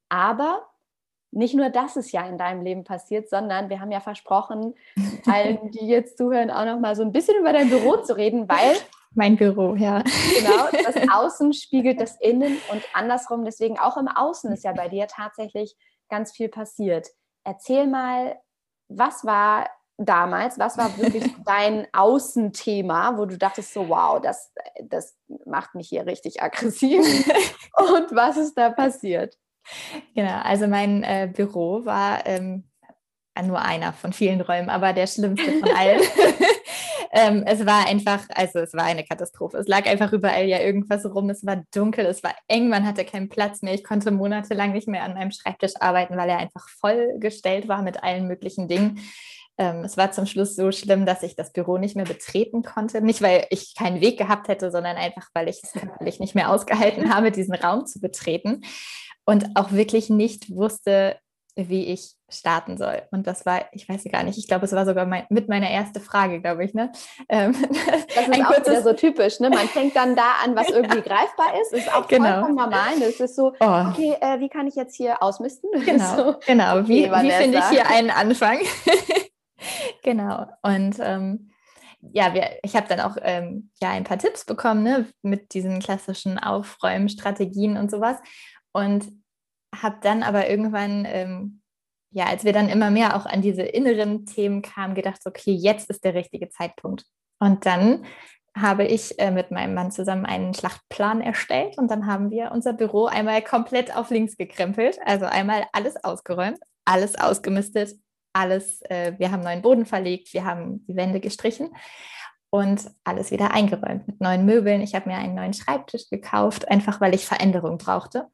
Aber 0.08 0.64
nicht 1.36 1.54
nur 1.54 1.68
das 1.68 1.96
ist 1.96 2.12
ja 2.12 2.26
in 2.26 2.38
deinem 2.38 2.62
Leben 2.62 2.82
passiert, 2.82 3.28
sondern 3.28 3.68
wir 3.68 3.80
haben 3.80 3.92
ja 3.92 4.00
versprochen, 4.00 4.74
allen, 5.26 5.70
die 5.70 5.86
jetzt 5.86 6.16
zuhören, 6.16 6.50
auch 6.50 6.64
noch 6.64 6.80
mal 6.80 6.96
so 6.96 7.02
ein 7.02 7.12
bisschen 7.12 7.38
über 7.38 7.52
dein 7.52 7.68
Büro 7.68 7.98
zu 7.98 8.16
reden, 8.16 8.48
weil 8.48 8.76
mein 9.14 9.36
Büro, 9.36 9.74
ja. 9.74 10.02
Genau, 10.02 10.68
das 10.72 10.96
Außen 11.10 11.52
spiegelt 11.54 12.00
das 12.00 12.20
Innen 12.20 12.58
und 12.70 12.82
andersrum. 12.92 13.44
Deswegen 13.44 13.78
auch 13.78 13.96
im 13.96 14.08
Außen 14.08 14.52
ist 14.52 14.64
ja 14.64 14.72
bei 14.72 14.88
dir 14.88 15.06
tatsächlich 15.06 15.74
ganz 16.10 16.32
viel 16.32 16.48
passiert. 16.48 17.08
Erzähl 17.44 17.86
mal, 17.86 18.36
was 18.88 19.24
war 19.24 19.68
damals, 19.96 20.58
was 20.58 20.76
war 20.76 20.96
wirklich 20.98 21.34
dein 21.46 21.86
Außenthema, 21.92 23.16
wo 23.16 23.24
du 23.24 23.38
dachtest 23.38 23.72
so, 23.72 23.88
wow, 23.88 24.20
das, 24.20 24.52
das 24.82 25.16
macht 25.46 25.74
mich 25.74 25.88
hier 25.88 26.04
richtig 26.04 26.42
aggressiv. 26.42 27.00
und 27.76 28.14
was 28.14 28.36
ist 28.36 28.54
da 28.58 28.70
passiert? 28.70 29.38
Genau, 30.14 30.40
also 30.42 30.66
mein 30.66 31.02
äh, 31.02 31.30
Büro 31.32 31.84
war 31.84 32.26
ähm, 32.26 32.64
nur 33.42 33.60
einer 33.60 33.92
von 33.92 34.12
vielen 34.12 34.40
Räumen, 34.40 34.70
aber 34.70 34.92
der 34.92 35.06
schlimmste 35.06 35.52
von 35.52 35.70
allen. 35.76 36.00
ähm, 37.12 37.44
es 37.46 37.66
war 37.66 37.86
einfach, 37.86 38.24
also 38.34 38.60
es 38.60 38.74
war 38.74 38.84
eine 38.84 39.04
Katastrophe. 39.04 39.58
Es 39.58 39.68
lag 39.68 39.86
einfach 39.86 40.12
überall 40.12 40.46
ja 40.46 40.60
irgendwas 40.60 41.04
rum. 41.04 41.30
Es 41.30 41.44
war 41.44 41.62
dunkel, 41.74 42.06
es 42.06 42.22
war 42.22 42.34
eng, 42.48 42.68
man 42.68 42.86
hatte 42.86 43.04
keinen 43.04 43.28
Platz 43.28 43.62
mehr. 43.62 43.74
Ich 43.74 43.84
konnte 43.84 44.10
monatelang 44.10 44.72
nicht 44.72 44.88
mehr 44.88 45.02
an 45.02 45.14
meinem 45.14 45.32
Schreibtisch 45.32 45.74
arbeiten, 45.80 46.16
weil 46.16 46.30
er 46.30 46.38
einfach 46.38 46.68
vollgestellt 46.68 47.68
war 47.68 47.82
mit 47.82 48.02
allen 48.02 48.26
möglichen 48.26 48.68
Dingen. 48.68 49.00
Ähm, 49.58 49.84
es 49.84 49.96
war 49.96 50.12
zum 50.12 50.26
Schluss 50.26 50.54
so 50.54 50.70
schlimm, 50.70 51.06
dass 51.06 51.22
ich 51.22 51.34
das 51.34 51.52
Büro 51.52 51.78
nicht 51.78 51.96
mehr 51.96 52.04
betreten 52.04 52.62
konnte. 52.62 53.00
Nicht, 53.00 53.22
weil 53.22 53.46
ich 53.50 53.74
keinen 53.74 54.02
Weg 54.02 54.18
gehabt 54.18 54.48
hätte, 54.48 54.70
sondern 54.70 54.96
einfach, 54.96 55.28
weil 55.32 55.48
ich 55.48 55.62
es 55.62 56.18
nicht 56.20 56.34
mehr 56.34 56.50
ausgehalten 56.50 57.14
habe, 57.14 57.30
diesen 57.30 57.54
Raum 57.54 57.86
zu 57.86 58.00
betreten 58.00 58.62
und 59.26 59.56
auch 59.56 59.72
wirklich 59.72 60.08
nicht 60.08 60.50
wusste, 60.50 61.16
wie 61.56 61.86
ich 61.86 62.14
starten 62.28 62.76
soll. 62.76 63.02
Und 63.10 63.26
das 63.26 63.46
war, 63.46 63.64
ich 63.72 63.88
weiß 63.88 64.04
gar 64.12 64.22
nicht, 64.24 64.36
ich 64.36 64.46
glaube, 64.46 64.66
es 64.66 64.72
war 64.72 64.84
sogar 64.84 65.06
mein, 65.06 65.24
mit 65.30 65.48
meiner 65.48 65.70
erste 65.70 66.00
Frage, 66.00 66.40
glaube 66.40 66.64
ich. 66.64 66.74
Ne? 66.74 66.92
Ähm, 67.28 67.56
das 68.14 68.28
ist 68.28 68.44
auch 68.46 68.58
wieder 68.58 68.82
so 68.82 68.92
typisch. 68.92 69.40
Ne? 69.40 69.48
Man 69.48 69.66
fängt 69.68 69.96
dann 69.96 70.16
da 70.16 70.34
an, 70.44 70.54
was 70.54 70.68
irgendwie 70.70 71.00
greifbar 71.00 71.58
ist. 71.60 71.72
Ist 71.72 71.94
auch 71.94 72.08
genau. 72.08 72.32
vollkommen 72.32 72.56
normal. 72.56 73.00
Das 73.00 73.20
ist 73.20 73.36
so, 73.36 73.52
oh. 73.58 73.84
okay, 73.90 74.16
äh, 74.20 74.38
wie 74.40 74.48
kann 74.48 74.66
ich 74.66 74.74
jetzt 74.74 74.96
hier 74.96 75.22
ausmisten? 75.22 75.70
Genau, 75.86 76.16
so, 76.16 76.34
genau. 76.46 76.80
Okay, 76.80 76.88
wie, 76.88 77.04
wie 77.10 77.30
finde 77.30 77.58
ich 77.58 77.68
hier 77.68 77.88
einen 77.88 78.10
Anfang? 78.10 78.58
genau. 80.02 80.46
Und 80.62 80.96
ähm, 81.00 81.50
ja, 82.12 82.34
wir, 82.34 82.58
ich 82.62 82.74
habe 82.76 82.88
dann 82.88 83.00
auch 83.00 83.16
ähm, 83.22 83.70
ja, 83.80 83.90
ein 83.90 84.04
paar 84.04 84.18
Tipps 84.18 84.44
bekommen 84.44 84.82
ne, 84.82 85.06
mit 85.22 85.54
diesen 85.54 85.80
klassischen 85.80 86.38
Aufräumstrategien 86.38 87.76
und 87.76 87.90
sowas 87.90 88.16
und 88.76 89.10
habe 89.74 89.96
dann 90.02 90.22
aber 90.22 90.48
irgendwann, 90.50 91.06
ähm, 91.06 91.62
ja, 92.10 92.26
als 92.26 92.44
wir 92.44 92.52
dann 92.52 92.68
immer 92.68 92.90
mehr 92.90 93.16
auch 93.16 93.26
an 93.26 93.40
diese 93.40 93.62
inneren 93.62 94.26
Themen 94.26 94.60
kamen, 94.62 94.94
gedacht, 94.94 95.20
okay, 95.24 95.52
jetzt 95.52 95.88
ist 95.90 96.04
der 96.04 96.14
richtige 96.14 96.50
Zeitpunkt. 96.50 97.04
Und 97.38 97.64
dann 97.64 98.04
habe 98.56 98.84
ich 98.84 99.18
äh, 99.18 99.30
mit 99.30 99.50
meinem 99.50 99.74
Mann 99.74 99.90
zusammen 99.90 100.24
einen 100.26 100.54
Schlachtplan 100.54 101.20
erstellt 101.20 101.76
und 101.78 101.90
dann 101.90 102.06
haben 102.06 102.30
wir 102.30 102.52
unser 102.52 102.72
Büro 102.72 103.06
einmal 103.06 103.42
komplett 103.42 103.94
auf 103.94 104.10
links 104.10 104.36
gekrempelt, 104.36 104.98
also 105.04 105.26
einmal 105.26 105.66
alles 105.72 106.02
ausgeräumt, 106.02 106.58
alles 106.86 107.16
ausgemistet, 107.16 107.98
alles, 108.32 108.80
äh, 108.82 109.14
wir 109.18 109.30
haben 109.30 109.42
neuen 109.42 109.62
Boden 109.62 109.84
verlegt, 109.84 110.32
wir 110.32 110.44
haben 110.44 110.86
die 110.86 110.96
Wände 110.96 111.20
gestrichen 111.20 111.70
und 112.56 112.90
alles 113.04 113.30
wieder 113.30 113.50
eingeräumt 113.52 114.08
mit 114.08 114.20
neuen 114.20 114.46
Möbeln. 114.46 114.80
Ich 114.80 114.94
habe 114.94 115.10
mir 115.10 115.16
einen 115.16 115.34
neuen 115.34 115.52
Schreibtisch 115.52 116.08
gekauft, 116.08 116.68
einfach 116.68 117.02
weil 117.02 117.14
ich 117.14 117.26
Veränderung 117.26 117.76
brauchte. 117.76 118.28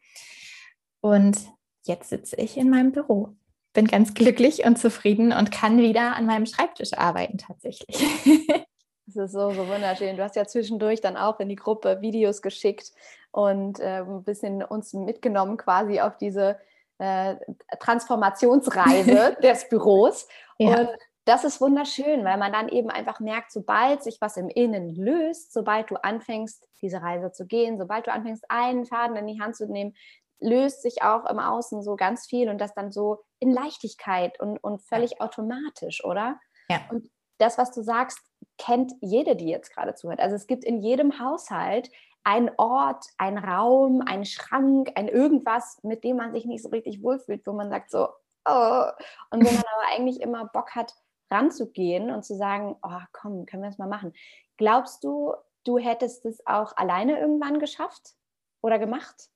Und 1.00 1.36
jetzt 1.82 2.10
sitze 2.10 2.36
ich 2.36 2.56
in 2.56 2.70
meinem 2.70 2.92
Büro. 2.92 3.34
Bin 3.72 3.88
ganz 3.88 4.14
glücklich 4.14 4.64
und 4.64 4.78
zufrieden 4.78 5.32
und 5.32 5.50
kann 5.50 5.78
wieder 5.78 6.14
an 6.14 6.26
meinem 6.26 6.46
Schreibtisch 6.46 6.92
arbeiten 6.94 7.38
tatsächlich. 7.38 7.96
Das 9.04 9.16
ist 9.16 9.32
so, 9.32 9.50
so 9.50 9.66
wunderschön. 9.66 10.16
Du 10.16 10.22
hast 10.22 10.36
ja 10.36 10.46
zwischendurch 10.46 11.00
dann 11.00 11.16
auch 11.16 11.38
in 11.40 11.48
die 11.48 11.56
Gruppe 11.56 12.00
Videos 12.00 12.40
geschickt 12.40 12.92
und 13.32 13.80
äh, 13.80 13.98
ein 13.98 14.22
bisschen 14.22 14.62
uns 14.62 14.94
mitgenommen 14.94 15.56
quasi 15.56 16.00
auf 16.00 16.16
diese 16.16 16.56
äh, 16.98 17.34
Transformationsreise 17.80 19.36
des 19.42 19.68
Büros. 19.68 20.28
Ja. 20.56 20.78
Und 20.78 20.88
das 21.24 21.44
ist 21.44 21.60
wunderschön, 21.60 22.24
weil 22.24 22.36
man 22.36 22.52
dann 22.52 22.68
eben 22.68 22.90
einfach 22.90 23.20
merkt, 23.20 23.52
sobald 23.52 24.02
sich 24.02 24.20
was 24.20 24.36
im 24.36 24.48
Innen 24.48 24.94
löst, 24.94 25.52
sobald 25.52 25.90
du 25.90 25.96
anfängst, 25.96 26.66
diese 26.80 27.00
Reise 27.00 27.30
zu 27.30 27.46
gehen, 27.46 27.78
sobald 27.78 28.06
du 28.06 28.12
anfängst, 28.12 28.44
einen 28.48 28.86
Faden 28.86 29.16
in 29.16 29.26
die 29.28 29.40
Hand 29.40 29.56
zu 29.56 29.70
nehmen, 29.70 29.94
löst 30.40 30.82
sich 30.82 31.02
auch 31.02 31.24
im 31.26 31.38
Außen 31.38 31.82
so 31.82 31.94
ganz 31.94 32.26
viel 32.26 32.48
und 32.48 32.58
das 32.58 32.74
dann 32.74 32.90
so 32.90 33.20
in 33.38 33.52
Leichtigkeit 33.52 34.40
und, 34.40 34.58
und 34.58 34.82
völlig 34.82 35.20
automatisch, 35.20 36.04
oder? 36.04 36.40
Ja. 36.68 36.80
Und 36.90 37.08
das, 37.38 37.58
was 37.58 37.72
du 37.72 37.82
sagst, 37.82 38.18
kennt 38.58 38.92
jede, 39.00 39.36
die 39.36 39.48
jetzt 39.48 39.72
gerade 39.72 39.94
zuhört. 39.94 40.20
Also 40.20 40.34
es 40.34 40.46
gibt 40.46 40.64
in 40.64 40.80
jedem 40.80 41.20
Haushalt 41.20 41.90
einen 42.24 42.50
Ort, 42.56 43.04
einen 43.18 43.38
Raum, 43.38 44.02
einen 44.04 44.24
Schrank, 44.24 44.92
ein 44.96 45.08
irgendwas, 45.08 45.78
mit 45.82 46.04
dem 46.04 46.16
man 46.16 46.32
sich 46.32 46.46
nicht 46.46 46.62
so 46.62 46.68
richtig 46.68 47.02
wohlfühlt, 47.02 47.46
wo 47.46 47.52
man 47.52 47.70
sagt 47.70 47.90
so, 47.90 48.08
oh. 48.44 48.84
Und 49.30 49.44
wo 49.44 49.50
man 49.50 49.64
aber 49.74 49.94
eigentlich 49.94 50.20
immer 50.20 50.46
Bock 50.46 50.74
hat, 50.74 50.94
ranzugehen 51.32 52.10
und 52.10 52.24
zu 52.24 52.36
sagen, 52.36 52.76
oh 52.82 53.00
komm, 53.12 53.46
können 53.46 53.62
wir 53.62 53.70
das 53.70 53.78
mal 53.78 53.88
machen. 53.88 54.12
Glaubst 54.56 55.02
du, 55.02 55.34
du 55.64 55.78
hättest 55.78 56.24
es 56.26 56.46
auch 56.46 56.76
alleine 56.76 57.18
irgendwann 57.18 57.58
geschafft 57.58 58.14
oder 58.60 58.78
gemacht? 58.78 59.30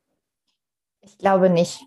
Ich 1.01 1.19
glaube 1.19 1.51
nicht. 1.51 1.81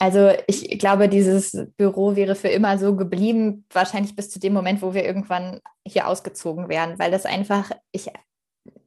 Also 0.00 0.30
ich 0.46 0.78
glaube, 0.78 1.08
dieses 1.08 1.66
Büro 1.76 2.14
wäre 2.14 2.36
für 2.36 2.48
immer 2.48 2.78
so 2.78 2.94
geblieben, 2.94 3.66
wahrscheinlich 3.72 4.14
bis 4.14 4.30
zu 4.30 4.38
dem 4.38 4.52
Moment, 4.52 4.80
wo 4.80 4.94
wir 4.94 5.04
irgendwann 5.04 5.60
hier 5.84 6.06
ausgezogen 6.06 6.68
wären, 6.68 6.98
weil 7.00 7.10
das 7.10 7.26
einfach, 7.26 7.72
ich 7.90 8.08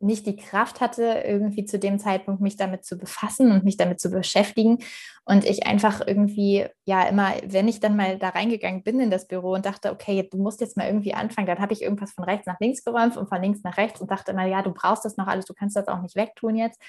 nicht 0.03 0.25
die 0.25 0.35
Kraft 0.35 0.81
hatte, 0.81 1.23
irgendwie 1.25 1.65
zu 1.65 1.79
dem 1.79 1.99
Zeitpunkt 1.99 2.41
mich 2.41 2.57
damit 2.57 2.85
zu 2.85 2.97
befassen 2.97 3.51
und 3.51 3.63
mich 3.63 3.77
damit 3.77 3.99
zu 3.99 4.09
beschäftigen. 4.09 4.79
Und 5.25 5.45
ich 5.45 5.67
einfach 5.67 6.01
irgendwie, 6.05 6.65
ja, 6.85 7.03
immer, 7.03 7.33
wenn 7.45 7.67
ich 7.67 7.79
dann 7.79 7.95
mal 7.95 8.17
da 8.17 8.29
reingegangen 8.29 8.83
bin 8.83 8.99
in 8.99 9.11
das 9.11 9.27
Büro 9.27 9.53
und 9.53 9.65
dachte, 9.65 9.91
okay, 9.91 10.27
du 10.29 10.37
musst 10.37 10.61
jetzt 10.61 10.77
mal 10.77 10.87
irgendwie 10.87 11.13
anfangen, 11.13 11.47
dann 11.47 11.59
habe 11.59 11.73
ich 11.73 11.81
irgendwas 11.81 12.11
von 12.11 12.23
rechts 12.23 12.47
nach 12.47 12.59
links 12.59 12.83
geräumt 12.83 13.17
und 13.17 13.29
von 13.29 13.41
links 13.41 13.61
nach 13.63 13.77
rechts 13.77 14.01
und 14.01 14.11
dachte 14.11 14.31
immer, 14.31 14.45
ja, 14.45 14.61
du 14.61 14.71
brauchst 14.71 15.05
das 15.05 15.17
noch 15.17 15.27
alles, 15.27 15.45
du 15.45 15.53
kannst 15.53 15.75
das 15.75 15.87
auch 15.87 16.01
nicht 16.01 16.15
wegtun 16.15 16.55
jetzt. 16.55 16.81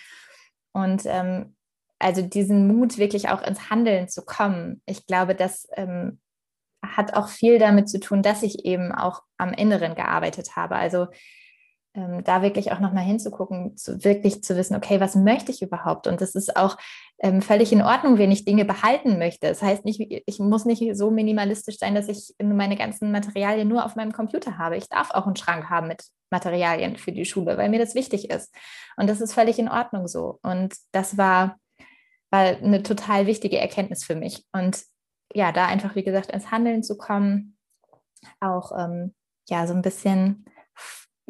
Und 0.73 1.03
ähm, 1.07 1.55
also 1.99 2.23
diesen 2.23 2.67
Mut, 2.67 2.99
wirklich 2.99 3.29
auch 3.29 3.43
ins 3.43 3.71
Handeln 3.71 4.09
zu 4.09 4.25
kommen, 4.25 4.83
ich 4.87 5.07
glaube, 5.07 5.35
das 5.35 5.69
ähm, 5.77 6.19
hat 6.85 7.15
auch 7.15 7.29
viel 7.29 7.59
damit 7.59 7.89
zu 7.89 8.01
tun, 8.01 8.23
dass 8.23 8.43
ich 8.43 8.65
eben 8.65 8.93
auch 8.93 9.23
am 9.37 9.53
Inneren 9.53 9.95
gearbeitet 9.95 10.57
habe. 10.57 10.77
Also 10.77 11.07
ähm, 11.95 12.25
da 12.25 12.43
wirklich 12.43 12.73
auch 12.73 12.81
nochmal 12.81 13.05
hinzugucken, 13.05 13.77
zu, 13.77 14.03
wirklich 14.05 14.43
zu 14.43 14.57
wissen, 14.57 14.77
okay, 14.77 15.01
was 15.01 15.15
möchte 15.15 15.53
ich 15.53 15.63
überhaupt? 15.63 16.07
Und 16.07 16.21
das 16.21 16.35
ist 16.35 16.57
auch 16.57 16.77
ähm, 17.19 17.43
völlig 17.43 17.73
in 17.73 17.83
Ordnung, 17.83 18.19
wenn 18.19 18.31
ich 18.31 18.45
Dinge 18.45 18.65
behalten 18.65 19.19
möchte. 19.19 19.49
Das 19.49 19.63
heißt 19.63 19.85
nicht, 19.85 20.01
ich 20.01 20.39
muss 20.39 20.65
nicht 20.65 20.97
so 20.97 21.11
minimalistisch 21.11 21.79
sein, 21.79 21.95
dass 21.95 22.09
ich 22.09 22.35
meine 22.43 22.77
ganzen 22.77 23.13
Materialien 23.13 23.69
nur 23.69 23.85
auf 23.85 23.95
meinem 23.95 24.13
Computer 24.13 24.59
habe. 24.59 24.77
Ich 24.77 24.89
darf 24.89 25.11
auch 25.11 25.27
einen 25.27 25.37
Schrank 25.37 25.69
haben 25.69 25.89
mit 25.89 26.03
Materialien 26.31 26.97
für 26.97 27.13
die 27.13 27.27
Schule, 27.27 27.59
weil 27.59 27.69
mir 27.69 27.79
das 27.79 27.95
wichtig 27.95 28.31
ist. 28.31 28.55
Und 28.97 29.09
das 29.09 29.21
ist 29.21 29.35
völlig 29.35 29.59
in 29.59 29.69
Ordnung 29.69 30.09
so. 30.09 30.39
Und 30.43 30.75
das 30.93 31.19
war, 31.19 31.59
war 32.31 32.41
eine 32.41 32.83
total 32.83 33.27
wichtige 33.27 33.59
Erkenntnis 33.59 34.03
für 34.03 34.15
mich. 34.15 34.47
Und 34.53 34.83
ja, 35.35 35.53
da 35.53 35.67
einfach, 35.67 35.95
wie 35.95 36.05
gesagt, 36.05 36.31
ins 36.31 36.51
Handeln 36.51 36.83
zu 36.83 36.97
kommen, 36.97 37.57
auch 38.41 38.73
ähm, 38.79 39.15
ja, 39.49 39.67
so 39.67 39.75
ein 39.75 39.83
bisschen 39.83 40.47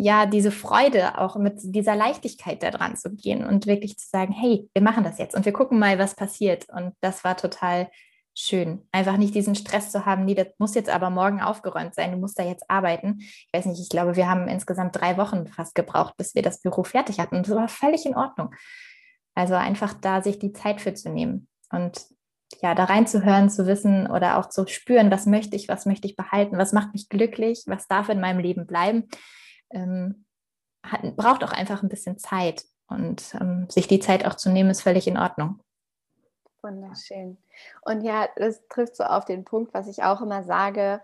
ja, 0.03 0.27
diese 0.27 0.51
Freude 0.51 1.19
auch 1.19 1.37
mit 1.37 1.61
dieser 1.63 1.95
Leichtigkeit 1.95 2.63
da 2.63 2.73
dran 2.73 2.97
zu 2.97 3.11
gehen 3.15 3.45
und 3.47 3.67
wirklich 3.67 3.97
zu 3.99 4.09
sagen, 4.09 4.33
hey, 4.33 4.69
wir 4.75 4.83
machen 4.83 5.05
das 5.05 5.19
jetzt 5.19 5.37
und 5.37 5.45
wir 5.45 5.53
gucken 5.53 5.79
mal, 5.79 5.97
was 5.99 6.17
passiert. 6.17 6.67
Und 6.69 6.95
das 7.01 7.23
war 7.23 7.37
total 7.37 7.89
schön. 8.35 8.89
Einfach 8.91 9.17
nicht 9.17 9.33
diesen 9.33 9.55
Stress 9.55 9.93
zu 9.93 10.05
haben, 10.05 10.25
nee, 10.25 10.35
das 10.35 10.49
muss 10.59 10.75
jetzt 10.75 10.91
aber 10.91 11.11
morgen 11.11 11.41
aufgeräumt 11.41 11.95
sein, 11.95 12.11
du 12.11 12.19
musst 12.19 12.37
da 12.37 12.43
jetzt 12.43 12.69
arbeiten. 12.69 13.19
Ich 13.21 13.49
weiß 13.53 13.67
nicht, 13.67 13.81
ich 13.81 13.91
glaube, 13.91 14.17
wir 14.17 14.29
haben 14.29 14.49
insgesamt 14.49 14.97
drei 14.97 15.17
Wochen 15.19 15.47
fast 15.47 15.77
gebraucht, 15.77 16.17
bis 16.17 16.35
wir 16.35 16.43
das 16.43 16.61
Büro 16.61 16.83
fertig 16.83 17.21
hatten. 17.21 17.37
Und 17.37 17.49
das 17.49 17.55
war 17.55 17.69
völlig 17.69 18.05
in 18.05 18.17
Ordnung. 18.17 18.53
Also 19.37 19.55
einfach 19.55 19.95
da 19.95 20.21
sich 20.21 20.41
die 20.41 20.53
Zeit 20.53 20.81
für 20.81 20.95
zu 20.95 21.11
nehmen 21.11 21.47
und 21.71 22.07
ja, 22.61 22.75
da 22.75 22.85
reinzuhören, 22.85 23.51
zu 23.51 23.67
wissen 23.67 24.11
oder 24.11 24.39
auch 24.39 24.49
zu 24.49 24.67
spüren, 24.67 25.13
was 25.13 25.27
möchte 25.27 25.55
ich, 25.55 25.69
was 25.69 25.87
möchte 25.87 26.09
ich 26.09 26.17
behalten, 26.17 26.59
was 26.59 26.73
macht 26.73 26.93
mich 26.93 27.09
glücklich, 27.09 27.63
was 27.67 27.87
darf 27.87 28.09
in 28.09 28.21
meinem 28.21 28.41
Leben 28.41 28.67
bleiben 28.67 29.09
ähm, 29.73 30.25
hat, 30.85 31.17
braucht 31.17 31.45
auch 31.45 31.53
einfach 31.53 31.83
ein 31.83 31.89
bisschen 31.89 32.19
Zeit. 32.19 32.65
Und 32.89 33.35
ähm, 33.41 33.69
sich 33.71 33.89
die 33.89 34.01
Zeit 34.01 34.27
auch 34.27 34.35
zu 34.35 34.51
nehmen, 34.51 34.71
ist 34.71 34.83
völlig 34.83 35.07
in 35.07 35.17
Ordnung. 35.17 35.61
Wunderschön. 36.63 37.39
Und 37.81 38.03
ja, 38.03 38.29
das 38.37 38.67
trifft 38.69 38.97
so 38.97 39.05
auf 39.05 39.25
den 39.25 39.45
Punkt, 39.45 39.75
was 39.75 39.89
ich 39.89 40.03
auch 40.03 40.21
immer 40.21 40.45
sage, 40.45 41.01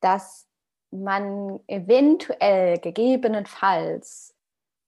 dass 0.00 0.46
man 0.90 1.60
eventuell 1.66 2.78
gegebenenfalls 2.78 4.34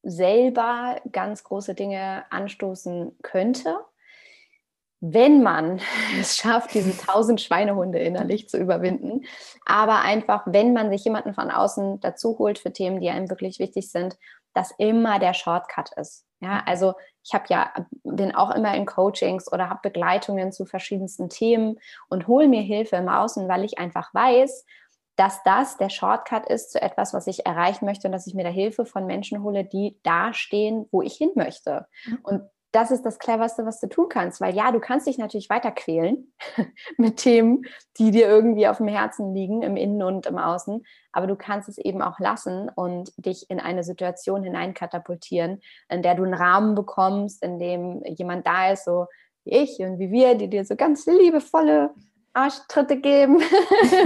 selber 0.02 1.00
ganz 1.12 1.44
große 1.44 1.74
Dinge 1.74 2.24
anstoßen 2.30 3.16
könnte, 3.22 3.78
wenn 5.00 5.42
man 5.42 5.80
es 6.20 6.36
schafft, 6.36 6.74
diese 6.74 6.96
tausend 6.96 7.40
Schweinehunde 7.40 7.98
innerlich 7.98 8.48
zu 8.48 8.58
überwinden. 8.58 9.24
Aber 9.64 10.00
einfach, 10.00 10.42
wenn 10.46 10.72
man 10.72 10.90
sich 10.90 11.04
jemanden 11.04 11.34
von 11.34 11.50
außen 11.50 12.00
dazu 12.00 12.38
holt 12.38 12.58
für 12.58 12.72
Themen, 12.72 13.00
die 13.00 13.10
einem 13.10 13.30
wirklich 13.30 13.58
wichtig 13.58 13.90
sind, 13.90 14.16
dass 14.54 14.72
immer 14.78 15.18
der 15.18 15.34
Shortcut 15.34 15.90
ist. 15.96 16.24
Ja, 16.40 16.62
also 16.66 16.94
ich 17.24 17.34
habe 17.34 17.44
ja, 17.48 17.72
bin 18.04 18.34
auch 18.34 18.54
immer 18.54 18.74
in 18.74 18.86
Coachings 18.86 19.52
oder 19.52 19.68
habe 19.68 19.80
Begleitungen 19.82 20.52
zu 20.52 20.64
verschiedensten 20.64 21.28
Themen 21.28 21.78
und 22.08 22.26
hole 22.26 22.48
mir 22.48 22.62
Hilfe 22.62 22.96
im 22.96 23.08
Außen, 23.08 23.48
weil 23.48 23.64
ich 23.64 23.78
einfach 23.78 24.14
weiß, 24.14 24.64
dass 25.16 25.42
das 25.42 25.76
der 25.78 25.90
Shortcut 25.90 26.46
ist 26.46 26.70
zu 26.70 26.80
etwas, 26.80 27.12
was 27.12 27.26
ich 27.26 27.44
erreichen 27.44 27.86
möchte 27.86 28.06
und 28.06 28.12
dass 28.12 28.28
ich 28.28 28.34
mir 28.34 28.44
da 28.44 28.50
Hilfe 28.50 28.86
von 28.86 29.04
Menschen 29.04 29.42
hole, 29.42 29.64
die 29.64 29.98
da 30.04 30.32
stehen, 30.32 30.86
wo 30.92 31.02
ich 31.02 31.14
hin 31.14 31.32
möchte. 31.34 31.86
Mhm. 32.06 32.18
Und 32.22 32.42
das 32.78 32.92
ist 32.92 33.04
das 33.04 33.18
Cleverste, 33.18 33.66
was 33.66 33.80
du 33.80 33.88
tun 33.88 34.08
kannst. 34.08 34.40
Weil 34.40 34.54
ja, 34.54 34.70
du 34.70 34.78
kannst 34.78 35.08
dich 35.08 35.18
natürlich 35.18 35.50
weiter 35.50 35.72
quälen 35.72 36.32
mit 36.96 37.16
Themen, 37.16 37.64
die 37.98 38.12
dir 38.12 38.28
irgendwie 38.28 38.68
auf 38.68 38.76
dem 38.76 38.86
Herzen 38.86 39.34
liegen, 39.34 39.62
im 39.62 39.76
Innen 39.76 40.00
und 40.04 40.26
im 40.26 40.38
Außen. 40.38 40.86
Aber 41.10 41.26
du 41.26 41.34
kannst 41.34 41.68
es 41.68 41.78
eben 41.78 42.00
auch 42.02 42.20
lassen 42.20 42.70
und 42.72 43.12
dich 43.16 43.50
in 43.50 43.58
eine 43.58 43.82
Situation 43.82 44.44
hineinkatapultieren, 44.44 45.60
in 45.88 46.02
der 46.02 46.14
du 46.14 46.22
einen 46.22 46.34
Rahmen 46.34 46.76
bekommst, 46.76 47.42
in 47.42 47.58
dem 47.58 48.04
jemand 48.04 48.46
da 48.46 48.70
ist, 48.70 48.84
so 48.84 49.06
wie 49.44 49.56
ich 49.56 49.80
und 49.80 49.98
wie 49.98 50.12
wir, 50.12 50.36
die 50.36 50.48
dir 50.48 50.64
so 50.64 50.76
ganz 50.76 51.04
liebevolle 51.04 51.90
Arschtritte 52.32 53.00
geben. 53.00 53.42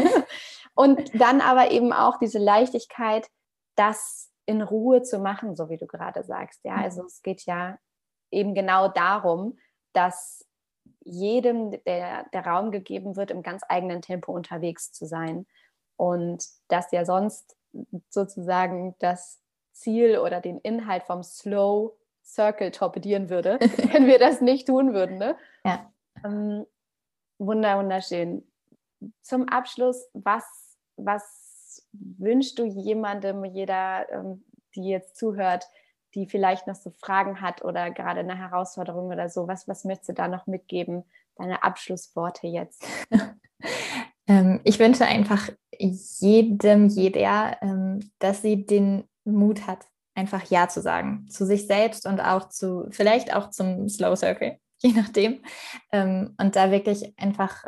und 0.74 1.10
dann 1.20 1.42
aber 1.42 1.72
eben 1.72 1.92
auch 1.92 2.18
diese 2.18 2.38
Leichtigkeit, 2.38 3.28
das 3.76 4.30
in 4.46 4.62
Ruhe 4.62 5.02
zu 5.02 5.18
machen, 5.18 5.56
so 5.56 5.68
wie 5.68 5.76
du 5.76 5.86
gerade 5.86 6.22
sagst. 6.22 6.64
Ja, 6.64 6.76
also 6.76 7.04
es 7.04 7.20
geht 7.20 7.44
ja 7.44 7.76
eben 8.32 8.54
genau 8.54 8.88
darum, 8.88 9.58
dass 9.92 10.46
jedem 11.04 11.70
der, 11.84 12.26
der 12.32 12.46
Raum 12.46 12.70
gegeben 12.70 13.16
wird, 13.16 13.30
im 13.30 13.42
ganz 13.42 13.62
eigenen 13.68 14.02
Tempo 14.02 14.32
unterwegs 14.32 14.92
zu 14.92 15.06
sein. 15.06 15.46
Und 15.96 16.44
dass 16.68 16.90
ja 16.92 17.04
sonst 17.04 17.56
sozusagen 18.08 18.94
das 18.98 19.40
Ziel 19.72 20.18
oder 20.18 20.40
den 20.40 20.58
Inhalt 20.58 21.04
vom 21.04 21.22
Slow 21.22 21.96
Circle 22.24 22.70
torpedieren 22.70 23.30
würde, 23.30 23.58
wenn 23.92 24.06
wir 24.06 24.18
das 24.18 24.40
nicht 24.40 24.66
tun 24.66 24.94
würden. 24.94 25.18
Ne? 25.18 25.36
Ja. 25.64 25.92
Ähm, 26.24 26.66
wunder, 27.38 27.78
wunderschön. 27.78 28.46
Zum 29.22 29.48
Abschluss, 29.48 30.08
was, 30.12 30.44
was 30.96 31.86
wünschst 31.92 32.58
du 32.58 32.64
jemandem, 32.64 33.44
jeder, 33.44 34.08
ähm, 34.10 34.44
die 34.74 34.88
jetzt 34.88 35.16
zuhört, 35.16 35.66
die 36.14 36.26
vielleicht 36.26 36.66
noch 36.66 36.74
so 36.74 36.90
Fragen 36.90 37.40
hat 37.40 37.64
oder 37.64 37.90
gerade 37.90 38.20
eine 38.20 38.36
Herausforderung 38.36 39.08
oder 39.08 39.28
so, 39.28 39.48
was, 39.48 39.68
was 39.68 39.84
möchtest 39.84 40.10
du 40.10 40.14
da 40.14 40.28
noch 40.28 40.46
mitgeben? 40.46 41.04
Deine 41.36 41.62
Abschlussworte 41.62 42.46
jetzt. 42.46 42.84
ähm, 44.26 44.60
ich 44.64 44.78
wünsche 44.78 45.06
einfach 45.06 45.48
jedem, 45.78 46.88
jeder, 46.88 47.56
ähm, 47.62 48.10
dass 48.18 48.42
sie 48.42 48.66
den 48.66 49.04
Mut 49.24 49.66
hat, 49.66 49.86
einfach 50.14 50.44
Ja 50.50 50.68
zu 50.68 50.82
sagen. 50.82 51.26
Zu 51.30 51.46
sich 51.46 51.66
selbst 51.66 52.06
und 52.06 52.20
auch 52.20 52.48
zu, 52.48 52.86
vielleicht 52.90 53.34
auch 53.34 53.50
zum 53.50 53.88
Slow 53.88 54.16
Circle, 54.16 54.58
je 54.78 54.92
nachdem. 54.92 55.42
Ähm, 55.92 56.34
und 56.38 56.56
da 56.56 56.70
wirklich 56.70 57.18
einfach 57.18 57.64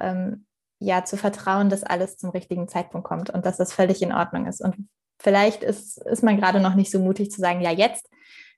ja 0.81 1.05
zu 1.05 1.17
vertrauen, 1.17 1.71
dass 1.71 1.83
alles 1.83 2.17
zum 2.17 2.31
richtigen 2.31 2.69
Zeitpunkt 2.69 3.07
kommt 3.07 3.31
und 3.31 3.47
dass 3.47 3.57
das 3.57 3.73
völlig 3.73 4.03
in 4.03 4.13
Ordnung 4.13 4.47
ist. 4.47 4.61
Und 4.61 4.89
vielleicht 5.19 5.63
ist, 5.63 5.99
ist 5.99 6.23
man 6.23 6.37
gerade 6.37 6.61
noch 6.61 6.75
nicht 6.75 6.91
so 6.91 6.99
mutig 7.01 7.31
zu 7.31 7.41
sagen, 7.41 7.61
ja, 7.61 7.71
jetzt. 7.71 8.09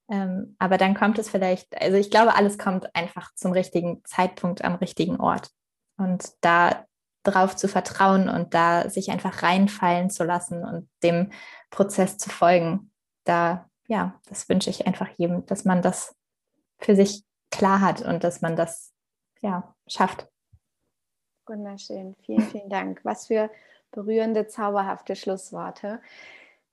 Ähm, 0.08 0.56
aber 0.58 0.78
dann 0.78 0.94
kommt 0.94 1.18
es 1.18 1.28
vielleicht, 1.28 1.80
also 1.80 1.96
ich 1.96 2.10
glaube, 2.10 2.36
alles 2.36 2.58
kommt 2.58 2.94
einfach 2.94 3.34
zum 3.34 3.52
richtigen 3.52 4.02
Zeitpunkt 4.04 4.64
am 4.64 4.76
richtigen 4.76 5.18
Ort. 5.18 5.50
Und 5.96 6.32
da 6.42 6.86
drauf 7.22 7.56
zu 7.56 7.68
vertrauen 7.68 8.28
und 8.28 8.54
da 8.54 8.88
sich 8.88 9.10
einfach 9.10 9.42
reinfallen 9.42 10.10
zu 10.10 10.24
lassen 10.24 10.64
und 10.64 10.88
dem 11.02 11.32
Prozess 11.70 12.18
zu 12.18 12.30
folgen, 12.30 12.92
da, 13.24 13.68
ja, 13.88 14.20
das 14.28 14.48
wünsche 14.48 14.70
ich 14.70 14.86
einfach 14.86 15.08
jedem, 15.16 15.44
dass 15.46 15.64
man 15.64 15.82
das 15.82 16.14
für 16.78 16.94
sich 16.94 17.24
klar 17.50 17.80
hat 17.80 18.02
und 18.02 18.22
dass 18.22 18.42
man 18.42 18.54
das, 18.54 18.92
ja, 19.40 19.74
schafft. 19.88 20.28
Wunderschön. 21.46 22.14
Vielen, 22.24 22.42
vielen 22.42 22.68
Dank. 22.68 23.00
Was 23.04 23.26
für 23.26 23.50
berührende, 23.92 24.46
zauberhafte 24.46 25.16
Schlussworte. 25.16 26.00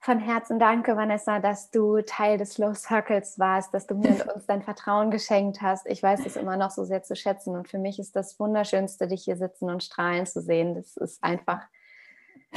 Von 0.04 0.20
Herzen 0.20 0.60
danke, 0.60 0.98
Vanessa, 0.98 1.40
dass 1.40 1.72
du 1.72 2.02
Teil 2.02 2.38
des 2.38 2.56
Slow 2.56 2.76
Circles 2.76 3.40
warst, 3.40 3.74
dass 3.74 3.88
du 3.88 3.96
mir 3.96 4.10
und 4.10 4.28
uns 4.36 4.46
dein 4.46 4.62
Vertrauen 4.62 5.12
geschenkt 5.12 5.62
hast. 5.62 5.88
Ich 5.88 6.04
weiß 6.04 6.26
es 6.26 6.36
immer 6.36 6.58
noch 6.58 6.72
so 6.72 6.84
sehr 6.84 7.04
zu 7.04 7.16
schätzen 7.16 7.56
und 7.56 7.70
für 7.70 7.78
mich 7.78 8.00
ist 8.00 8.14
das 8.14 8.38
Wunderschönste, 8.38 9.08
dich 9.08 9.24
hier 9.24 9.38
sitzen 9.38 9.70
und 9.70 9.82
strahlen 9.82 10.26
zu 10.26 10.42
sehen. 10.42 10.76
Das 10.76 10.98
ist 10.98 11.24
einfach 11.24 11.62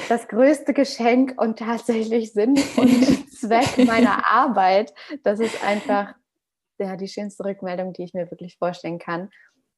das 0.08 0.26
größte 0.26 0.74
Geschenk 0.74 1.40
und 1.40 1.60
tatsächlich 1.60 2.32
Sinn 2.32 2.58
und 2.76 3.30
Zweck 3.32 3.86
meiner 3.86 4.26
Arbeit. 4.28 4.92
Das 5.22 5.38
ist 5.38 5.62
einfach 5.62 6.14
ja, 6.78 6.96
die 6.96 7.06
schönste 7.06 7.44
Rückmeldung, 7.44 7.92
die 7.92 8.02
ich 8.02 8.12
mir 8.12 8.28
wirklich 8.28 8.58
vorstellen 8.58 8.98
kann. 8.98 9.30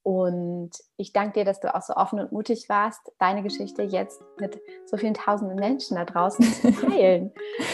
Und 0.09 0.71
ich 0.97 1.13
danke 1.13 1.33
dir, 1.33 1.45
dass 1.45 1.59
du 1.59 1.73
auch 1.75 1.83
so 1.83 1.93
offen 1.93 2.19
und 2.19 2.31
mutig 2.31 2.67
warst, 2.67 2.99
deine 3.19 3.43
Geschichte 3.43 3.83
jetzt 3.83 4.19
mit 4.39 4.59
so 4.87 4.97
vielen 4.97 5.13
tausenden 5.13 5.59
Menschen 5.59 5.97
da 5.97 6.05
draußen 6.05 6.43
zu 6.45 6.71
teilen. 6.89 7.31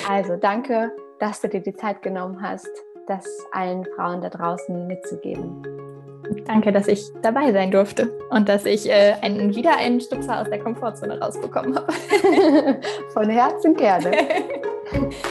Also 0.10 0.36
danke, 0.36 0.92
dass 1.22 1.40
du 1.40 1.48
dir 1.48 1.62
die 1.62 1.76
Zeit 1.76 2.02
genommen 2.02 2.42
hast, 2.42 2.68
das 3.08 3.26
allen 3.54 3.86
Frauen 3.96 4.20
da 4.20 4.28
draußen 4.28 4.86
mitzugeben. 4.86 5.64
Danke, 6.46 6.74
dass 6.74 6.90
ich 6.90 7.06
dabei 7.22 7.54
sein 7.54 7.72
durfte 7.72 8.12
und 8.32 8.50
dass 8.50 8.66
ich 8.66 8.90
äh, 8.90 9.14
einen, 9.22 9.56
wieder 9.56 9.78
einen 9.78 10.02
Stupser 10.02 10.42
aus 10.42 10.50
der 10.50 10.60
Komfortzone 10.60 11.18
rausbekommen 11.18 11.74
habe. 11.74 11.94
Von 13.14 13.30
Herzen 13.30 13.76
gerne. 13.76 14.12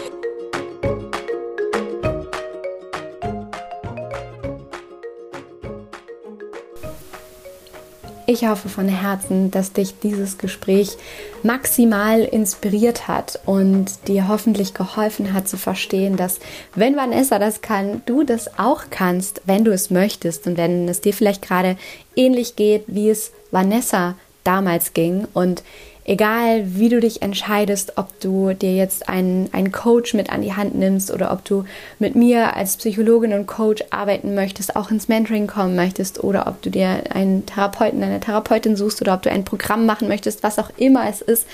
Ich 8.27 8.47
hoffe 8.47 8.71
von 8.71 8.89
Herzen, 8.89 9.51
dass 9.51 9.75
dich 9.75 9.99
dieses 9.99 10.39
Gespräch 10.39 10.97
maximal 11.43 12.21
inspiriert 12.21 13.07
hat 13.07 13.39
und 13.45 14.09
dir 14.09 14.29
hoffentlich 14.29 14.73
geholfen 14.73 15.35
hat 15.35 15.47
zu 15.47 15.59
verstehen, 15.59 16.17
dass 16.17 16.41
wenn 16.75 16.97
Vanessa 16.97 17.39
das 17.39 17.61
kann, 17.61 18.01
du 18.07 18.25
das 18.25 18.59
auch 18.59 18.85
kannst, 18.89 19.43
wenn 19.45 19.65
du 19.65 19.73
es 19.73 19.91
möchtest 19.91 20.47
und 20.47 20.57
wenn 20.57 20.89
es 20.89 21.03
dir 21.03 21.13
vielleicht 21.13 21.43
gerade 21.43 21.77
ähnlich 22.17 22.57
geht, 22.57 22.85
wie 22.87 23.11
es 23.11 23.31
Vanessa 23.51 24.15
damals 24.43 24.95
ging. 24.95 25.27
Und 25.35 25.63
egal 26.05 26.65
wie 26.67 26.89
du 26.89 27.01
dich 27.01 27.23
entscheidest, 27.23 27.95
ob 27.97 28.21
du 28.21 28.53
dir 28.53 28.75
jetzt 28.75 29.09
einen, 29.09 29.49
einen 29.53 29.73
Coach 29.73 30.15
mit 30.15 30.31
an 30.31 30.43
die 30.43 30.55
Hand 30.55 30.75
nimmst 30.75 31.11
oder 31.11 31.33
ob 31.33 31.45
du 31.45 31.65
mit 31.99 32.15
mir 32.15 32.57
als 32.57 32.77
Psychologin 32.77 33.33
und 33.33 33.47
Coach 33.47 33.83
arbeiten 33.91 34.35
möchtest, 34.35 34.77
auch 34.77 34.91
ins 34.91 35.09
Mentoring 35.09 35.47
kommen 35.47 35.75
möchtest 35.77 36.23
oder 36.23 36.47
ob 36.47 36.61
du 36.63 36.71
dir 36.71 37.05
einen 37.11 37.47
Therapeuten, 37.47 38.03
eine 38.03 38.21
Therapeutin 38.21 38.77
suchst 38.77 39.01
oder 39.01 39.15
ob 39.15 39.23
du 39.23 39.31
ein 39.31 39.45
Programm 39.45 39.87
machen 39.87 40.09
möchtest, 40.09 40.43
was 40.43 40.59
auch 40.59 40.71
immer 40.77 41.09
es 41.09 41.23
ist. 41.23 41.47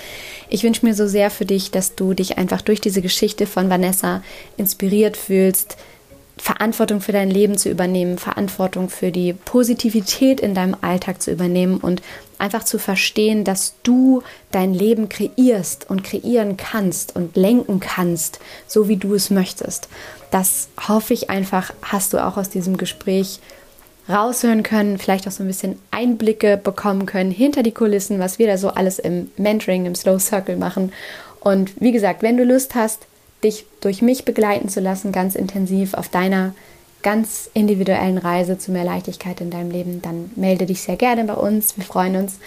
Ich 0.49 0.63
wünsche 0.63 0.85
mir 0.85 0.93
so 0.93 1.07
sehr 1.07 1.31
für 1.31 1.45
dich, 1.45 1.71
dass 1.71 1.95
du 1.95 2.13
dich 2.13 2.37
einfach 2.37 2.61
durch 2.61 2.81
diese 2.81 3.01
Geschichte 3.01 3.47
von 3.47 3.69
Vanessa 3.69 4.21
inspiriert 4.57 5.15
fühlst, 5.15 5.77
Verantwortung 6.41 7.01
für 7.01 7.11
dein 7.11 7.29
Leben 7.29 7.55
zu 7.55 7.69
übernehmen, 7.69 8.17
Verantwortung 8.17 8.89
für 8.89 9.11
die 9.11 9.33
Positivität 9.33 10.39
in 10.39 10.55
deinem 10.55 10.75
Alltag 10.81 11.21
zu 11.21 11.29
übernehmen 11.29 11.77
und 11.77 12.01
einfach 12.39 12.63
zu 12.63 12.79
verstehen, 12.79 13.43
dass 13.43 13.75
du 13.83 14.23
dein 14.49 14.73
Leben 14.73 15.07
kreierst 15.07 15.87
und 15.87 16.03
kreieren 16.03 16.57
kannst 16.57 17.15
und 17.15 17.35
lenken 17.35 17.79
kannst, 17.79 18.39
so 18.65 18.87
wie 18.87 18.97
du 18.97 19.13
es 19.13 19.29
möchtest. 19.29 19.87
Das 20.31 20.69
hoffe 20.87 21.13
ich 21.13 21.29
einfach, 21.29 21.73
hast 21.83 22.11
du 22.11 22.25
auch 22.25 22.37
aus 22.37 22.49
diesem 22.49 22.75
Gespräch 22.75 23.39
raushören 24.09 24.63
können, 24.63 24.97
vielleicht 24.97 25.27
auch 25.27 25.31
so 25.31 25.43
ein 25.43 25.47
bisschen 25.47 25.77
Einblicke 25.91 26.57
bekommen 26.57 27.05
können 27.05 27.29
hinter 27.29 27.61
die 27.61 27.71
Kulissen, 27.71 28.17
was 28.17 28.39
wir 28.39 28.47
da 28.47 28.57
so 28.57 28.69
alles 28.69 28.97
im 28.97 29.29
Mentoring, 29.37 29.85
im 29.85 29.93
Slow 29.93 30.17
Circle 30.17 30.57
machen. 30.57 30.91
Und 31.39 31.79
wie 31.79 31.91
gesagt, 31.91 32.23
wenn 32.23 32.37
du 32.37 32.43
Lust 32.43 32.73
hast, 32.73 33.05
dich 33.43 33.65
durch 33.81 34.01
mich 34.01 34.25
begleiten 34.25 34.69
zu 34.69 34.79
lassen, 34.79 35.11
ganz 35.11 35.35
intensiv 35.35 35.93
auf 35.93 36.09
deiner 36.09 36.53
ganz 37.01 37.49
individuellen 37.53 38.17
Reise 38.17 38.57
zu 38.57 38.71
mehr 38.71 38.83
Leichtigkeit 38.83 39.41
in 39.41 39.49
deinem 39.49 39.71
Leben, 39.71 40.01
dann 40.01 40.31
melde 40.35 40.65
dich 40.65 40.81
sehr 40.81 40.97
gerne 40.97 41.23
bei 41.23 41.33
uns. 41.33 41.77
Wir 41.77 41.83
freuen 41.83 42.15
uns. 42.15 42.37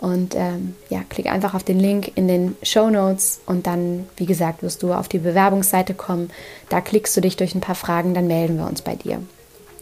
Und 0.00 0.36
ähm, 0.36 0.76
ja, 0.90 1.02
klick 1.08 1.26
einfach 1.26 1.54
auf 1.54 1.64
den 1.64 1.80
Link 1.80 2.12
in 2.14 2.28
den 2.28 2.56
Show 2.62 2.88
Notes 2.88 3.40
und 3.46 3.66
dann, 3.66 4.06
wie 4.16 4.26
gesagt, 4.26 4.62
wirst 4.62 4.82
du 4.82 4.92
auf 4.92 5.08
die 5.08 5.18
Bewerbungsseite 5.18 5.92
kommen. 5.92 6.30
Da 6.68 6.80
klickst 6.80 7.16
du 7.16 7.20
dich 7.20 7.36
durch 7.36 7.54
ein 7.54 7.60
paar 7.60 7.74
Fragen, 7.74 8.14
dann 8.14 8.28
melden 8.28 8.58
wir 8.58 8.66
uns 8.66 8.80
bei 8.80 8.94
dir. 8.94 9.20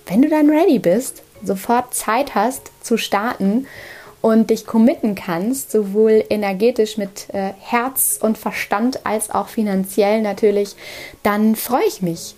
Wenn 0.06 0.22
du 0.22 0.28
dann 0.30 0.48
ready 0.48 0.78
bist, 0.78 1.22
sofort 1.44 1.92
Zeit 1.92 2.34
hast 2.34 2.70
zu 2.80 2.96
starten 2.96 3.66
und 4.26 4.50
dich 4.50 4.66
committen 4.66 5.14
kannst, 5.14 5.70
sowohl 5.70 6.24
energetisch 6.30 6.98
mit 6.98 7.32
äh, 7.32 7.52
Herz 7.60 8.18
und 8.20 8.36
Verstand 8.36 9.06
als 9.06 9.30
auch 9.30 9.46
finanziell 9.46 10.20
natürlich, 10.20 10.74
dann 11.22 11.54
freue 11.54 11.86
ich 11.86 12.02
mich, 12.02 12.34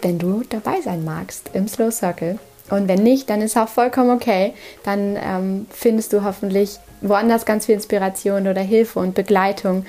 wenn 0.00 0.20
du 0.20 0.44
dabei 0.48 0.80
sein 0.80 1.04
magst 1.04 1.50
im 1.54 1.66
Slow 1.66 1.90
Circle. 1.90 2.38
Und 2.70 2.86
wenn 2.86 3.02
nicht, 3.02 3.28
dann 3.30 3.40
ist 3.40 3.56
auch 3.56 3.66
vollkommen 3.66 4.10
okay. 4.10 4.54
Dann 4.84 5.18
ähm, 5.20 5.66
findest 5.72 6.12
du 6.12 6.22
hoffentlich 6.22 6.78
woanders 7.00 7.44
ganz 7.44 7.66
viel 7.66 7.74
Inspiration 7.74 8.46
oder 8.46 8.60
Hilfe 8.60 9.00
und 9.00 9.16
Begleitung 9.16 9.86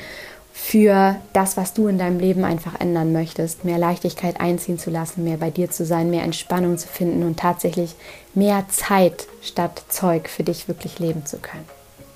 für 0.61 1.15
das, 1.33 1.57
was 1.57 1.73
du 1.73 1.87
in 1.87 1.97
deinem 1.97 2.19
Leben 2.19 2.43
einfach 2.43 2.79
ändern 2.79 3.11
möchtest, 3.11 3.65
mehr 3.65 3.79
Leichtigkeit 3.79 4.39
einziehen 4.39 4.77
zu 4.77 4.91
lassen, 4.91 5.23
mehr 5.23 5.37
bei 5.37 5.49
dir 5.49 5.71
zu 5.71 5.83
sein, 5.83 6.11
mehr 6.11 6.23
Entspannung 6.23 6.77
zu 6.77 6.87
finden 6.87 7.23
und 7.23 7.39
tatsächlich 7.39 7.95
mehr 8.35 8.65
Zeit 8.69 9.25
statt 9.41 9.81
Zeug 9.89 10.29
für 10.29 10.43
dich 10.43 10.67
wirklich 10.67 10.99
leben 10.99 11.25
zu 11.25 11.37
können. 11.37 11.65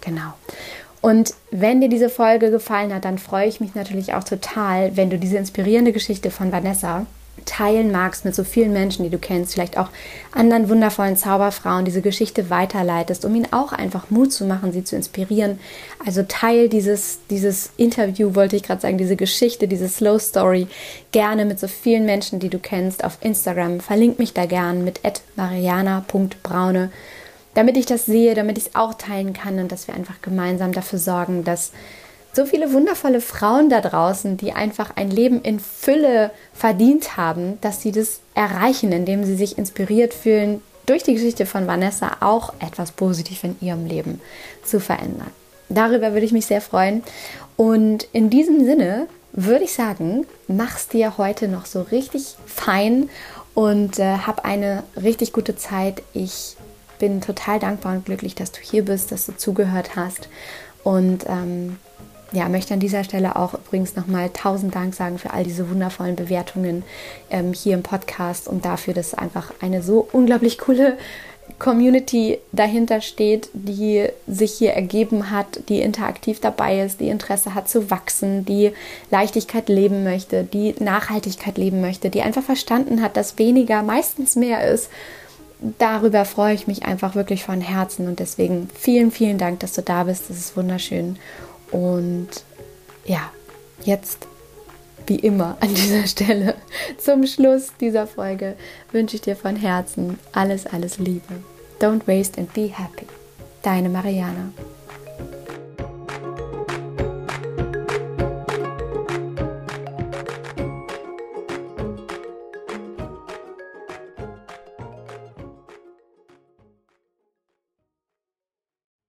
Genau. 0.01 0.33
Und 1.01 1.33
wenn 1.49 1.81
dir 1.81 1.89
diese 1.89 2.09
Folge 2.09 2.51
gefallen 2.51 2.93
hat, 2.93 3.05
dann 3.05 3.17
freue 3.17 3.47
ich 3.47 3.59
mich 3.59 3.73
natürlich 3.73 4.13
auch 4.13 4.23
total, 4.23 4.95
wenn 4.97 5.09
du 5.09 5.17
diese 5.17 5.37
inspirierende 5.37 5.93
Geschichte 5.93 6.29
von 6.29 6.51
Vanessa 6.51 7.07
teilen 7.45 7.91
magst 7.91 8.25
mit 8.25 8.35
so 8.35 8.43
vielen 8.43 8.73
Menschen, 8.73 9.03
die 9.03 9.09
du 9.09 9.17
kennst, 9.17 9.53
vielleicht 9.53 9.77
auch 9.77 9.89
anderen 10.31 10.69
wundervollen 10.69 11.17
Zauberfrauen, 11.17 11.85
diese 11.85 12.01
Geschichte 12.01 12.49
weiterleitest, 12.49 13.25
um 13.25 13.35
ihnen 13.35 13.51
auch 13.51 13.73
einfach 13.73 14.09
Mut 14.09 14.31
zu 14.31 14.45
machen, 14.45 14.71
sie 14.71 14.83
zu 14.83 14.95
inspirieren. 14.95 15.59
Also 16.05 16.23
teil 16.27 16.69
dieses, 16.69 17.19
dieses 17.29 17.71
Interview, 17.77 18.35
wollte 18.35 18.55
ich 18.55 18.63
gerade 18.63 18.81
sagen, 18.81 18.97
diese 18.97 19.15
Geschichte, 19.15 19.67
diese 19.67 19.89
Slow 19.89 20.19
Story 20.19 20.67
gerne 21.11 21.45
mit 21.45 21.59
so 21.59 21.67
vielen 21.67 22.05
Menschen, 22.05 22.39
die 22.39 22.49
du 22.49 22.59
kennst 22.59 23.03
auf 23.03 23.17
Instagram. 23.21 23.79
Verlink 23.79 24.19
mich 24.19 24.33
da 24.33 24.45
gern 24.45 24.83
mit 24.83 25.01
mariana.braune, 25.35 26.91
damit 27.55 27.77
ich 27.77 27.85
das 27.85 28.05
sehe, 28.05 28.35
damit 28.35 28.57
ich 28.57 28.67
es 28.67 28.75
auch 28.75 28.93
teilen 28.93 29.33
kann 29.33 29.59
und 29.59 29.71
dass 29.71 29.87
wir 29.87 29.95
einfach 29.95 30.21
gemeinsam 30.21 30.71
dafür 30.71 30.99
sorgen, 30.99 31.43
dass 31.43 31.71
so 32.33 32.45
viele 32.45 32.73
wundervolle 32.73 33.21
Frauen 33.21 33.69
da 33.69 33.79
draußen, 33.79 34.37
die 34.37 34.53
einfach 34.53 34.95
ein 34.95 35.11
Leben 35.11 35.41
in 35.41 35.59
Fülle 35.59 36.31
verdient 36.53 37.15
haben, 37.15 37.59
dass 37.61 37.81
sie 37.81 37.91
das 37.91 38.19
erreichen, 38.33 38.91
indem 38.91 39.23
sie 39.23 39.35
sich 39.35 39.57
inspiriert 39.57 40.13
fühlen, 40.13 40.61
durch 40.85 41.03
die 41.03 41.13
Geschichte 41.13 41.45
von 41.45 41.67
Vanessa 41.67 42.17
auch 42.19 42.53
etwas 42.59 42.91
positiv 42.91 43.43
in 43.43 43.55
ihrem 43.61 43.85
Leben 43.85 44.19
zu 44.65 44.79
verändern. 44.79 45.31
Darüber 45.69 46.13
würde 46.13 46.25
ich 46.25 46.33
mich 46.33 46.45
sehr 46.45 46.59
freuen. 46.59 47.03
Und 47.55 48.07
in 48.11 48.29
diesem 48.29 48.65
Sinne 48.65 49.07
würde 49.31 49.63
ich 49.63 49.73
sagen, 49.73 50.25
mach's 50.47 50.87
dir 50.87 51.17
heute 51.17 51.47
noch 51.47 51.65
so 51.65 51.81
richtig 51.83 52.35
fein 52.45 53.09
und 53.53 53.99
äh, 53.99 54.17
hab 54.17 54.45
eine 54.45 54.83
richtig 55.01 55.33
gute 55.33 55.55
Zeit. 55.55 56.01
Ich 56.13 56.57
bin 56.99 57.21
total 57.21 57.59
dankbar 57.59 57.93
und 57.93 58.05
glücklich, 58.05 58.35
dass 58.35 58.51
du 58.51 58.59
hier 58.59 58.85
bist, 58.85 59.11
dass 59.11 59.25
du 59.25 59.37
zugehört 59.37 59.95
hast. 59.95 60.29
Und 60.83 61.25
ähm, 61.27 61.77
ja, 62.33 62.49
möchte 62.49 62.73
an 62.73 62.79
dieser 62.79 63.03
Stelle 63.03 63.35
auch 63.35 63.53
übrigens 63.53 63.95
nochmal 63.95 64.29
tausend 64.33 64.75
Dank 64.75 64.95
sagen 64.95 65.19
für 65.19 65.31
all 65.31 65.43
diese 65.43 65.69
wundervollen 65.69 66.15
Bewertungen 66.15 66.83
ähm, 67.29 67.53
hier 67.53 67.75
im 67.75 67.83
Podcast 67.83 68.47
und 68.47 68.65
dafür, 68.65 68.93
dass 68.93 69.13
einfach 69.13 69.53
eine 69.61 69.83
so 69.83 70.07
unglaublich 70.11 70.57
coole 70.57 70.97
Community 71.59 72.39
dahinter 72.51 73.01
steht, 73.01 73.49
die 73.53 74.07
sich 74.27 74.53
hier 74.53 74.71
ergeben 74.71 75.29
hat, 75.29 75.69
die 75.69 75.81
interaktiv 75.81 76.39
dabei 76.39 76.81
ist, 76.81 76.99
die 76.99 77.09
Interesse 77.09 77.53
hat 77.53 77.69
zu 77.69 77.91
wachsen, 77.91 78.45
die 78.45 78.71
Leichtigkeit 79.11 79.69
leben 79.69 80.03
möchte, 80.03 80.43
die 80.43 80.73
Nachhaltigkeit 80.79 81.57
leben 81.57 81.81
möchte, 81.81 82.09
die 82.09 82.21
einfach 82.21 82.43
verstanden 82.43 83.01
hat, 83.01 83.15
dass 83.15 83.37
weniger 83.37 83.83
meistens 83.83 84.35
mehr 84.35 84.67
ist. 84.67 84.89
Darüber 85.77 86.25
freue 86.25 86.55
ich 86.55 86.67
mich 86.67 86.83
einfach 86.83 87.15
wirklich 87.15 87.43
von 87.43 87.61
Herzen 87.61 88.07
und 88.07 88.19
deswegen 88.19 88.69
vielen, 88.77 89.11
vielen 89.11 89.37
Dank, 89.37 89.59
dass 89.59 89.73
du 89.73 89.81
da 89.81 90.03
bist. 90.03 90.29
Das 90.29 90.37
ist 90.37 90.57
wunderschön. 90.57 91.17
Und 91.73 92.29
ja, 93.03 93.31
jetzt 93.83 94.27
wie 95.07 95.17
immer 95.17 95.57
an 95.59 95.73
dieser 95.73 96.07
Stelle, 96.07 96.55
zum 96.97 97.25
Schluss 97.27 97.73
dieser 97.81 98.07
Folge, 98.07 98.55
wünsche 98.91 99.15
ich 99.15 99.21
dir 99.21 99.35
von 99.35 99.55
Herzen 99.55 100.19
alles, 100.31 100.65
alles 100.65 100.99
Liebe. 100.99 101.43
Don't 101.81 102.07
waste 102.07 102.39
and 102.39 102.53
be 102.53 102.69
happy. 102.71 103.07
Deine 103.63 103.89
Mariana. 103.89 104.53